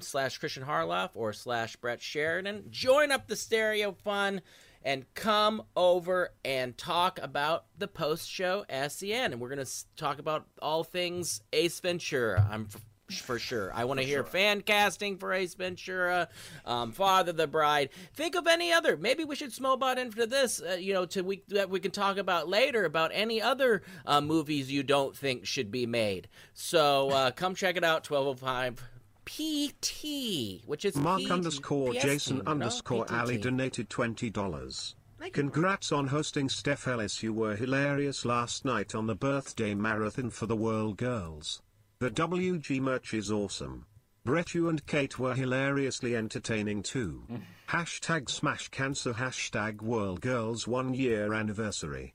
[0.00, 2.64] slash Kristian Harloff or slash Brett Sheridan.
[2.70, 4.40] Join up the stereo fun
[4.84, 9.32] and come over and talk about the post show SEN.
[9.32, 12.46] And we're going to talk about all things Ace Ventura.
[12.50, 12.68] I'm
[13.10, 13.72] for sure.
[13.74, 16.28] I want to hear fan casting for Ace Ventura,
[16.64, 17.90] um, Father the Bride.
[18.14, 18.96] Think of any other.
[18.96, 20.60] Maybe we should Smobot in for this.
[20.62, 24.20] Uh, you know, to we that we can talk about later about any other uh,
[24.20, 26.28] movies you don't think should be made.
[26.54, 28.04] So uh, come check it out.
[28.04, 28.82] Twelve oh five.
[29.26, 32.50] PT, which is Mark PT, underscore PST, Jason no?
[32.52, 33.20] underscore PTT.
[33.20, 34.94] Ali donated twenty dollars.
[35.32, 37.22] Congrats on hosting Steph Ellis.
[37.22, 41.62] You were hilarious last night on the birthday marathon for the World Girls.
[42.04, 43.86] The WG merch is awesome.
[44.26, 47.24] Brett, you and Kate were hilariously entertaining too.
[47.70, 49.14] hashtag smash cancer.
[49.14, 52.14] Hashtag World Girls one year anniversary.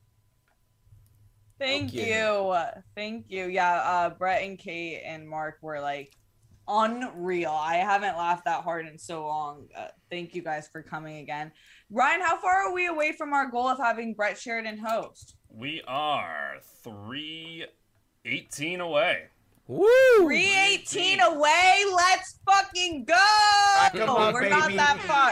[1.58, 2.04] Thank Thank you.
[2.04, 2.56] you.
[2.96, 3.46] Thank you.
[3.46, 6.16] Yeah, uh, Brett and Kate and Mark were like
[6.68, 7.50] unreal.
[7.50, 9.70] I haven't laughed that hard in so long.
[9.76, 11.52] Uh, thank you guys for coming again.
[11.90, 15.34] Ryan, how far are we away from our goal of having Brett Sheridan host?
[15.52, 17.66] We are three
[18.24, 19.30] eighteen away.
[19.70, 19.86] Woo!
[20.24, 21.84] 318 away.
[21.96, 23.14] Let's fucking go.
[23.94, 25.32] 'em up, We're not that far.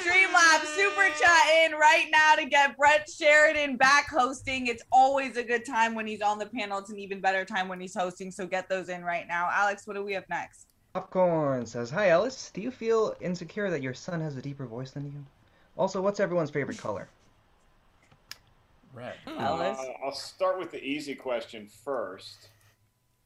[0.00, 4.68] Streamlabs super chat in right now to get Brett Sheridan back hosting.
[4.68, 6.78] It's always a good time when he's on the panel.
[6.78, 8.30] It's an even better time when he's hosting.
[8.30, 9.50] So get those in right now.
[9.52, 10.66] Alex, what do we have next?
[10.94, 14.92] Popcorn says, Hi Ellis, do you feel insecure that your son has a deeper voice
[14.92, 15.24] than you?
[15.76, 17.06] Also, what's everyone's favorite color?
[18.94, 19.16] Red.
[19.26, 22.48] Uh, I'll start with the easy question first.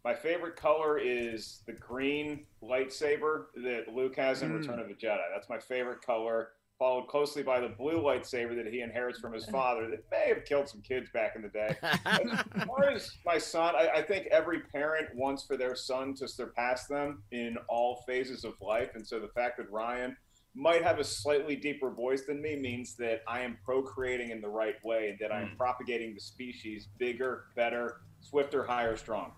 [0.08, 4.60] My favorite color is the green lightsaber that Luke has in Mm.
[4.60, 5.20] Return of the Jedi.
[5.34, 9.44] That's my favorite color, followed closely by the blue lightsaber that he inherits from his
[9.50, 11.76] father that may have killed some kids back in the day.
[11.82, 16.26] as far as my son, I, I think every parent wants for their son to
[16.26, 18.92] surpass them in all phases of life.
[18.94, 20.16] And so the fact that Ryan
[20.54, 24.48] might have a slightly deeper voice than me means that I am procreating in the
[24.48, 29.32] right way and that I am propagating the species bigger, better, swifter, higher, strong.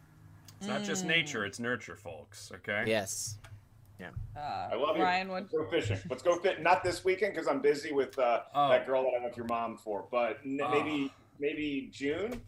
[0.60, 2.52] It's not just nature; it's nurture, folks.
[2.56, 2.84] Okay.
[2.86, 3.38] Yes.
[3.98, 4.10] Yeah.
[4.36, 5.32] Uh, I love Ryan, you.
[5.32, 5.42] what?
[5.44, 5.98] Let's go fishing.
[6.10, 6.62] Let's go fit.
[6.62, 8.68] Not this weekend because I'm busy with uh, Oh.
[8.68, 10.70] that girl that I'm with your mom for, but n- Oh.
[10.70, 12.42] maybe maybe June.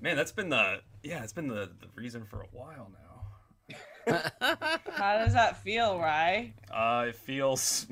[0.00, 3.78] Man, that's been the yeah, it's been the, the reason for a while now.
[4.92, 6.52] How does that feel, Rye?
[6.72, 7.86] Uh, it feels.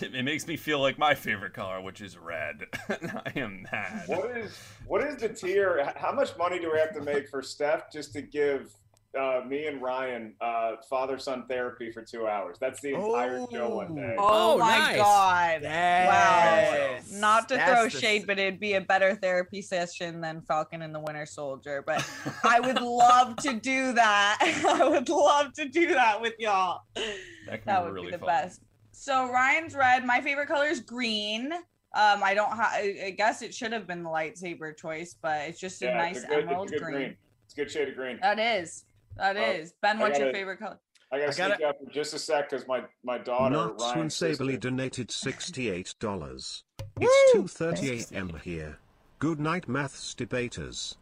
[0.00, 2.64] It, it makes me feel like my favorite color, which is red.
[2.88, 4.04] I am mad.
[4.06, 5.92] What is what is the tier?
[5.96, 8.72] How much money do we have to make for Steph just to give
[9.18, 12.56] uh, me and Ryan uh, father son therapy for two hours?
[12.60, 14.14] That's the entire show one day.
[14.18, 14.96] Oh, Oh, my nice.
[14.96, 15.60] god.
[15.62, 17.10] Yes.
[17.12, 17.18] Wow.
[17.20, 20.82] Not to That's throw the- shade, but it'd be a better therapy session than Falcon
[20.82, 21.82] and the Winter Soldier.
[21.86, 22.08] But
[22.44, 24.38] I would love to do that.
[24.68, 26.82] I would love to do that with y'all.
[26.94, 27.04] That,
[27.46, 28.26] can That be would really be the fun.
[28.28, 28.60] best.
[29.00, 30.04] So Ryan's red.
[30.04, 31.52] My favorite color is green.
[31.52, 32.72] Um, I don't have.
[32.74, 36.24] I guess it should have been the lightsaber choice, but it's just a Yeah, nice
[36.24, 36.92] a good, emerald a green.
[36.94, 37.16] green.
[37.44, 38.18] It's a good shade of green.
[38.20, 38.84] That is.
[39.16, 39.72] That Oh, is.
[39.80, 40.78] Ben, I what's your gotta- favorite color?
[41.12, 43.82] I gotta I sneak gotta- out for just a sec because my my daughter Knots
[43.82, 46.64] Ryan's when Saberly donated sixty-eight dollars.
[47.00, 48.38] It's two thirty a.m.
[48.42, 48.78] here.
[49.20, 50.96] Good night, maths debaters.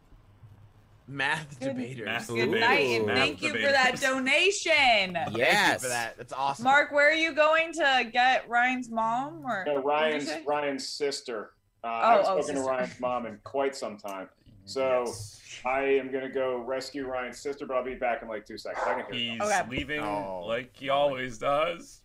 [1.09, 2.05] Math Good- debaters.
[2.07, 4.01] Math Good night, and Math thank you for that debaters.
[4.01, 5.15] donation.
[5.15, 5.83] Thank you Yes.
[5.83, 6.17] for that.
[6.17, 6.65] That's awesome.
[6.65, 9.43] Mark, where are you going to get Ryan's mom?
[9.47, 10.31] Or No, Ryan's?
[10.47, 11.53] Ryan's sister.
[11.85, 12.69] Uh, Oh, I haven't oh, spoken to.
[12.69, 14.29] Ryan's mom in quite some time.
[14.69, 15.61] So Yes.
[15.65, 18.85] I am gonna go rescue Ryan's sister, but I'll be back in like two seconds.
[18.85, 19.33] I can hear.
[19.35, 19.63] He's Okay.
[19.71, 20.43] leaving Oh.
[20.45, 22.03] like he always does.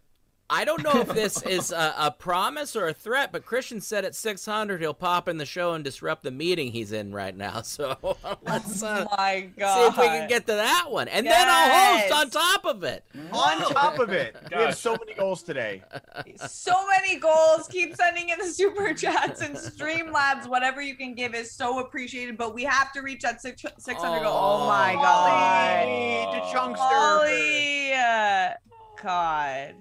[0.52, 4.04] I don't know if this is a, a promise or a threat, but Kristian said
[4.04, 7.64] at 600 he'll pop in the show and disrupt the meeting he's in right now.
[7.72, 7.96] So
[8.44, 12.00] let's uh, oh my see if we can get to that one, and then I'll
[12.00, 13.06] host on top of it.
[13.32, 15.82] On top of it, we have so many goals today.
[16.48, 17.68] so many goals.
[17.70, 20.48] Keep sending in the super chats and Streamlabs.
[20.50, 22.38] Whatever you can give is so appreciated.
[22.38, 24.34] But we have to reach that six, 600 goal.
[24.34, 25.88] Oh my god.
[25.88, 26.84] Ollie, the chunkster.
[26.84, 27.94] Ollie.
[27.94, 28.54] uh,
[29.02, 29.76] God.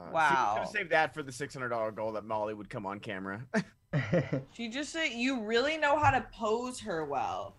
[0.00, 0.54] Uh, Wow.
[0.54, 3.00] Should have saved that for the six hundred dollar goal that Molly would come on
[3.00, 3.44] camera.
[4.52, 7.56] She just said you really know how to pose her well.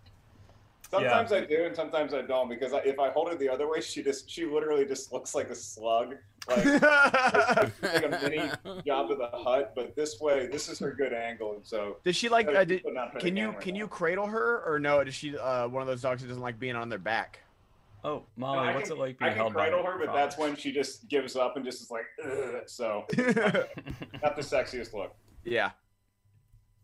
[0.92, 3.70] Sometimes I do, and sometimes I don't, because I, if I hold her the other
[3.70, 6.16] way, she just she literally just looks like a slug,
[6.50, 8.40] like, like a mini
[8.86, 9.74] Jabba the Hutt.
[9.74, 12.50] But this way, this is her good angle, and so Does she like?
[12.50, 13.80] Uh, did, putting out for the can you can now.
[13.80, 15.02] you cradle her or no?
[15.04, 17.40] Does she uh, one of those dogs that doesn't like being on their back?
[18.04, 19.98] Oh, No, Molly, I what's can, it like I being can held by cradle her,
[20.00, 20.20] but father?
[20.20, 22.56] that's when she just gives up and just is like, Ugh.
[22.66, 25.14] so not the sexiest look.
[25.44, 25.72] Yeah.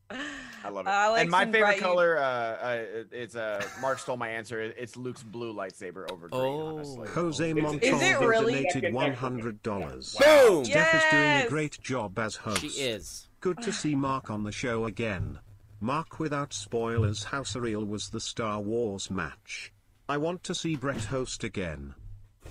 [0.10, 0.90] I love it.
[0.90, 4.62] Alex and my and favorite Bright- color, uh, uh, it's uh, Mark stole my answer.
[4.62, 6.42] It's Luke's blue lightsaber over green.
[6.42, 6.76] Oh.
[6.78, 7.08] honestly.
[7.10, 8.54] Jose Is it Montalvo really?
[8.64, 10.16] donated one hundred dollars.
[10.16, 10.64] Boom!
[10.64, 12.62] Steph is doing a great job as host.
[12.62, 13.28] She is.
[13.42, 15.40] Good to see Mark on the show again.
[15.82, 19.74] Mark, without spoilers, how surreal was the Star Wars match?
[20.10, 21.94] I want to see Brett host again.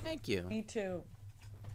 [0.04, 0.42] Thank you.
[0.42, 1.02] Me too.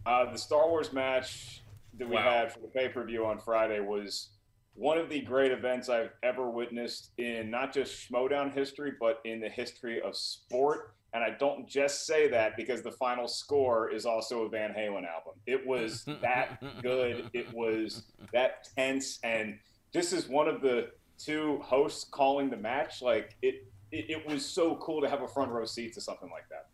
[0.06, 1.62] Uh, the Star Wars match
[1.98, 2.22] that we Wow.
[2.22, 4.30] had for the pay per view on Friday was
[4.74, 9.40] one of the great events I've ever witnessed in not just Schmoedown history, but in
[9.42, 10.94] the history of sport.
[11.14, 15.06] And I don't just say that because the final score is also a Van Halen
[15.06, 15.34] album.
[15.46, 17.30] It was that good.
[17.34, 18.04] It was
[18.34, 19.20] that tense.
[19.24, 19.60] And
[19.92, 23.02] this is one of the two hosts calling the match.
[23.02, 26.30] Like, it, it, it was so cool to have a front row seat to something
[26.32, 26.68] like that.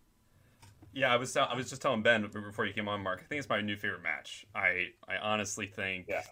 [0.93, 3.19] Yeah, I was I was just telling Ben before you came on, Mark.
[3.23, 4.45] I think it's my new favorite match.
[4.55, 6.23] I I honestly think yeah.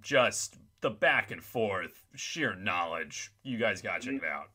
[0.00, 3.32] just the back and forth, sheer knowledge.
[3.42, 4.50] You guys got to check it out.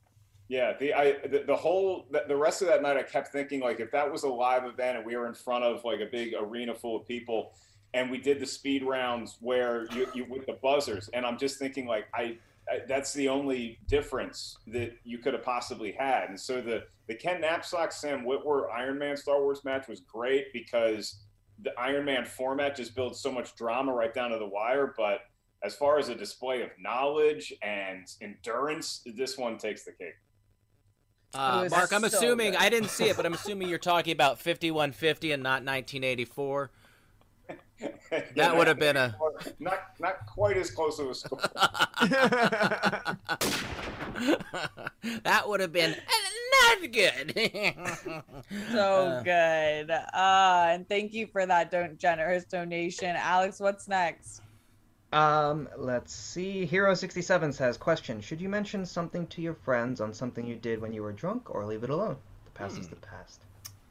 [0.49, 3.61] Yeah, the I the, the whole the, the rest of that night, I kept thinking
[3.61, 6.07] like if that was a live event and we were in front of like a
[6.07, 7.53] big arena full of people,
[7.94, 11.60] and we did the speed rounds where you, you with the buzzers, and I'm just
[11.60, 12.38] thinking like I
[12.87, 17.41] that's the only difference that you could have possibly had, and so the the Ken
[17.41, 21.23] Napzok Sam Witwer Iron Man Star Wars match was great because
[21.61, 25.21] the Iron Man format just builds so much drama right down to the wire, but
[25.63, 30.13] as far as a display of knowledge and endurance, this one takes the cake.
[31.33, 32.61] Uh, Mark, I'm so assuming good.
[32.61, 36.71] I didn't see it, but I'm assuming you're talking about 5150 and not 1984.
[38.35, 39.15] That would have been a
[39.59, 41.39] not not quite as close of a score.
[45.23, 45.95] that would have been
[46.51, 47.34] not good.
[48.71, 49.91] So Uh, good.
[49.91, 53.15] Uh, and thank you for that don- generous donation.
[53.15, 54.41] Alex, what's next?
[55.13, 56.67] Um, let's see.
[56.71, 60.93] Hero67 says, question, should you mention something to your friends on something you did when
[60.93, 62.17] you were drunk or leave it alone?
[62.45, 63.41] The past is the past.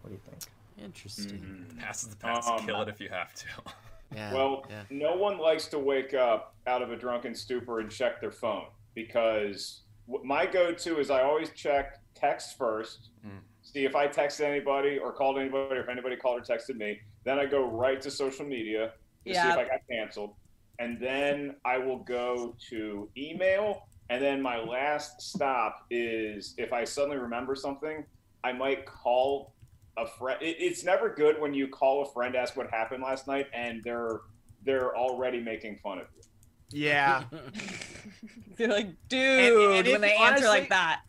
[0.02, 0.43] What do you think?
[0.82, 1.66] Interesting.
[1.78, 2.48] Pass is the pass.
[2.48, 3.46] Um, Kill it if you have to.
[4.14, 4.32] Yeah.
[4.32, 4.84] well, yeah.
[4.88, 8.64] no one likes to wake up out of a drunken stupor and check their phone
[8.94, 9.82] because
[10.24, 13.40] my go-to is I always check text first, Mm.
[13.60, 16.98] see if I texted anybody or called anybody or if anybody called or texted me.
[17.24, 18.92] Then I go right to social media
[19.26, 20.32] to see if I got canceled,
[20.78, 23.88] and then I will go to email.
[24.09, 28.06] And then my last stop is if I suddenly remember something,
[28.42, 29.52] I might call
[29.98, 30.40] a friend.
[30.42, 33.82] It, it's never good when you call a friend, ask what happened last night, and
[33.84, 34.20] they're
[34.64, 36.22] they're already making fun of you.
[36.70, 37.24] Yeah.
[38.56, 41.02] They're like, dude, And- and when if- they answer like that.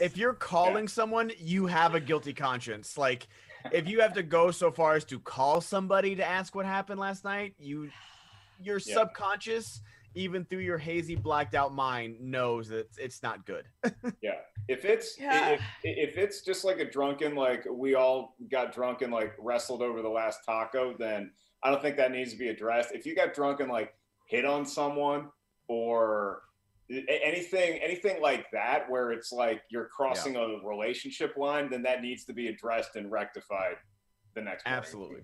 [0.00, 2.98] if you're calling someone, you have a guilty conscience.
[2.98, 3.26] Like,
[3.72, 7.00] if you have to go so far as to call somebody to ask what happened
[7.00, 7.90] last night, you,
[8.60, 8.94] your Yeah.
[8.94, 9.80] subconscious,
[10.16, 13.66] even through your hazy, blacked out mind, knows that it's not good.
[14.22, 14.38] Yeah.
[14.68, 15.50] If it's Yeah.
[15.50, 19.82] if, if it's just like a drunken like we all got drunk and like wrestled
[19.82, 21.30] over the last taco, then
[21.62, 22.92] I don't think that needs to be addressed.
[22.92, 23.94] If you got drunk and like
[24.26, 25.28] hit on someone
[25.68, 26.42] or
[26.90, 32.24] anything anything like that where it's like you're crossing a relationship line, then that needs
[32.24, 33.76] to be addressed and rectified
[34.34, 34.78] the next morning.
[34.78, 35.20] Absolutely.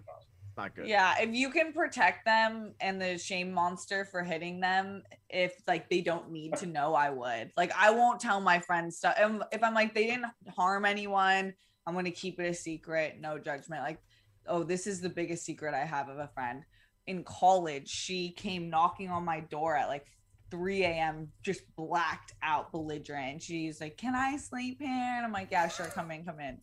[0.56, 0.86] Not good.
[0.86, 5.88] Yeah, if you can protect them and the shame monster for hitting them, if like
[5.88, 7.52] they don't need to know, I would.
[7.56, 9.14] Like I won't tell my friends stuff.
[9.18, 11.54] And um, If I'm like they didn't harm anyone,
[11.86, 13.82] I'm gonna keep it a secret, no judgment.
[13.82, 13.98] Like,
[14.46, 16.64] oh, this is the biggest secret I have of a friend.
[17.06, 20.06] In college, she came knocking on my door at like
[20.50, 21.32] 3 a.m.
[21.42, 23.42] just blacked out, belligerent.
[23.42, 26.58] She's like, "Can I sleep here?" And I'm like, "Yeah, sure, come in, come in."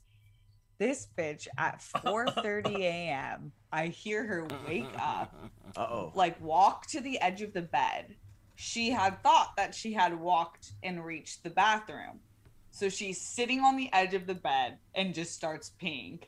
[0.79, 3.51] This bitch at 4:30 a.m.
[3.71, 5.35] I hear her wake up,
[5.75, 6.11] Uh oh.
[6.15, 8.15] like walk to the edge of the bed.
[8.55, 12.19] She had thought that she had walked and reached the bathroom.
[12.71, 16.19] So she's sitting on the edge of the bed and just starts peeing.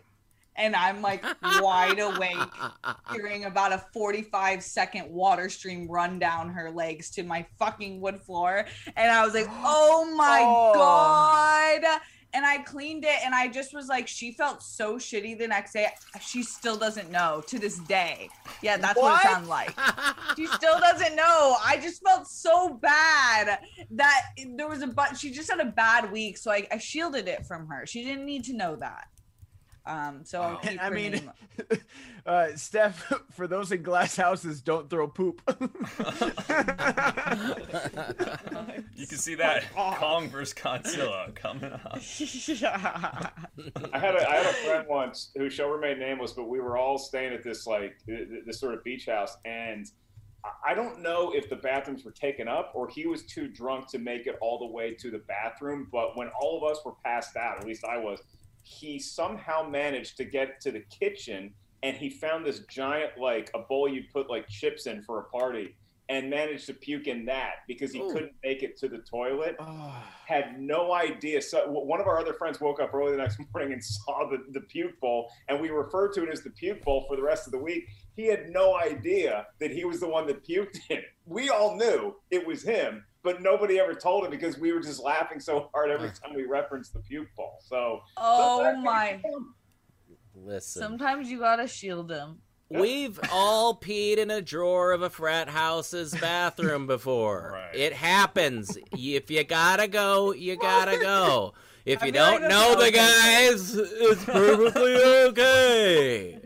[0.58, 1.24] And I'm like
[1.62, 2.36] wide awake,
[3.14, 8.22] hearing about a 45 second water stream run down her legs to my fucking wood
[8.22, 8.66] floor.
[8.98, 10.74] And I was like, oh my Oh.
[10.74, 12.00] God.
[12.34, 15.74] And I cleaned it and I just was like, she felt so shitty the next
[15.74, 15.88] day.
[16.22, 18.30] She still doesn't know to this day.
[18.62, 19.26] Yeah, that's what, What?
[19.26, 19.74] it sounded like.
[20.38, 21.56] she still doesn't know.
[21.64, 23.60] I just felt so bad
[23.92, 24.22] that
[24.56, 27.46] there was a but she just had a bad week, so I, I shielded it
[27.46, 27.86] from her.
[27.86, 29.08] She didn't need to know that.
[29.86, 31.32] Um, so I'll keep I mean,
[32.26, 35.42] uh, Steph, for those in glass houses, don't throw poop.
[38.96, 41.98] You can see that Kong versus Godzilla coming up.
[43.94, 46.78] I had a I had a friend once who shall remain nameless, but we were
[46.78, 49.88] all staying at this like th- th- this sort of beach house, and
[50.46, 53.88] I- I don't know if the bathrooms were taken up or he was too drunk
[53.92, 55.88] to make it all the way to the bathroom.
[55.92, 58.20] But when all of us were passed out, at least I was,
[58.64, 63.60] he somehow managed to get to the kitchen and he found this giant like a
[63.60, 65.76] bowl you'd put like chips in for a party.
[66.10, 69.56] And managed to puke in that because he couldn't make it to the toilet.
[69.60, 70.06] Ah.
[70.26, 71.42] Had no idea.
[71.42, 74.44] So one of our other friends woke up early the next morning and saw the,
[74.52, 77.48] the puke bowl, and we referred to it as the puke bowl for the rest
[77.48, 77.88] of the week.
[78.16, 81.06] He had no idea that he was the one that puked in it.
[81.26, 85.02] We all knew it was him, but nobody ever told him because we were just
[85.02, 86.28] laughing so hard every ah.
[86.28, 87.60] time we referenced the puke bowl.
[87.62, 89.22] So Oh my.
[90.36, 90.82] Listen.
[90.82, 92.40] Sometimes you gotta shield him.
[92.72, 97.60] We've all peed in a drawer of a frat house's bathroom before.
[97.74, 98.78] It happens.
[98.92, 101.54] If you gotta go, you gotta go.
[101.86, 104.96] If I you feel like don't that's know the guys, it's perfectly
[105.30, 106.40] okay.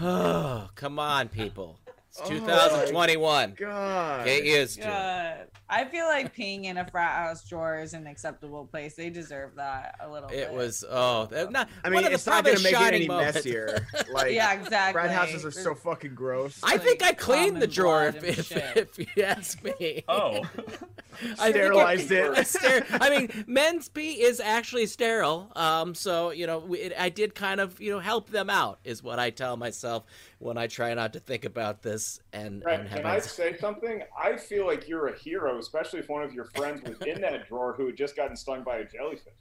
[0.00, 1.78] Oh, come on, people.
[2.08, 3.54] It's Oh, 2021.
[3.58, 4.24] God.
[4.24, 5.52] Get used to it.
[5.76, 5.86] God.
[5.86, 8.94] I feel like peeing in a frat house drawer is an acceptable place.
[8.94, 10.38] They deserve that a little bit.
[10.38, 10.56] It bit.
[10.56, 13.36] was oh, not, I mean, of the it's not going to make it any moments.
[13.36, 13.86] messier.
[14.12, 14.92] Like, Yeah, exactly.
[15.00, 16.60] Frat houses are so fucking gross.
[16.62, 20.04] I think I cleaned the drawer if, if, if you ask me.
[20.08, 20.42] Oh.
[21.38, 22.30] I think Sterilized it.
[22.36, 25.50] I ster- I mean, men's pee is actually sterile.
[25.54, 29.02] Um, so you know, it, I did kind of you know help them out, is
[29.02, 30.04] what I tell myself
[30.38, 33.52] when I try not to think about this and, Right, and have can I anxiety.
[33.54, 34.02] say something?
[34.18, 37.48] I feel like you're a hero, especially if one of your friends was in that
[37.48, 39.32] drawer who had just gotten stung by a jellyfish.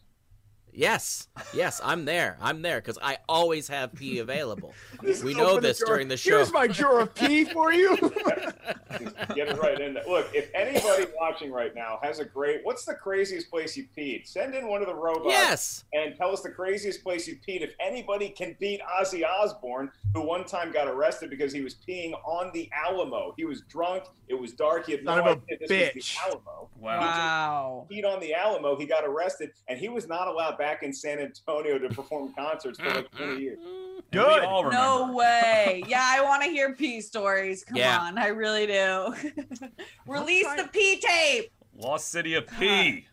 [0.75, 2.37] Yes, yes, I'm there.
[2.41, 4.73] I'm there because I always have pee available.
[5.23, 5.95] We know open the this drawer.
[5.95, 6.37] during the show.
[6.37, 7.97] Here's my drawer of pee for you.
[9.35, 10.03] Get it right in there.
[10.07, 14.25] Look, if anybody watching right now has a great, what's the craziest place you peed?
[14.25, 15.25] Send in one of the robots.
[15.27, 15.83] Yes.
[15.93, 17.61] And tell us the craziest place you peed.
[17.61, 22.13] If anybody can beat Ozzy Osbourne, who one time got arrested because he was peeing
[22.25, 23.33] on the Alamo.
[23.35, 24.05] He was drunk.
[24.29, 24.85] It was dark.
[24.85, 26.15] He had Son no a idea this was bitch.
[26.15, 26.69] the Alamo.
[26.79, 26.99] Wow.
[26.99, 27.87] Wow.
[27.91, 28.77] Peed on the Alamo.
[28.77, 32.79] He got arrested, and he was not allowed back in San Antonio to perform concerts
[32.79, 33.59] for like 20 years.
[34.13, 34.85] And we all remember.
[35.09, 35.83] No way.
[35.87, 37.63] Yeah, I want to hear pee stories.
[37.63, 37.99] Come Yeah.
[37.99, 39.15] on, I really do.
[40.07, 41.51] Release the pee tape.
[41.75, 43.07] Lost City of P.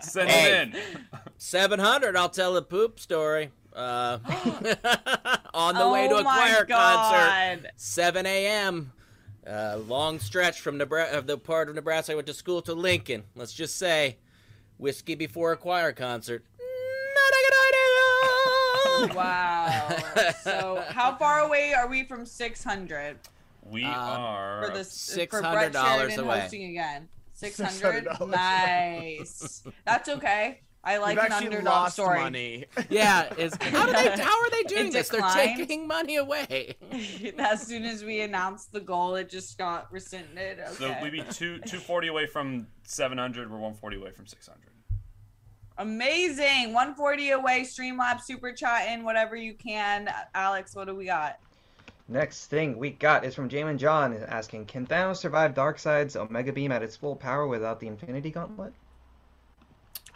[0.00, 0.62] Send Hey.
[0.62, 0.80] it in.
[1.38, 3.50] 700, I'll tell a poop story.
[3.72, 4.18] Uh,
[5.54, 8.92] on the way to Oh a my choir concert, 7 a.m.
[9.46, 12.74] Uh, long stretch from Nebraska, of the part of Nebraska I went to school to
[12.74, 13.22] Lincoln.
[13.36, 14.18] Let's just say,
[14.80, 16.44] whiskey before a choir concert.
[16.58, 19.16] Not a good idea.
[19.16, 20.32] Wow.
[20.42, 23.16] so, how far away are we from 600
[23.64, 26.40] We Uh, are for this Six for hundred Brett dollars Sheridan away.
[26.40, 27.08] hosting again?
[27.34, 28.06] 600.
[28.06, 29.62] $600 Nice.
[29.86, 30.60] That's okay.
[30.82, 32.20] I like We've an actually underdog lost story.
[32.20, 32.64] money.
[32.88, 35.08] Yeah, is how do they how are they doing It this?
[35.10, 36.76] They're taking money away.
[37.38, 40.58] as soon as we announced the goal, it just got rescinded.
[40.60, 40.72] Okay.
[40.74, 43.50] So we'd be two two forty away from seven hundred.
[43.50, 44.70] We're one forty away from six hundred.
[45.78, 46.74] Amazing.
[46.74, 50.10] 140 away, Streamlabs, super chat in, whatever you can.
[50.34, 51.38] Alex, what do we got?
[52.06, 56.70] Next thing we got is from Jamin John asking, Can Thanos survive Darkseid's Omega Beam
[56.70, 58.74] at its full power without the Infinity Gauntlet?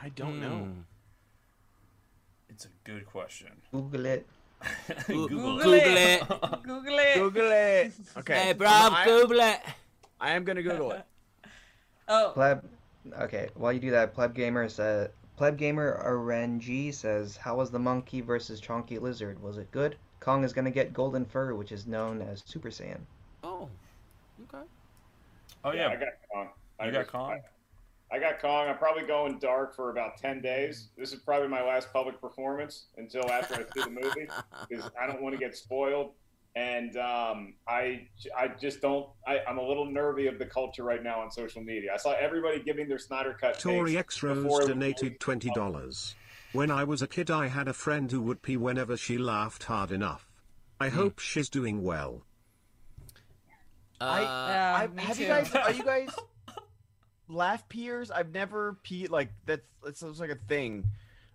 [0.00, 0.64] I don't know.
[0.64, 0.80] Hmm.
[2.48, 3.50] It's a good question.
[3.72, 4.26] Google it.
[5.06, 6.20] Google, Google it.
[6.62, 7.14] Google it.
[7.16, 7.92] Google it.
[8.18, 8.34] Okay.
[8.34, 9.60] Hey, bro, I, Google it.
[10.20, 11.04] I am gonna Google it.
[12.06, 12.62] Oh, Pleb.
[13.18, 17.78] Okay, while you do that, Pleb Gamer said, Pleb Gamer RNG says, How was the
[17.78, 19.42] monkey versus chonky lizard?
[19.42, 19.96] Was it good?
[20.20, 23.00] Kong is gonna get golden fur, which is known as Super Saiyan.
[23.42, 23.70] Oh,
[24.42, 24.64] okay.
[25.64, 26.48] Oh Yeah, I got Kong.
[26.78, 27.40] I you got just- Kong.
[28.12, 28.68] I got Kong.
[28.68, 30.90] I'm probably going dark for about 10 days.
[30.97, 34.28] This is probably my last public performance until after I see the movie
[34.68, 36.12] because I don't want to get spoiled.
[36.56, 38.06] And um, I,
[38.36, 39.09] I just don't.
[39.26, 41.90] I, I'm a little nervy of the culture right now on social media.
[41.93, 43.59] I saw everybody giving their Snyder cut.
[43.59, 46.14] Tory takes X Rose donated twenty dollars.
[46.52, 49.64] When I was a kid, I had a friend who would pee whenever she laughed
[49.64, 50.28] hard enough.
[50.78, 52.22] I hope she's doing well.
[54.01, 55.52] I, Yeah, I, me have you guys?
[55.55, 56.14] Are you guys
[57.28, 58.10] laugh peers?
[58.10, 59.62] I've never peed like that's.
[59.86, 60.84] It sounds like a thing.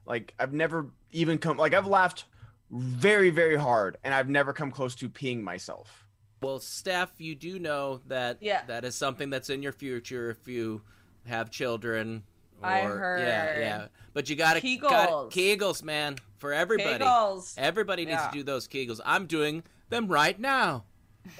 [0.06, 1.58] Like I've never even come.
[1.58, 2.26] Like I've laughed
[2.72, 6.06] very very hard, and I've never come close to peeing myself.
[6.42, 8.64] Well, Steph, you do know that Yeah.
[8.68, 10.82] that is something that's in your future if you
[11.28, 12.24] have children.
[12.62, 13.60] Or, I Yeah, heard.
[13.62, 13.88] yeah.
[14.14, 14.82] But you gotta Kegels.
[14.82, 17.04] got Kegels, man, for everybody.
[17.04, 17.54] Kegels.
[17.58, 18.28] Everybody needs Yeah.
[18.30, 19.00] to do those Kegels.
[19.06, 20.86] I'm doing them right now.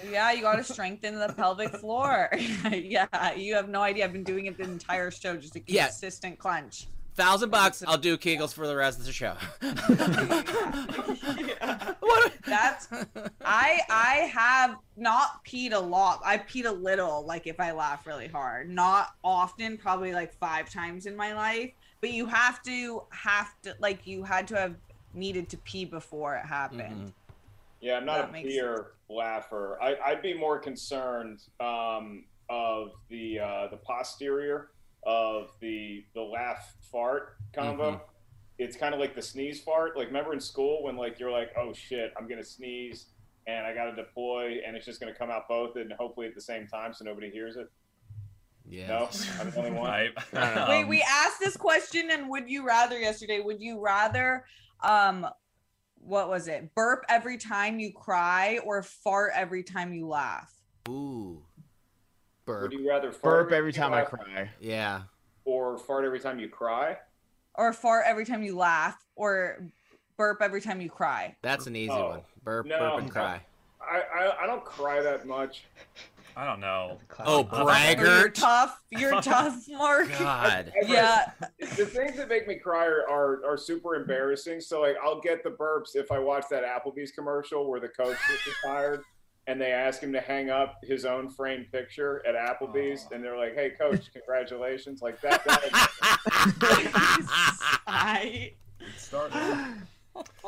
[0.10, 2.30] Yeah, you got to strengthen the pelvic floor.
[2.72, 4.06] yeah, you have no idea.
[4.06, 5.88] I've been doing it the entire show, just a Yeah.
[5.88, 6.88] consistent clench.
[7.16, 9.36] Thousand bucks, I'll do Kegels for the rest of the show.
[12.46, 12.88] That's
[13.44, 16.22] I I have not peed a lot.
[16.24, 18.70] I peed a little, like if I laugh really hard.
[18.70, 21.72] Not often, probably like five times in my life.
[22.02, 24.76] But you have to have to like you had to have
[25.14, 26.82] needed to pee before it happened.
[26.82, 27.06] Mm-hmm.
[27.82, 29.78] Yeah, I'm not That a makes beer laugher.
[29.82, 34.70] I, I'd be more concerned um, of the uh, the posterior
[35.06, 37.92] of the the laugh fart combo.
[37.94, 38.02] Mhm.
[38.58, 39.96] It's kind of like the sneeze fart.
[39.98, 43.06] Like remember in school when like you're like, oh shit, I'm gonna sneeze
[43.48, 46.36] and I got to deploy and it's just gonna come out both and hopefully at
[46.36, 47.70] the same time so nobody hears it.
[48.68, 48.88] Yeah.
[48.88, 49.90] No, I'm the only one.
[50.34, 53.40] I, Wait, um, we asked this question and would you rather yesterday?
[53.40, 54.44] Would you rather
[54.84, 55.26] um
[56.10, 56.74] what was it?
[56.74, 60.52] Burp every time you cry or fart every time you laugh?
[60.90, 61.44] Ooh.
[62.46, 62.64] Burp.
[62.64, 62.80] Would Burp.
[62.82, 64.50] you rather fart Burp every time I cry.
[64.60, 65.04] Yeah.
[65.46, 66.98] or fart every time you cry?
[67.56, 69.64] Or fart every time you laugh or
[70.18, 71.36] burp every time you cry?
[71.44, 72.22] That's an easy Oh, one.
[72.44, 72.80] Burp, no.
[72.80, 73.42] burp, and cry.
[73.82, 75.64] I, I I don't cry that much.
[76.40, 77.00] I don't know.
[77.26, 77.46] Oh,
[77.98, 78.80] You're tough.
[78.92, 80.10] You're tough, Mark.
[80.18, 80.72] God.
[80.88, 81.32] Yeah.
[81.60, 84.62] the things that make me cry are, are are super embarrassing.
[84.62, 88.16] So like I'll get the burps if I watch that Applebee's commercial where the coach
[88.30, 89.02] gets retired
[89.48, 93.38] and they ask him to hang up his own framed picture at Applebee's and they're
[93.38, 95.60] like, "Hey coach, congratulations." Like that, that
[97.86, 98.54] I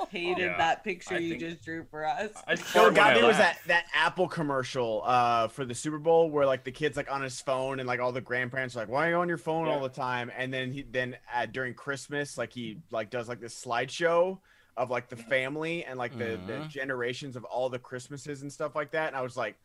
[0.09, 2.31] hated Yeah, that picture I you just drew for us.
[2.47, 6.29] I Oh fart god, there was that that Apple commercial uh for the Super Bowl
[6.29, 8.89] where like the kid's like on his phone and like all the grandparents are like,
[8.89, 11.73] "Why are you on your phone all the time?" And then he then uh, during
[11.73, 14.39] Christmas like he like does like this slideshow
[14.77, 16.69] of like the family and like the, the Mhm.
[16.69, 19.07] generations of all the Christmases and stuff like that.
[19.07, 19.55] And I was like,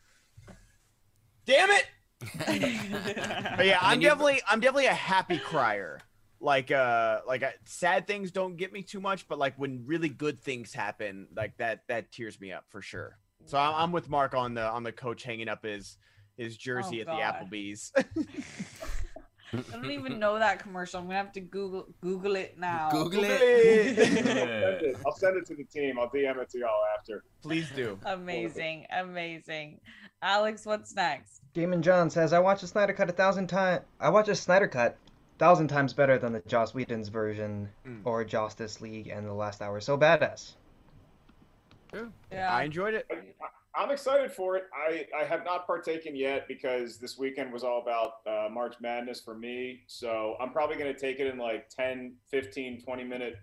[1.46, 1.86] "Damn it!"
[3.56, 6.00] But yeah, I'm definitely I'm definitely a happy crier.
[6.40, 10.08] Like uh like uh, sad things don't get me too much, but like when really
[10.10, 13.18] good things happen, like that that tears me up for sure.
[13.46, 15.96] So I'm, I'm with Mark on the on the coach hanging up his
[16.36, 17.50] his jersey Oh, at the God.
[17.50, 17.92] Applebee's.
[19.52, 20.98] I don't even know that commercial.
[21.00, 22.90] I'm gonna have to Google Google it now.
[22.90, 23.40] Google Google it.
[23.98, 24.82] it.
[24.82, 24.96] It.
[25.06, 25.98] I'll send it to the team.
[25.98, 27.22] I'll DM it to y'all after.
[27.42, 27.98] Please do.
[28.04, 29.80] Amazing, amazing.
[30.20, 31.42] Alex, what's next?
[31.54, 33.82] Damon John says, "I watched the Snyder Cut a thousand times.
[34.00, 34.98] I watched a Snyder Cut
[35.38, 38.00] thousand times better than the Joss Whedon's version Mm.
[38.04, 39.80] or Justice League and the Last Hour.
[39.80, 40.52] So badass."
[42.30, 42.52] Yeah.
[42.54, 43.06] I enjoyed it.
[43.10, 43.48] I-
[43.78, 44.64] I'm excited for it.
[44.74, 49.20] I, I have not partaken yet because this weekend was all about uh, March Madness
[49.20, 49.82] for me.
[49.86, 53.34] So I'm probably going to take it in like 10, 15, 20 minute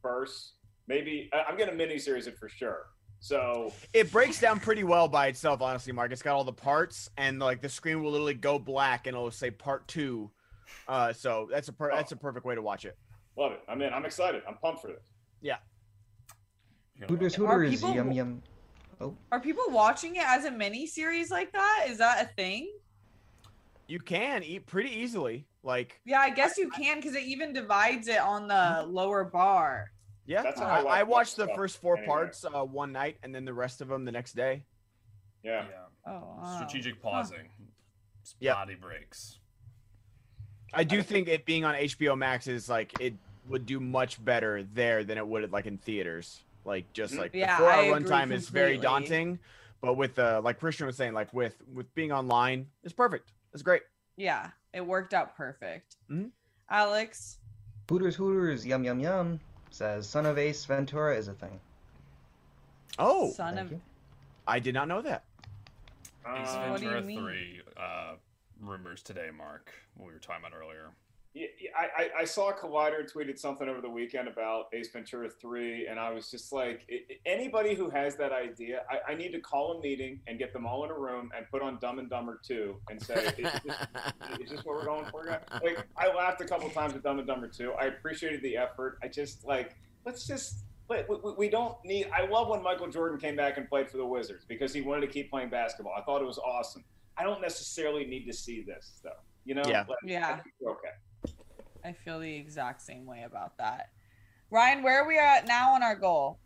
[0.00, 0.52] bursts.
[0.86, 2.86] Maybe I'm going to mini series it for sure.
[3.18, 6.12] So It breaks down pretty well by itself, honestly, Mark.
[6.12, 9.32] It's got all the parts, and like the screen will literally go black, and it'll
[9.32, 10.30] say part two.
[10.88, 12.96] Uh, so that's a per- that's a perfect way to watch it.
[13.36, 13.60] love it.
[13.68, 13.92] I'm in.
[13.92, 14.42] I'm excited.
[14.46, 15.02] I'm pumped for this.
[15.40, 15.56] Yeah.
[17.08, 18.42] Hooters, Are Hooters, people- yum yum.
[19.00, 19.16] Oh.
[19.32, 21.86] Are people watching it as a mini series like that?
[21.88, 22.72] Is that a thing?
[23.88, 25.46] You can eat pretty easily.
[25.64, 29.90] Like Yeah, I guess you can because it even divides it on the lower bar.
[30.26, 32.06] Yeah, That's how I, I watch I watched the first four anyway.
[32.06, 34.64] parts uh, one night, and then the rest of them the next day.
[35.42, 35.64] Yeah.
[35.68, 36.12] yeah.
[36.12, 36.54] Oh, wow.
[36.56, 37.48] Strategic pausing.
[38.38, 38.54] Yep.
[38.54, 39.38] Body breaks.
[40.72, 43.14] I do think it being on HBO Max is like it
[43.48, 46.42] would do much better there than it would like in theaters.
[46.64, 49.38] Like just like Yeah, the four hour runtime is very daunting,
[49.80, 53.32] but with uh like Kristian was saying, like with with being online, it's perfect.
[53.52, 53.82] It's great.
[54.16, 55.96] Yeah, it worked out perfect.
[56.10, 56.30] Mhm.
[56.70, 57.38] Alex,
[57.90, 59.40] Hooters, Hooters, yum yum yum.
[59.70, 61.60] Says Son of Ace Ventura is a thing.
[62.98, 63.80] Oh, son thank of you.
[64.46, 65.24] I did not know that.
[66.26, 67.20] Ace Uh, what do you Ventura mean?
[67.20, 68.12] 3 uh,
[68.62, 69.72] rumors today, Mark.
[69.96, 70.92] What we were talking about earlier.
[71.34, 75.98] Yeah, I, I, saw Collider tweeted something over the weekend about Ace Ventura 3, and
[75.98, 76.86] I was just like,
[77.24, 80.66] anybody who has that idea, I, I need to call a meeting and get them
[80.66, 83.54] all in a room and put on Dumb and Dumber 2 and say, is this,
[84.42, 85.24] is this what we're going for?
[85.62, 87.72] Like, I laughed a couple times at Dumb and Dumber 2.
[87.80, 88.98] I appreciated the effort.
[89.02, 89.74] I just, like,
[90.04, 90.98] let's just, we,
[91.38, 94.44] we don't need, I love when Michael Jordan came back and played for the Wizards
[94.46, 95.94] because he wanted to keep playing basketball.
[95.96, 96.84] I thought it was awesome.
[97.16, 99.10] I don't necessarily need to see this, though.
[99.44, 99.62] You know?
[99.66, 99.84] Yeah.
[99.88, 100.40] Like, Yeah.
[100.40, 101.34] I okay.
[101.84, 103.90] I feel the exact same way about that.
[104.50, 106.38] Ryan, where are we at now on our goal?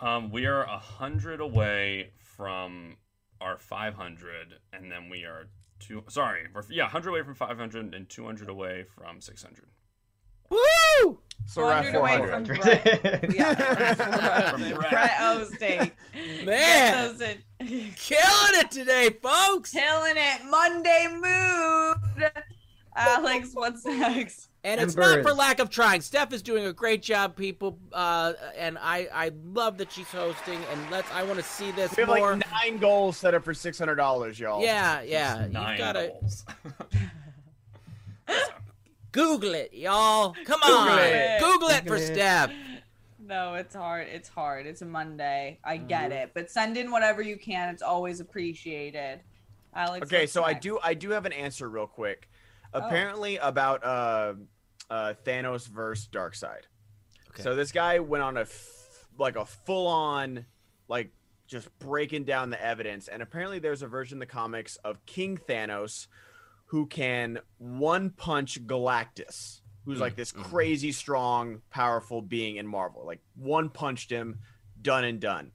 [0.00, 2.96] Um, we are a hundred away from
[3.40, 5.48] our 500, and then we are
[5.80, 6.04] two.
[6.08, 9.66] Sorry, we're, yeah, 100 away from 500 and 200 away from 600.
[10.50, 11.20] Woo!
[11.50, 12.46] So we're at 100 away 400.
[12.46, 13.32] from Brett.
[13.34, 14.50] Yeah.
[14.50, 14.90] From Brett.
[14.90, 15.92] Brett Ostate.
[16.44, 17.16] Man.
[17.16, 19.72] Get those in- Killing it today, folks.
[19.72, 20.44] Killing it.
[20.44, 22.30] Monday mood.
[22.94, 24.50] Alex, what's next?
[24.62, 26.02] And it's not for lack of trying.
[26.02, 30.58] Steph is doing a great job, people, uh, and I, I love that she's hosting.
[30.70, 32.36] And let's, I want to see this We have more.
[32.36, 34.60] like nine goals set up for six hundred dollars, y'all.
[34.62, 35.46] yeah, yeah.
[35.46, 36.44] You Nine gotta goals.
[39.18, 40.34] Google it, y'all.
[40.44, 41.40] Come Google on, it.
[41.40, 42.14] Google it Google for it.
[42.14, 42.52] Steph.
[43.18, 44.06] No, it's hard.
[44.08, 44.66] It's hard.
[44.66, 45.58] It's a Monday.
[45.64, 46.22] I get Mhm.
[46.22, 46.30] it.
[46.34, 47.68] But send in whatever you can.
[47.70, 49.20] It's always appreciated.
[49.74, 50.06] Alex.
[50.06, 52.28] Okay, what's so I do I do have an answer real quick.
[52.72, 52.78] Oh.
[52.80, 54.34] Apparently about uh,
[54.88, 56.62] uh, Thanos versus Darkseid.
[57.30, 57.42] Okay.
[57.42, 60.46] So this guy went on a f- like a full on
[60.88, 61.10] like
[61.46, 65.36] just breaking down the evidence, and apparently there's a version in the comics of King
[65.38, 66.06] Thanos
[66.68, 70.02] who can one punch Galactus, who's hmm.
[70.02, 70.42] like this hmm.
[70.42, 73.04] crazy strong, powerful being in Marvel.
[73.06, 74.38] Like one punched him,
[74.80, 75.52] done and done.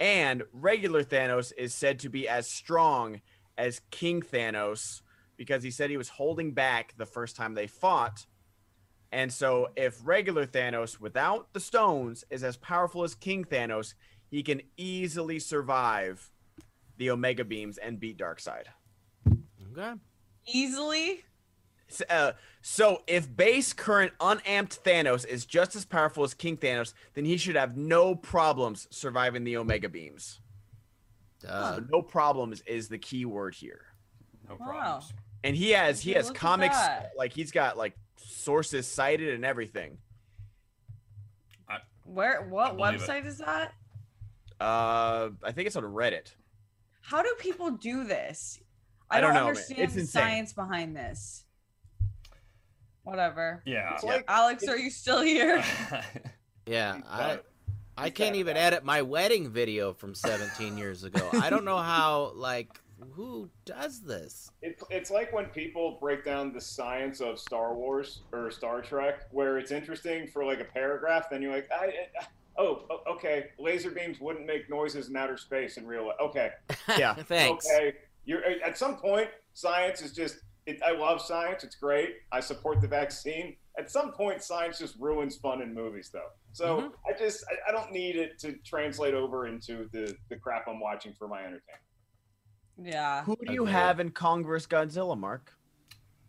[0.00, 3.20] And regular Thanos is said to be as strong
[3.56, 5.02] as King Thanos
[5.36, 8.26] because he said he was holding back the first time they fought.
[9.10, 13.94] And so, if regular Thanos without the stones is as powerful as King Thanos,
[14.30, 16.30] he can easily survive
[16.98, 18.64] the Omega beams and beat Darkseid.
[19.72, 19.94] Okay.
[20.52, 21.24] Easily.
[21.88, 26.92] S- Uh, so, if base current unamped Thanos is just as powerful as King Thanos,
[27.14, 30.40] then he should have no problems surviving the Omega beams.
[31.40, 33.86] So no problems is the key word here.
[34.48, 35.02] No Wow.
[35.44, 36.76] And he has he has comics
[37.16, 39.98] like he's got like sources cited and everything.
[42.04, 42.42] Where?
[42.48, 43.74] What believe website is that?
[44.58, 46.32] Uh, I think it's on Reddit.
[47.02, 48.60] How do people do this?
[49.10, 50.22] I I, don't don't, know, understand It's the insane.
[50.22, 51.44] science behind this.
[53.04, 53.62] Whatever.
[53.64, 53.94] Yeah.
[53.94, 55.62] It's like- Alex, are you still here?
[56.66, 57.38] Yeah, I
[57.96, 61.26] I can't even edit my wedding video from 17 years ago.
[61.32, 62.78] I don't know how like
[63.12, 64.50] who does this.
[64.60, 69.28] It, it's like when people break down the science of Star Wars or Star Trek,
[69.30, 72.26] where it's interesting for like a paragraph, then you're like, I, I-
[72.58, 72.82] oh,
[73.12, 76.16] okay, laser beams wouldn't make noises in outer space in real life.
[76.20, 76.50] Okay,
[76.98, 77.14] Yeah.
[77.14, 77.66] Thanks.
[77.66, 77.94] okay.
[78.28, 80.36] You're at some point, science is just.
[80.66, 82.16] It, I love science; it's great.
[82.30, 83.56] I support the vaccine.
[83.78, 86.28] At some point, science just ruins fun in movies, though.
[86.52, 86.92] So Mhm.
[87.08, 90.78] I just I, I don't need it to translate over into the the crap I'm
[90.78, 91.82] watching for my entertainment.
[92.76, 93.24] Yeah.
[93.24, 93.72] Who do you Okay.
[93.72, 95.54] have in Kong vs Godzilla, Mark?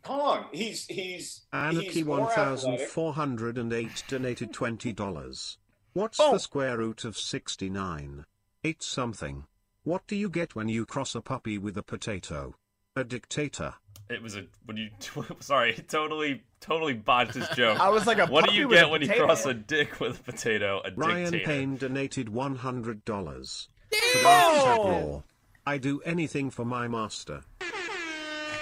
[0.03, 5.57] Kong, he's he's Anarchy he's more 1408 donated $20.
[5.91, 8.23] What's the square root of 69?
[8.63, 9.47] It's something.
[9.89, 12.53] What do you get when you cross a puppy with a potato?
[12.95, 13.73] A dictator.
[14.07, 14.91] It was a when you
[15.39, 17.79] sorry, totally totally botched this joke.
[17.79, 20.23] I was like a What do you get when you cross a dick with a
[20.23, 20.81] potato?
[20.81, 21.07] A dictator.
[21.07, 21.45] Ryan dictator.
[21.47, 23.67] Payne donated $100.
[23.89, 24.77] For the Damn!
[24.77, 25.21] Raw.
[25.65, 27.41] I do anything for my master.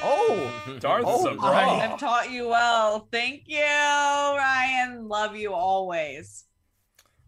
[0.02, 1.52] Oh, Darth is Oh, a my.
[1.92, 3.10] I've taught you well.
[3.12, 5.10] Thank you, Ryan.
[5.10, 6.46] Love you always.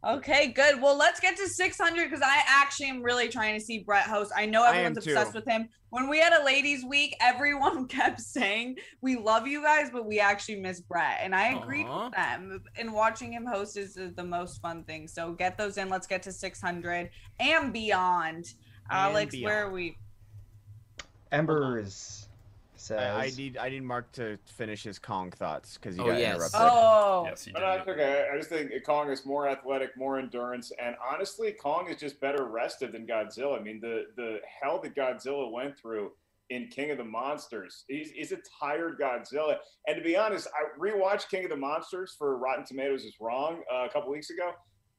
[0.05, 0.81] Okay, good.
[0.81, 4.31] Well, let's get to 600 because I actually am really trying to see Brett host.
[4.35, 5.39] I know I everyone's obsessed too.
[5.39, 5.67] with him.
[5.89, 10.19] When we had a ladies' week, everyone kept saying we love you guys, but we
[10.19, 12.05] actually miss Brett, and I agreed Aw.
[12.05, 12.61] with them.
[12.77, 15.07] And watching him host is the the most fun thing.
[15.07, 15.89] So get those in.
[15.89, 17.09] Let's get to 600
[17.39, 18.53] and beyond.
[18.89, 19.97] Alex, where are we?
[21.31, 22.18] Embers
[22.89, 23.15] says.
[23.15, 26.19] I, I need I need Mark to finish his Kong thoughts because he Oh, got
[26.19, 26.35] yes.
[26.35, 26.59] interrupted.
[26.61, 27.65] Oh, Yes, he No, did.
[27.65, 28.27] no, it's okay.
[28.33, 32.45] I just think Kong is more athletic, more endurance, and honestly, Kong is just better
[32.45, 33.59] rested than Godzilla.
[33.59, 36.11] I mean, the the hell that Godzilla went through
[36.49, 37.85] in King of the Monsters.
[37.87, 39.57] He's, he's a tired Godzilla.
[39.87, 43.61] And to be honest, I rewatched King of the Monsters for Rotten Tomatoes is Wrong
[43.71, 44.53] uh, a couple weeks ago.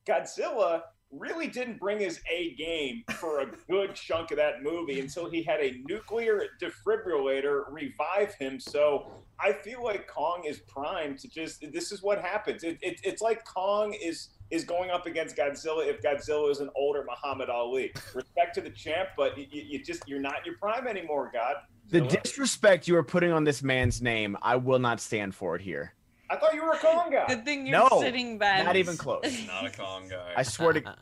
[0.06, 0.82] Godzilla
[1.12, 5.43] really didn't bring his A game for a good chunk of that movie until he
[5.43, 8.61] had a nuclear defibrillator revive him.
[8.61, 11.65] So I feel like Kong is primed to just.
[11.73, 12.62] This is what happens.
[12.62, 16.70] It, it, it's like Kong is is going up against Godzilla if Godzilla is an
[16.77, 17.93] older Muhammad Ali.
[18.15, 21.57] Respect to the champ, but you, you you just you're not your prime anymore, God.
[21.89, 25.57] The uh, disrespect you are putting on this man's name, I will not stand for
[25.57, 25.95] it here.
[26.31, 27.27] I thought you were a Kong guy.
[27.27, 28.65] Good thing you're No, sitting, back.
[28.65, 29.24] Not even close.
[29.47, 30.32] Not a Kong guy.
[30.36, 30.94] I swear to uh-uh.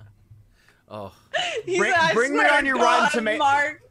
[0.90, 1.12] Oh,
[1.66, 3.82] He's Bring- like, bring me on your God, Rotten Toma- Mark.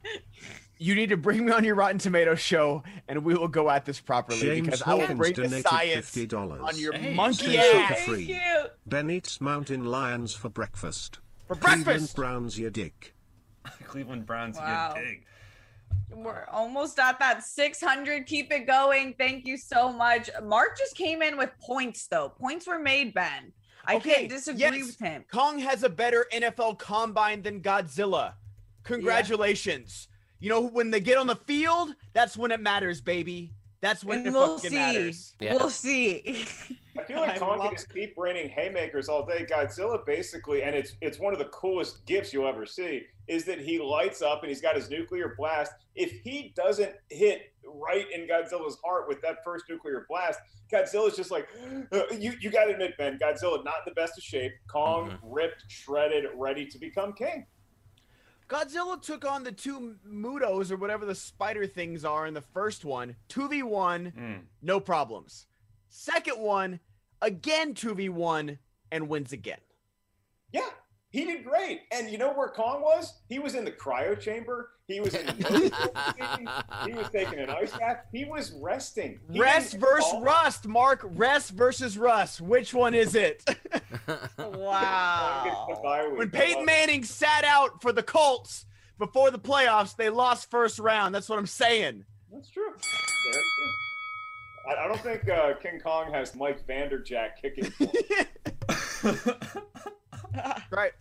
[0.79, 3.85] you need to bring me on your Rotten Tomato show, and we will go at
[3.85, 6.63] this properly James because I will Hawkins bring the donated science $50.
[6.63, 7.99] on your Hey, monkey Stay ass.
[7.99, 8.25] sugar free.
[8.33, 8.63] Thank you.
[8.87, 11.19] Ben eats mountain lions for breakfast.
[11.47, 11.83] For breakfast.
[11.85, 12.13] Cleveland.
[12.15, 13.13] Browns your dick.
[13.85, 14.93] Cleveland Browns Wow.
[14.95, 15.25] get big.
[16.09, 18.25] We're almost at that 600.
[18.25, 19.13] Keep it going.
[19.17, 20.29] Thank you so much.
[20.43, 22.29] Mark just came in with points, though.
[22.29, 23.53] Points were made, Ben.
[23.85, 24.85] I Okay, can't disagree yes.
[24.87, 25.23] with him.
[25.31, 28.33] Kong has a better NFL combine than Godzilla.
[28.83, 30.07] Congratulations.
[30.39, 33.53] You know, when they get on the field, that's when it matters, baby.
[33.81, 34.75] That's when And it we'll fucking see.
[34.75, 35.35] matters.
[35.39, 35.55] Yeah.
[35.55, 36.45] We'll see.
[36.97, 39.45] I feel like Kong love can just keep raining haymakers all day.
[39.49, 43.59] Godzilla basically, and it's it's one of the coolest gifts you'll ever see, is that
[43.59, 45.73] he lights up and he's got his nuclear blast.
[45.95, 50.39] If he doesn't hit right in Godzilla's heart with that first nuclear blast.
[50.71, 51.47] Godzilla's just like,
[51.93, 54.51] uh, you you got to admit, Ben, Godzilla not in the best of shape.
[54.67, 55.31] Kong Mm-hmm.
[55.31, 57.45] ripped, shredded, ready to become king.
[58.47, 62.85] Godzilla took on the two Mutos or whatever the spider things are in the first
[62.85, 63.15] one.
[63.29, 64.41] 2v1, Mm.
[64.61, 65.47] no problems.
[65.89, 66.79] Second one,
[67.21, 68.57] again 2v1
[68.91, 69.59] and wins again.
[70.51, 70.69] Yeah,
[71.09, 71.81] he did great.
[71.91, 73.13] And you know where Kong was?
[73.29, 74.71] He was in the cryo chamber.
[74.87, 75.33] He was in the
[76.85, 78.05] He was taking an ice bath.
[78.11, 79.19] He was resting.
[79.31, 80.21] He Rest versus fall.
[80.21, 81.01] Rust, Mark.
[81.03, 82.41] Rest versus Rust.
[82.41, 83.43] Which one is it?
[84.37, 86.13] Wow.
[86.15, 88.65] when Peyton Manning sat out for the Colts
[88.97, 91.13] before the playoffs, they lost first round.
[91.13, 92.05] That's what I'm saying.
[92.31, 92.69] That's true.
[94.67, 97.71] I, I don't think uh, King Kong has Mike Vanderjagt kicking.
[100.37, 100.61] For him.
[100.71, 100.91] right.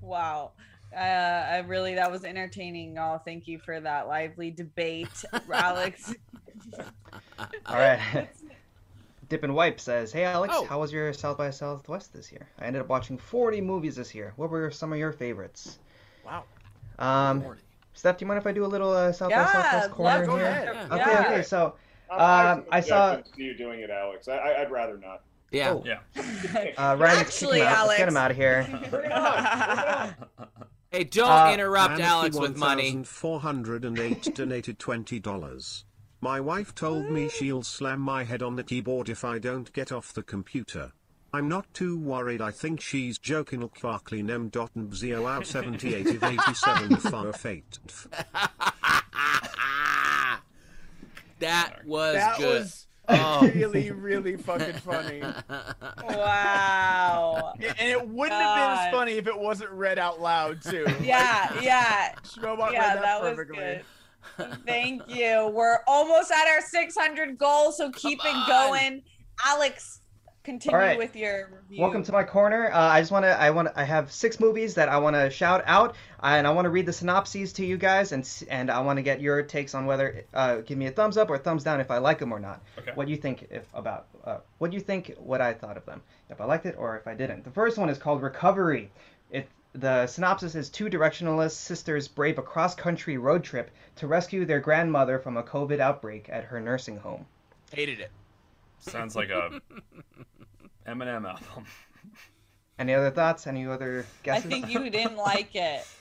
[0.00, 0.52] Wow.
[0.94, 2.96] Uh, I really that was entertaining.
[2.98, 6.14] Oh, thank you for that lively debate, Alex.
[7.66, 8.28] All right.
[9.28, 10.64] Dip and Wipe says, "Hey Alex, Oh.
[10.64, 12.48] how was your South by Southwest this year?
[12.60, 14.32] I ended up watching 40 movies this year.
[14.36, 15.78] What were some of your favorites?"
[16.24, 16.44] Wow.
[16.98, 17.56] Um,
[17.92, 19.90] Steph, do you mind if I do a little uh, South Yeah, by Southwest
[20.26, 20.72] corner here?
[20.72, 20.92] it.
[20.92, 21.24] Okay, Yeah.
[21.26, 21.42] okay.
[21.42, 21.74] So,
[22.10, 23.10] I'm- I um, I saw.
[23.14, 24.28] object you doing it, Alex.
[24.28, 25.22] I, I, I'd rather not.
[25.50, 25.72] Yeah.
[25.72, 25.82] Oh.
[25.84, 25.98] Yeah.
[26.76, 27.86] Uh, Ryan, Actually, kick him out.
[27.86, 28.62] Let's get him out of here.
[30.90, 33.02] Hey, don't Uh, interrupt Alex with money.
[33.04, 35.84] Four hundred and eight donated twenty dollars.
[36.20, 39.92] My wife told me she'll slam my head on the keyboard if I don't get
[39.92, 40.92] off the computer.
[41.32, 42.40] I'm not too worried.
[42.40, 43.60] I think she's joking.
[43.60, 47.78] Kvarkly nem dot and bzio out 78 of 87 far fate.
[51.40, 52.60] That was that good.
[52.60, 53.50] was Oh.
[53.54, 55.22] really, really fucking funny.
[56.04, 57.54] Wow.
[57.60, 60.86] And it wouldn't have been as funny if it wasn't read out loud too.
[61.02, 62.14] Yeah, yeah.
[62.24, 63.56] Schmobot yeah, read that, that was perfectly.
[64.38, 64.58] good.
[64.66, 65.50] Thank you.
[65.54, 69.02] We're almost at our 600 goal, so keep it going.
[69.44, 70.00] Alex,
[70.46, 70.96] continue All right.
[70.96, 71.82] with your review.
[71.82, 72.70] Welcome to my corner.
[72.72, 73.38] Uh, I just want to.
[73.38, 73.68] I want.
[73.74, 76.86] I have six movies that I want to shout out, and I want to read
[76.86, 80.24] the synopses to you guys, and and I want to get your takes on whether
[80.32, 82.62] uh, give me a thumbs up or thumbs down if I like them or not.
[82.78, 82.92] Okay.
[82.94, 84.06] What do you think if about?
[84.24, 85.12] Uh, what do you think?
[85.18, 86.00] What I thought of them?
[86.30, 87.44] If I liked it or if I didn't.
[87.44, 88.90] The first one is called Recovery.
[89.30, 94.60] It the synopsis is two directionalist sisters brave a cross-country road trip to rescue their
[94.60, 97.26] grandmother from a COVID outbreak at her nursing home.
[97.72, 98.10] Hated it.
[98.78, 99.60] Sounds like a
[100.86, 101.64] Eminem album.
[102.78, 103.46] Any other thoughts?
[103.46, 104.44] Any other guesses?
[104.44, 105.86] I think you didn't like it.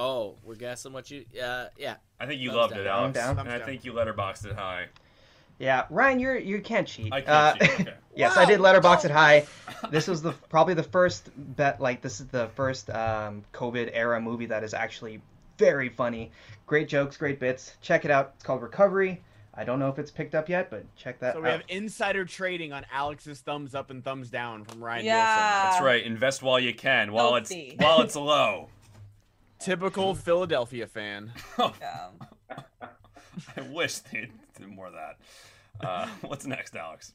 [0.00, 1.24] Oh, we're guessing what you.
[1.42, 1.96] Uh, yeah.
[2.20, 2.80] I think you Thumbs loved down.
[2.82, 3.38] it, Alex, down.
[3.40, 4.86] and I think you letterboxed it high.
[5.58, 7.12] Yeah, Ryan, you're you can't cheat.
[7.12, 7.94] I can't Uh, cheat, okay.
[8.14, 9.44] yes, Wow, I did letterbox it high.
[9.90, 14.20] This was the probably the first bet like this is the first um, COVID era
[14.20, 15.20] movie that is actually
[15.58, 16.30] very funny.
[16.66, 17.74] Great jokes, great bits.
[17.80, 18.34] Check it out.
[18.36, 19.20] It's called Recovery.
[19.58, 21.34] I don't know if it's picked up yet, but check that out.
[21.34, 21.52] So we out.
[21.52, 25.70] have insider trading on Alex's thumbs up and thumbs down from Ryan Yeah.
[25.70, 26.04] That's right.
[26.04, 27.72] Invest while you can, while Healthy.
[27.72, 28.68] it's while it's low.
[29.58, 31.32] Typical Philadelphia fan.
[31.80, 32.10] Yeah.
[33.56, 35.18] I wish they did more of that.
[35.84, 37.14] Uh, what's next, Alex?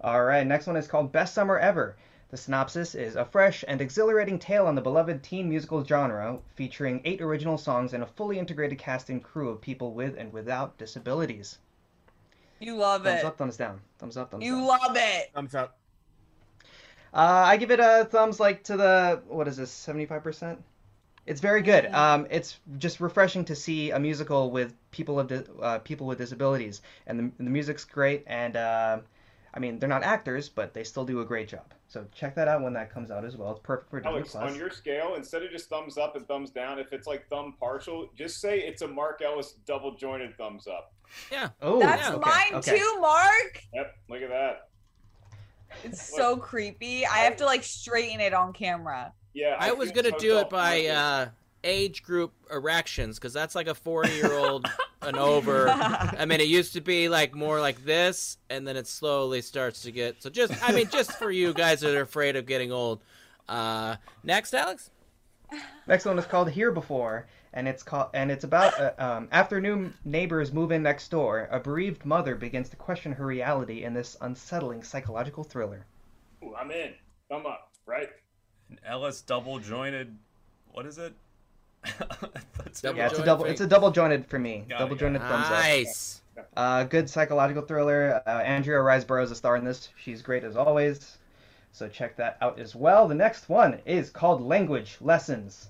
[0.00, 1.96] All right, next one is called Best Summer Ever.
[2.30, 7.00] The synopsis is a fresh and exhilarating tale on the beloved teen musical genre, featuring
[7.04, 10.78] eight original songs and a fully integrated cast and crew of people with and without
[10.78, 11.58] disabilities.
[12.62, 13.22] You love Thumbs it.
[13.22, 13.80] Thumbs up, thumbs down.
[13.98, 14.66] Thumbs up, thumbs You down.
[14.66, 15.30] love it.
[15.34, 15.78] Thumbs up.
[17.14, 20.62] Uh, I give it a thumbs like to the what is this, seventy five percent?
[21.26, 21.86] It's very good.
[21.86, 26.18] Um, it's just refreshing to see a musical with people of di- uh, people with
[26.18, 28.24] disabilities, and the, the music's great.
[28.26, 28.98] And uh,
[29.54, 31.74] I mean, they're not actors, but they still do a great job.
[31.86, 33.50] So check that out when that comes out as well.
[33.50, 34.50] It's perfect for Disney Alex, Plus.
[34.50, 37.54] on your scale, instead of just thumbs up and thumbs down, if it's like thumb
[37.60, 40.94] partial, just say it's a Mark Ellis double jointed thumbs up.
[41.30, 41.50] Yeah.
[41.60, 42.78] Oh, That's okay, mine okay.
[42.78, 43.64] too, Mark.
[43.74, 44.68] Yep, look at that.
[45.84, 47.06] It's so creepy.
[47.06, 49.12] I have to like straighten it on camera.
[49.34, 51.28] Yeah, I was gonna so do it by uh,
[51.64, 54.68] age group erections because that's like a 40 year old
[55.02, 55.68] and over.
[55.70, 59.82] I mean, it used to be like more like this, and then it slowly starts
[59.82, 60.22] to get.
[60.22, 63.00] So just, I mean, just for you guys that are afraid of getting old.
[63.48, 64.90] Uh, next, Alex.
[65.86, 69.60] Next one is called Here Before, and it's called and it's about uh, um, after
[69.60, 73.94] new neighbors move in next door, a bereaved mother begins to question her reality in
[73.94, 75.84] this unsettling psychological thriller.
[76.42, 76.92] Ooh, I'm in.
[77.28, 78.10] Thumb up, right?
[78.70, 80.16] An Ellis double jointed.
[80.72, 81.12] What is it?
[82.58, 83.44] That's Double yeah, it's a double.
[83.44, 84.64] for- It's a double jointed for me.
[84.68, 85.50] Got double got jointed thumbs up.
[85.52, 86.20] Nice.
[86.56, 88.22] Uh, good psychological thriller.
[88.26, 89.88] Uh, Andrea Riseborough is a star in this.
[89.96, 91.18] She's great as always.
[91.72, 93.08] So check that out as well.
[93.08, 95.68] The next one is called Language Lessons.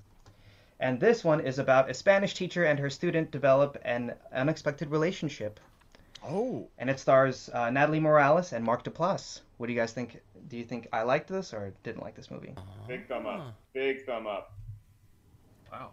[0.82, 5.60] And this one is about a Spanish teacher and her student develop an unexpected relationship.
[6.26, 6.66] Oh.
[6.76, 9.42] And it stars uh, Natalie Morales and Mark Duplass.
[9.58, 10.20] What do you guys think?
[10.48, 12.52] Do you think I liked this or didn't like this movie?
[12.88, 13.54] Big thumb up.
[13.72, 14.54] Big thumb up.
[15.70, 15.90] Wow.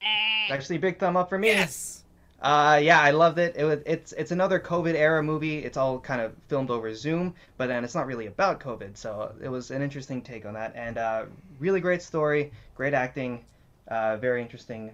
[0.00, 1.48] It's actually a big thumb up for me.
[1.48, 2.02] Yes.
[2.40, 3.54] Uh, yeah, I loved it.
[3.54, 5.58] It was it's it's another COVID era movie.
[5.58, 8.96] It's all kind of filmed over Zoom, but then it's not really about COVID.
[8.96, 11.24] So it was an interesting take on that, and uh,
[11.60, 13.44] really great story, great acting,
[13.88, 14.92] uh, very interesting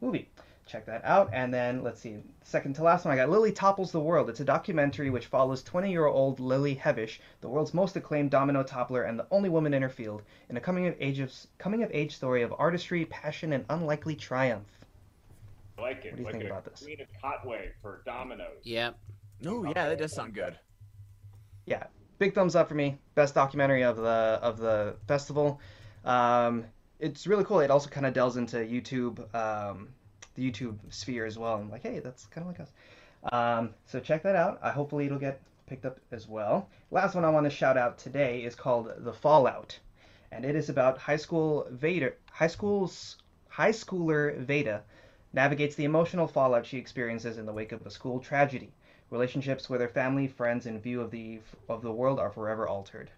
[0.00, 0.28] movie.
[0.66, 1.30] Check that out.
[1.32, 4.30] And then let's see, second to last one, I got Lily Topples the World.
[4.30, 9.18] It's a documentary which follows 20-year-old Lily Hevesh, the world's most acclaimed domino toppler and
[9.18, 12.14] the only woman in her field, in a coming of age of coming of age
[12.14, 14.68] story of artistry, passion, and unlikely triumph.
[15.76, 16.12] I like it.
[16.12, 16.50] What do you like think it.
[16.50, 16.82] about this?
[16.84, 18.60] Queen of Cotway for dominoes.
[18.62, 18.96] Yep.
[19.42, 20.56] No, yeah, that does sound good.
[21.66, 21.84] yeah,
[22.18, 22.98] big thumbs up for me.
[23.16, 25.60] Best documentary of the of the festival.
[26.04, 26.66] Um,
[27.00, 27.60] it's really cool.
[27.60, 29.88] It also kind of delves into YouTube, um,
[30.34, 31.54] the YouTube sphere as well.
[31.54, 32.70] I'm like, hey, that's kind of like us.
[33.32, 34.58] Um, so check that out.
[34.62, 36.68] I hopefully it'll get picked up as well.
[36.90, 39.78] Last one I want to shout out today is called The Fallout,
[40.32, 43.16] and it is about high school Vader, high school's
[43.48, 44.82] high schooler Vada
[45.32, 48.72] navigates the emotional fallout she experiences in the wake of a school tragedy.
[49.10, 53.10] Relationships with her family, friends, and view of the of the world are forever altered.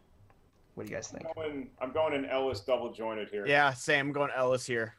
[0.75, 1.27] What do you guys think?
[1.27, 3.47] I'm going, I'm going in Ellis double jointed here.
[3.47, 4.07] Yeah, same.
[4.09, 4.95] I'm going Ellis here.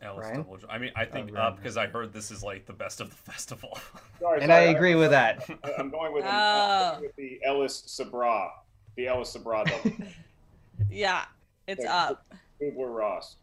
[0.00, 0.36] Ellis Ryan?
[0.42, 0.58] double.
[0.70, 1.46] I mean, I oh, think Ryan.
[1.46, 3.76] up because I heard this is like the best of the festival.
[4.20, 5.44] Sorry, And I sorry, agree with that.
[5.64, 6.34] I- I'm going with, an, Oh.
[6.34, 8.50] I'm going with the Ellis Sabraw.
[8.96, 9.96] The Ellis Sabraw double.
[10.90, 11.24] Yeah,
[11.66, 12.32] it's Like, up.
[12.62, 13.36] Kubler Ross.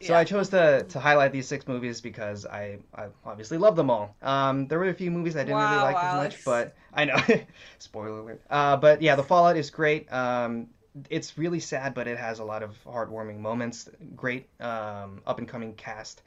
[0.00, 3.90] So I chose to, to highlight these six movies because I, I obviously love them
[3.90, 4.14] all.
[4.22, 7.04] Um, there were a few movies I didn't really Wow, like as much, but I
[7.04, 7.16] know,
[7.78, 8.40] spoiler alert.
[8.48, 10.10] Uh, but yeah, The Fallout is great.
[10.12, 10.68] Um,
[11.10, 13.88] it's really sad, but it has a lot of heartwarming moments.
[14.16, 16.22] Great um, up and coming cast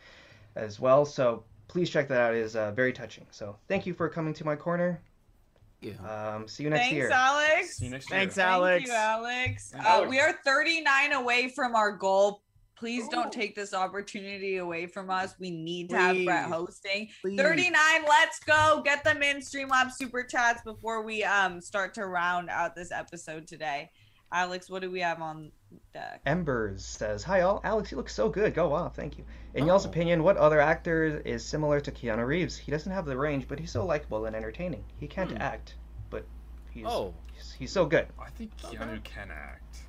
[0.55, 1.05] as well.
[1.05, 2.33] So please check that out.
[2.33, 3.25] It is uh, very touching.
[3.31, 5.01] So thank you for coming to my corner.
[5.81, 5.93] Yeah.
[6.07, 7.09] Um, see you next year.
[7.09, 7.11] Thanks, year.
[7.11, 7.77] Alex.
[7.77, 8.19] See you next year.
[8.19, 8.85] Thanks, Alex.
[8.85, 9.71] Thank Alex.
[9.73, 9.85] you, Alex.
[9.87, 10.09] Uh, Alex.
[10.09, 12.43] we are 39 away from our goal.
[12.81, 15.35] Please don't take this opportunity away from us.
[15.37, 17.09] We need to have Brett hosting.
[17.21, 17.39] Please.
[17.39, 17.75] 39,
[18.09, 18.81] let's go.
[18.83, 23.45] Get them in Streamlabs super chats before we um start to round out this episode
[23.45, 23.91] today.
[24.33, 25.51] Alex, what do we have on
[25.93, 26.21] deck?
[26.25, 28.55] Embers says, "Hi all, Alex, you look so good.
[28.55, 29.25] Go off, thank you.
[29.53, 29.89] In y'all's Oh.
[29.89, 32.57] opinion, what other actor is similar to Keanu Reeves?
[32.57, 34.83] He doesn't have the range, but he's so likable and entertaining.
[34.99, 35.37] He can't Hmm.
[35.39, 35.75] act,
[36.09, 36.25] but
[36.71, 37.13] he's Oh.
[37.35, 38.07] he's, he's so good.
[38.19, 39.83] I think Keanu can act.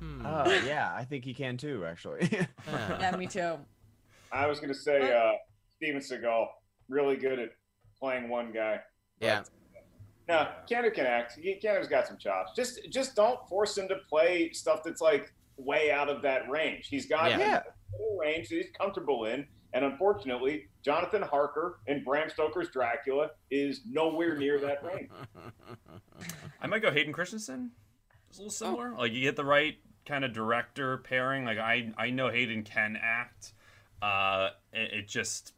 [0.00, 0.24] Hmm.
[0.26, 2.28] Uh, yeah, I think he can too, actually.
[2.66, 2.98] Yeah.
[3.00, 3.56] Yeah, me too.
[4.32, 5.32] I was going to say uh,
[5.76, 6.46] Steven Seagal.
[6.88, 7.50] Really good at
[7.98, 8.80] playing one guy.
[9.20, 9.42] Yeah.
[10.28, 11.38] No, Keanu can act.
[11.40, 12.52] He, Keanu's got some chops.
[12.56, 16.86] Just just don't force him to play stuff that's like way out of that range.
[16.88, 17.60] He's got Yeah.
[17.60, 19.46] a little range that he's comfortable in.
[19.72, 25.10] And unfortunately, Jonathan Harker in Bram Stoker's Dracula is nowhere near that range.
[26.60, 27.70] I might go Hayden Christensen.
[28.28, 28.94] It's a little similar.
[28.96, 31.44] Like you get the right kind of director pairing.
[31.44, 33.52] Like I I know Hayden can act.
[34.02, 35.52] Uh, it, it just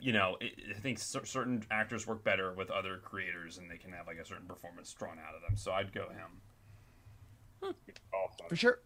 [0.00, 3.78] you know it, I think cer- certain actors work better with other creators, and they
[3.78, 5.56] can have like a certain performance drawn out of them.
[5.56, 7.74] So I'd go him.
[8.48, 8.80] For sure.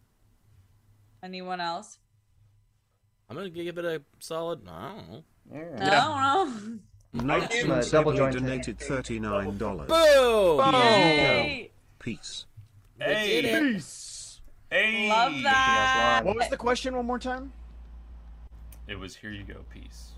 [1.21, 1.99] Anyone else?
[3.29, 4.61] I'm gonna give it a solid.
[4.69, 4.93] I
[5.51, 5.79] don't know.
[5.79, 6.45] No,
[7.13, 7.23] no.
[7.23, 8.35] Night Uh, Simply double joint.
[8.35, 9.57] donated $39.
[9.87, 10.73] Boom!
[10.75, 11.71] Yay.
[11.97, 12.45] Peace.
[12.99, 13.73] Hey.
[13.73, 14.05] Peace.
[14.71, 15.09] Hey!
[15.09, 16.21] Love that.
[16.23, 17.51] What was the question one more time?
[18.87, 20.09] It was here you go, peace.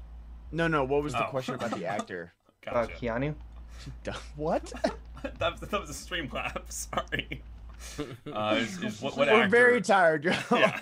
[0.52, 0.84] No, no.
[0.84, 1.30] What was the Oh.
[1.30, 2.34] question about the actor?
[2.68, 3.36] Uh, Keanu.
[4.36, 4.72] what?
[5.40, 6.65] that, was, that was a stream lap.
[6.69, 7.41] Sorry.
[8.32, 9.49] Uh, is, is what, what We're actor?
[9.49, 10.34] very tired, Joe.
[10.52, 10.80] Yeah.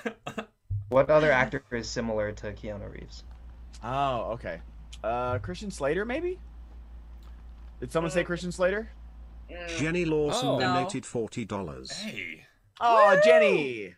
[0.90, 3.24] What other actor is similar to Keanu Reeves?
[3.84, 4.60] Oh, okay.
[5.04, 6.40] Uh, Christian Slater, maybe?
[7.80, 8.90] Did someone say Christian Slater?
[9.78, 10.60] Jenny Lawson Oh.
[10.60, 10.74] No.
[10.74, 11.94] donated $40.
[11.94, 12.46] hey,
[12.82, 13.96] Oh, Jenny.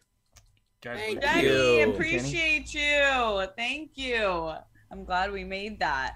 [0.82, 1.00] guys.
[1.00, 1.92] Thank Jenny, you.
[1.92, 3.46] appreciate you.
[3.56, 4.54] Thank you.
[4.92, 6.16] I'm glad we made that.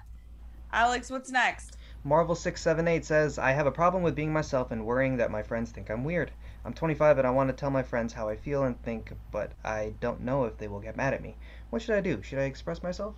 [0.72, 1.76] Alex, what's next?
[2.04, 5.90] Marvel678 says, I have a problem with being myself and worrying that my friends think
[5.90, 6.30] I'm weird.
[6.64, 9.52] I'm 25 and I want to tell my friends how I feel and think, but
[9.64, 11.36] I don't know if they will get mad at me.
[11.70, 12.20] What should I do?
[12.22, 13.14] Should I express myself?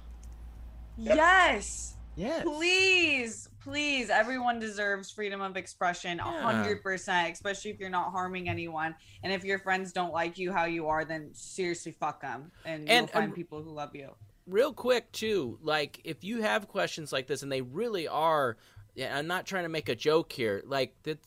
[0.97, 1.97] Yes.
[2.17, 2.43] Yes.
[2.43, 4.09] Please, please.
[4.11, 6.41] Everyone deserves freedom of expression, Yeah.
[6.41, 7.33] hundred percent.
[7.33, 10.87] Especially if you're not harming anyone, and if your friends don't like you how you
[10.89, 14.15] are, then seriously fuck them, and, And- you'll um, find and- people who love you.
[14.47, 18.57] real quick too like if you have questions like this and they really are
[19.13, 21.19] i'm not trying to make a joke here like that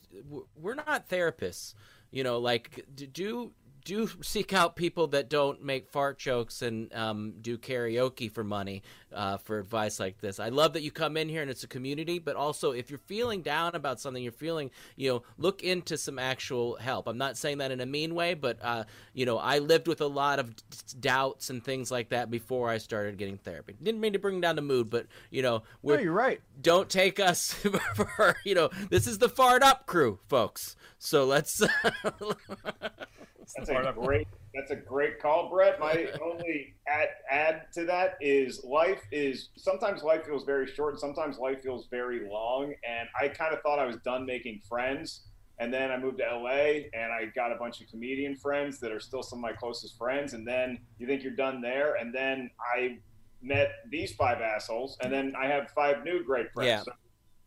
[0.56, 1.76] we're not therapists
[2.10, 3.52] you know like do
[3.84, 8.84] do seek out people that don't make fart jokes and um, do karaoke for money
[9.14, 10.40] uh, for advice like this.
[10.40, 13.00] I love that you come in here and it's a community, but also if you're
[13.00, 17.08] feeling down about something, you're feeling, you know, look into some actual help.
[17.08, 18.84] I'm not saying that in a mean way, but, uh,
[19.14, 20.64] you know, I lived with a lot of d-
[21.00, 23.76] doubts and things like that before I started getting therapy.
[23.82, 26.42] Didn't mean to bring down the mood, but, you know, No, you're right.
[26.62, 27.54] Don't take us
[27.96, 30.76] for, you know, this is the fart up crew, folks.
[31.00, 31.62] So let's.
[33.56, 34.28] That's a great.
[34.54, 35.80] That's a great call, Brett.
[35.80, 41.00] My only add add to that is life is sometimes life feels very short, and
[41.00, 42.74] sometimes life feels very long.
[42.88, 45.22] And I kind of thought I was done making friends,
[45.60, 48.92] and then I moved to LA, and I got a bunch of comedian friends that
[48.92, 50.34] are still some of my closest friends.
[50.34, 52.98] And then you think you're done there, and then I
[53.42, 56.68] met these five assholes, and then I have five new great friends.
[56.68, 56.84] Yeah.
[56.84, 56.92] So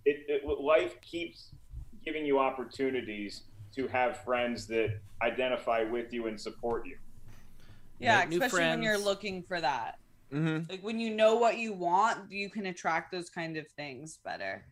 [0.05, 1.51] it, it life keeps
[2.05, 3.45] giving you opportunities
[3.75, 6.97] to have friends that identify with you and support you.
[7.99, 9.99] Yeah, Make especially when you're looking for that.
[10.33, 10.71] Mm-hmm.
[10.71, 14.65] Like when you know what you want, you can attract those kind of things better.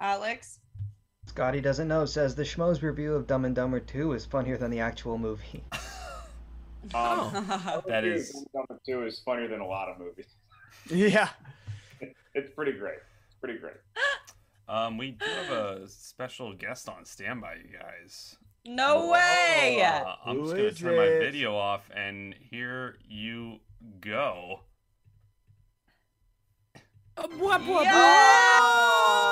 [0.00, 0.60] Alex?
[1.26, 4.70] Scotty doesn't know says the Schmoes review of Dumb and Dumber 2 is funnier than
[4.70, 5.64] the actual movie.
[6.94, 7.44] Um,
[7.86, 10.36] That is- number two is funnier than a lot of movies.
[10.88, 11.28] Yeah.
[12.34, 12.98] It's pretty great.
[13.26, 13.74] It's pretty great.
[14.68, 18.36] Um, we do have a special guest on standby, you guys.
[18.66, 19.82] No way!
[19.82, 23.60] Uh, I'm Who just gonna is turn my video off, and here you
[24.00, 24.60] go.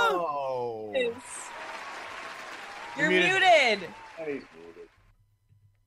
[0.08, 0.92] Oh.
[2.96, 3.30] You're Muted.
[3.30, 3.88] muted.
[4.18, 4.88] And he's muted.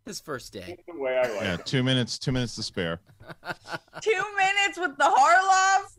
[0.05, 0.77] His first day.
[0.87, 1.65] Way I like Yeah, it.
[1.65, 2.19] two minutes.
[2.19, 2.99] Two minutes to spare.
[4.01, 5.97] Two minutes with the Harloff.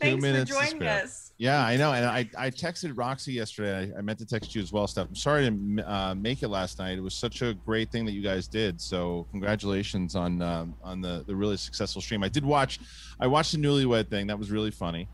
[0.00, 1.02] Thanks minutes for to joining spare.
[1.04, 1.32] us.
[1.38, 3.92] Yeah, I know, and I, I texted Roxy yesterday.
[3.94, 5.08] I, I meant to text you as well, Steph.
[5.08, 6.98] I'm sorry to uh, make it last night.
[6.98, 8.80] It was such a great thing that you guys did.
[8.80, 12.22] So congratulations on um, on the the really successful stream.
[12.22, 12.78] I did watch.
[13.20, 14.26] I watched the Newlywed thing.
[14.26, 15.08] That was really funny.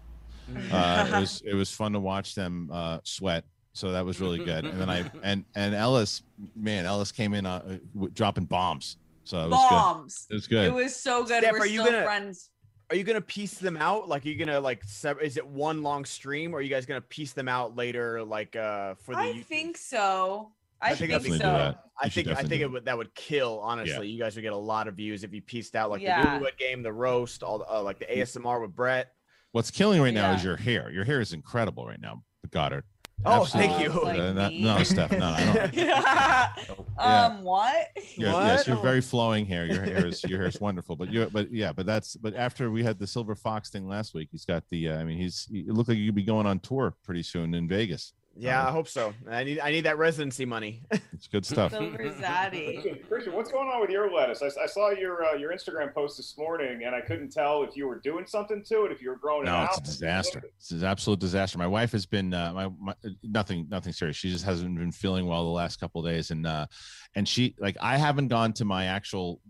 [0.72, 3.44] Uh, it was it was fun to watch them uh, sweat.
[3.72, 4.64] So that was really good.
[4.64, 6.22] And then I and and Ellis,
[6.56, 8.96] man, Ellis came in uh, w- dropping bombs.
[9.24, 10.26] So it was Bombs.
[10.28, 10.34] good.
[10.34, 10.66] It was good.
[10.66, 11.42] It was so good.
[11.42, 12.50] Steph, We're are you still gonna- friends.
[12.90, 14.08] Are you gonna piece them out?
[14.08, 14.84] Like, are you gonna like?
[14.84, 18.22] Sev- is it one long stream, or are you guys gonna piece them out later,
[18.22, 19.20] like uh for the?
[19.20, 19.44] I YouTube?
[19.46, 20.52] think so.
[20.80, 21.16] I, think think, so.
[21.18, 21.82] Definitely do that.
[22.00, 23.60] I think I think it would that would kill.
[23.60, 24.12] Honestly, Yeah.
[24.14, 26.38] you guys would get a lot of views if you pieced out like Yeah.
[26.38, 29.12] the Newlywed Game, the roast, all the uh, like the ASMR with Brett.
[29.52, 30.90] What's killing right now is your hair.
[30.90, 32.84] Your hair is incredible right now, Goddard.
[33.24, 33.88] Oh, thank you.
[33.88, 34.62] Like Uh, no, me.
[34.62, 35.74] no, Steph, no, I don't.
[35.74, 36.52] yeah.
[36.98, 37.88] Um, what?
[38.14, 38.44] You're, What?
[38.44, 39.66] Yes, you're very flowing hair.
[39.66, 40.96] Your hair is your hair is wonderful.
[40.96, 44.14] But you, but yeah, but that's but after we had the silver fox thing last
[44.14, 44.90] week, he's got the.
[44.90, 45.48] Uh, I mean, he's.
[45.50, 48.12] It looked like you could be going on tour pretty soon in Vegas.
[48.38, 49.14] Yeah, I hope so.
[49.28, 50.82] I need I need that residency money.
[51.16, 51.72] It's good stuff.
[51.72, 52.84] Silver Zaddy.
[52.84, 54.42] Kristian, Kristian, what's going on with your lettuce?
[54.42, 57.74] I, I saw your uh, your Instagram post this morning, and I couldn't tell if
[57.74, 60.42] you were doing something to it, if you were growing it No, it's a disaster.
[60.58, 61.56] It's an absolute disaster.
[61.56, 64.16] My wife has been uh, my, my nothing nothing serious.
[64.16, 66.66] She just hasn't been feeling well the last couple of days, and uh,
[67.14, 69.40] and she like I haven't gone to my actual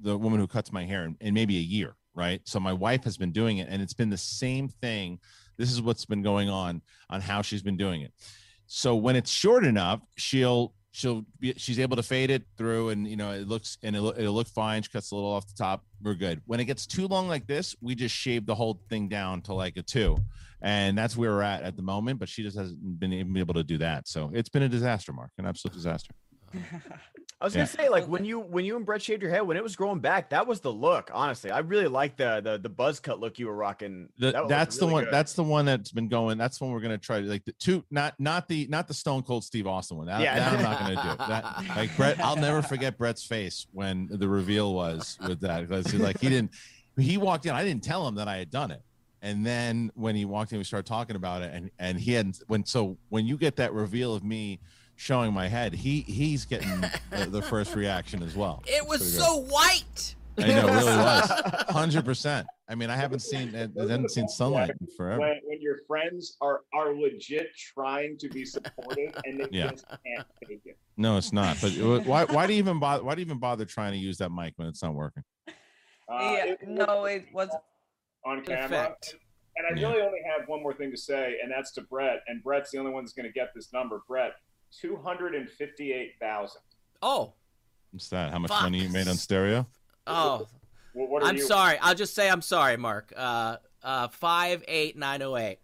[0.00, 2.40] the woman who cuts my hair in, in maybe a year, right?
[2.44, 5.18] So my wife has been doing it, and it's been the same thing.
[5.60, 6.80] This is what's been going on
[7.10, 8.12] on how she's been doing it.
[8.66, 13.06] So when it's short enough, she'll she'll be she's able to fade it through, and
[13.06, 14.82] you know it looks and it'll, it'll look fine.
[14.82, 15.84] She cuts a little off the top.
[16.02, 16.40] We're good.
[16.46, 19.54] When it gets too long like this, we just shave the whole thing down to
[19.54, 20.18] like a two,
[20.62, 22.18] and that's where we're at at the moment.
[22.18, 24.08] But she just hasn't been able to do that.
[24.08, 26.14] So it's been a disaster, Mark, an absolute disaster.
[27.40, 27.60] I was Yeah.
[27.60, 29.74] gonna say, like when you when you and Brett shaved your head when it was
[29.74, 31.10] growing back, that was the look.
[31.14, 34.10] Honestly, I really like the the the buzz cut look you were rocking.
[34.18, 35.04] The- That looked that's the one.
[35.04, 35.12] good.
[35.12, 36.36] That's the one that's been going.
[36.36, 37.20] That's one we're gonna try.
[37.22, 40.06] to Like the two, not not the not the Stone Cold Steve Austin one.
[40.06, 40.38] That, Yeah.
[40.38, 41.24] that I'm not gonna do.
[41.30, 42.20] That like Brett.
[42.20, 45.66] I'll never forget Brett's face when the reveal was with that.
[45.66, 46.50] Because like he didn't.
[46.98, 47.52] He walked in.
[47.52, 48.82] I didn't tell him that I had done it.
[49.22, 51.54] And then when he walked in, we started talking about it.
[51.54, 52.42] And and he hadn't.
[52.48, 54.60] When so when you get that reveal of me
[55.00, 58.62] showing my head, he he's getting the, the first reaction as well.
[58.66, 59.22] It was Pretty good.
[59.22, 60.14] so white.
[60.38, 61.30] I know, it really was.
[61.70, 62.46] Hundred percent.
[62.68, 65.20] I mean, I haven't seen I haven't seen sunlight in forever.
[65.20, 69.70] When, when your friends are are legit trying to be supportive and they Yeah.
[69.70, 70.76] just can't take it.
[70.98, 71.56] No, it's not.
[71.62, 73.98] But it- why why do you even bother why do you even bother trying to
[73.98, 75.24] use that mic when it's not working?
[75.48, 75.52] Uh,
[76.20, 77.48] yeah, it- no, it was
[78.26, 78.64] on camera.
[78.66, 79.14] Effect.
[79.56, 79.88] And I Yeah.
[79.88, 82.20] really only have one more thing to say, and that's to Brett.
[82.28, 84.02] And Brett's the only one that's going to get this number.
[84.06, 84.32] Brett,
[84.78, 86.62] two hundred and fifty-eight thousand.
[87.02, 87.34] Oh,
[87.92, 88.30] What's that?
[88.32, 88.62] How much Fuck.
[88.62, 89.66] money you made on stereo?
[90.06, 90.46] oh.
[90.92, 91.42] What, what are I'm you?
[91.44, 91.78] sorry.
[91.78, 93.12] I'll just say I'm sorry, Mark.
[93.16, 95.58] Uh, uh, five eight nine zero eight.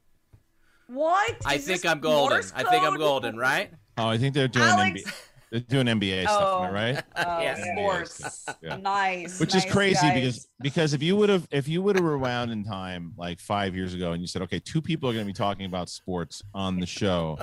[0.86, 1.34] what?
[1.44, 2.38] I think I'm golden.
[2.54, 3.70] I think I'm golden, right?
[3.98, 5.14] Oh, I think they're doing Alex, NB-
[5.50, 7.04] They're doing NBA stuff, am I Oh, right?
[7.16, 7.72] Oh, Yeah.
[7.74, 8.46] sports.
[8.62, 8.76] Yeah.
[8.76, 9.40] Nice.
[9.40, 10.14] Which is crazy guys.
[10.14, 13.74] because because if you would have if you would have rewound in time like five
[13.74, 16.42] years ago and you said okay two people are going to be talking about sports
[16.54, 17.38] on the show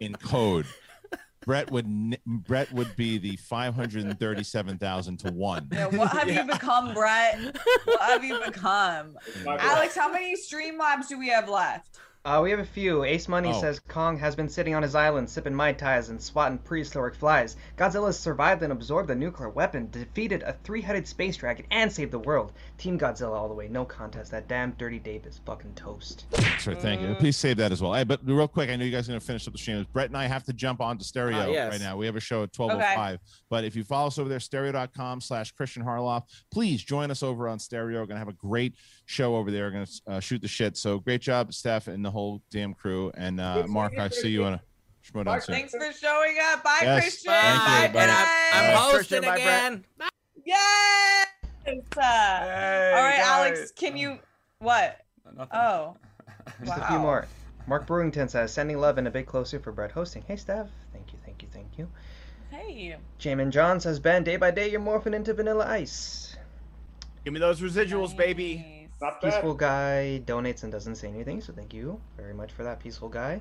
[0.00, 0.66] in code
[1.46, 5.68] Brett would Brett would be the five hundred and thirty seven thousand to one.
[5.72, 7.56] Yeah, what have you become, Brett?
[7.84, 9.16] What have you become?
[9.44, 9.66] My bad.
[9.66, 11.98] Alex, how many stream labs do we have left?
[12.22, 13.02] Uh, we have a few.
[13.02, 13.58] Ace Money Oh.
[13.62, 17.56] says Kong has been sitting on his island sipping Mai Tais and swatting prehistoric flies.
[17.78, 22.12] Godzilla has survived and absorbed a nuclear weapon, defeated a three-headed space dragon, and saved
[22.12, 22.52] the world.
[22.76, 23.68] Team Godzilla all the way.
[23.68, 24.30] No contest.
[24.32, 26.26] That damn dirty Dave is fucking toast.
[26.32, 26.76] That's right.
[26.76, 27.14] Thank you.
[27.14, 27.94] Please save that as well.
[27.94, 29.86] Hey, but real quick, I know you guys are going to finish up the stream.
[29.94, 31.72] Brett and I have to jump on to stereo Ah, yes.
[31.72, 31.96] right now.
[31.96, 33.18] We have a show at 1205.
[33.48, 37.48] But if you follow us over there, stereo.com slash Kristian Harloff, please join us over
[37.48, 38.00] on stereo.
[38.00, 38.74] We're going to have a great
[39.10, 39.64] show over there.
[39.64, 40.76] We're going to uh, shoot the shit.
[40.76, 43.10] So great job, Steph, and the whole damn crew.
[43.16, 44.62] And uh, Mark, I see you on a
[45.04, 45.54] schmo soon.
[45.54, 46.62] Thanks for showing up.
[46.62, 47.24] Bye, Yes, Kristian.
[47.26, 48.12] thank you, Bye, everybody.
[48.12, 49.84] I'm, I'm hosting Kristian, bye, again.
[50.46, 51.26] Yes.
[51.66, 54.18] Uh, all right, Alex, can you
[54.60, 55.00] what?
[55.36, 55.58] Nothing.
[55.58, 55.96] Oh.
[56.64, 57.26] Just a few more.
[57.66, 60.24] Mark Brewington says, sending love and a bit closer for Brett hosting.
[60.26, 60.68] Hey, Steph.
[60.92, 61.88] Thank you, thank you, thank you.
[62.50, 62.96] Hey.
[63.20, 66.36] Jamin John says, Ben, day by day you're morphing into vanilla ice.
[67.24, 68.79] Give me those residuals, baby.
[69.00, 69.12] Nice.
[69.12, 69.32] Not bad.
[69.32, 73.08] Peaceful guy donates and doesn't say anything, so thank you very much for that, peaceful
[73.08, 73.40] guy.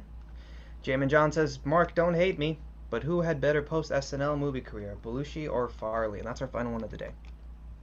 [0.83, 2.59] Jamin John says, Mark, don't hate me,
[2.89, 6.19] but who had better post SNL movie career, Belushi or Farley?
[6.19, 7.11] And that's our final one of the day.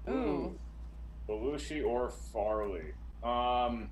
[0.08, 0.58] Ooh.
[1.28, 2.92] Belushi or Farley?
[3.22, 3.90] Um,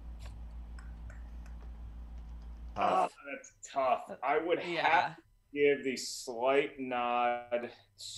[2.77, 4.11] oh, that's tough.
[4.23, 7.71] I would have to give the slight nod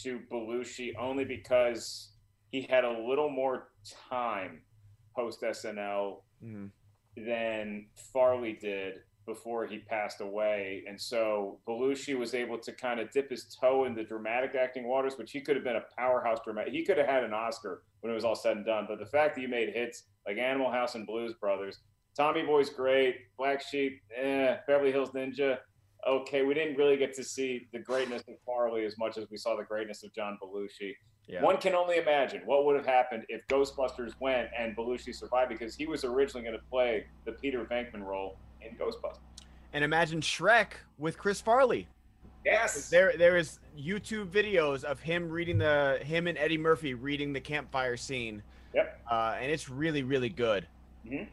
[0.03, 2.11] to Belushi only because
[2.51, 3.69] he had a little more
[4.11, 4.61] time
[5.17, 6.71] post SNL Mhm.
[7.17, 10.85] than Farley did before he passed away.
[10.87, 14.87] And so Belushi was able to kind of dip his toe in the dramatic acting
[14.87, 16.73] waters, which he could have been a powerhouse dramatic.
[16.73, 18.85] He could have had an Oscar when it was all said and done.
[18.87, 21.81] But the fact that you made hits like Animal House and Blues Brothers,
[22.15, 25.59] Tommy Boy's great, Black Sheep, eh, Beverly Hills Ninja.
[26.07, 29.37] Okay, we didn't really get to see the greatness of Farley as much as we
[29.37, 30.95] saw the greatness of John Belushi.
[31.29, 31.43] Yeah.
[31.43, 35.75] One can only imagine what would have happened if Ghostbusters went and Belushi survived because
[35.75, 39.19] he was originally going to play the Peter Venkman role in Ghostbusters.
[39.73, 41.89] And imagine Shrek with Chris Farley.
[42.45, 42.89] Yes.
[42.89, 47.41] There, there is YouTube videos of him reading the him and Eddie Murphy reading the
[47.41, 48.41] campfire scene.
[48.73, 49.01] Yep.
[49.11, 50.67] Uh, and it's really, really good.
[51.07, 51.25] hmm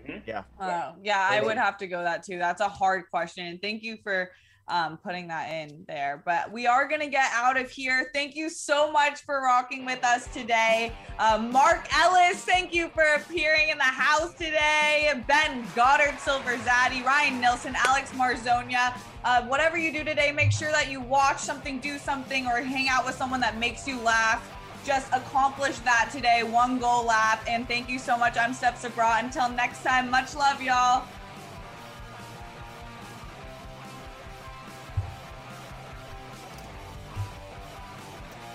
[0.00, 0.44] hmm Yeah.
[0.60, 2.38] Oh, yeah, I would have to go that too.
[2.38, 3.58] That's a hard question.
[3.60, 4.30] Thank you for
[4.68, 6.22] um, putting that in there.
[6.24, 8.10] But we are going to get out of here.
[8.12, 10.92] Thank you so much for rocking with us today.
[11.18, 15.12] Uh, Mark Ellis, thank you for appearing in the house today.
[15.26, 18.96] Ben Goddard, Silver Zaddy, Ryan Nilsen, Alex Marzoña.
[19.24, 22.88] Uh, whatever you do today, make sure that you watch something, do something, or hang
[22.88, 24.48] out with someone that makes you laugh
[24.84, 26.42] just accomplish that today.
[26.42, 27.42] One goal lap.
[27.48, 28.36] And thank you so much.
[28.36, 29.22] I'm Steph Sabraw.
[29.22, 31.06] Until next time, much love, y'all.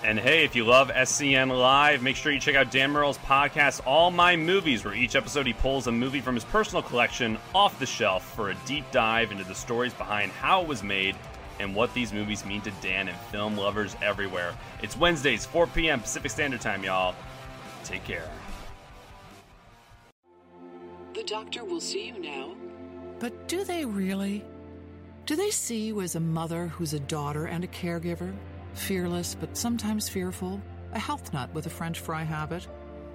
[0.04, 3.80] And hey, if you love SEN Live, make sure you check out Dan Murrell's podcast,
[3.84, 7.80] All My Movies, where each episode he pulls a movie from his personal collection off
[7.80, 11.16] the shelf for a deep dive into the stories behind how it was made
[11.58, 14.54] and what these movies mean to Dan and film lovers everywhere.
[14.82, 16.00] It's Wednesdays, 4 p.m.
[16.00, 17.16] Pacific Standard Time, y'all.
[17.82, 18.28] Take care.
[21.14, 22.54] The doctor will see you now.
[23.18, 24.44] But do they really?
[25.26, 28.32] Do they see you as a mother who's a daughter and a caregiver?
[28.78, 30.62] Fearless, but sometimes fearful?
[30.92, 32.66] A health nut with a French fry habit?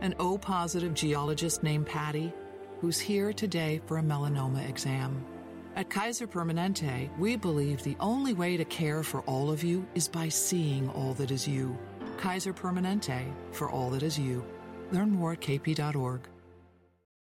[0.02, 2.32] An O positive geologist named Patty
[2.84, 5.26] who's here today for a melanoma exam?
[5.78, 10.10] At Kaiser Permanente, we believe the only way to care for all of you is
[10.10, 11.78] by seeing all that is you.
[12.18, 14.46] Kaiser Permanente, for all that is you.
[14.92, 16.28] Learn more at kp.org.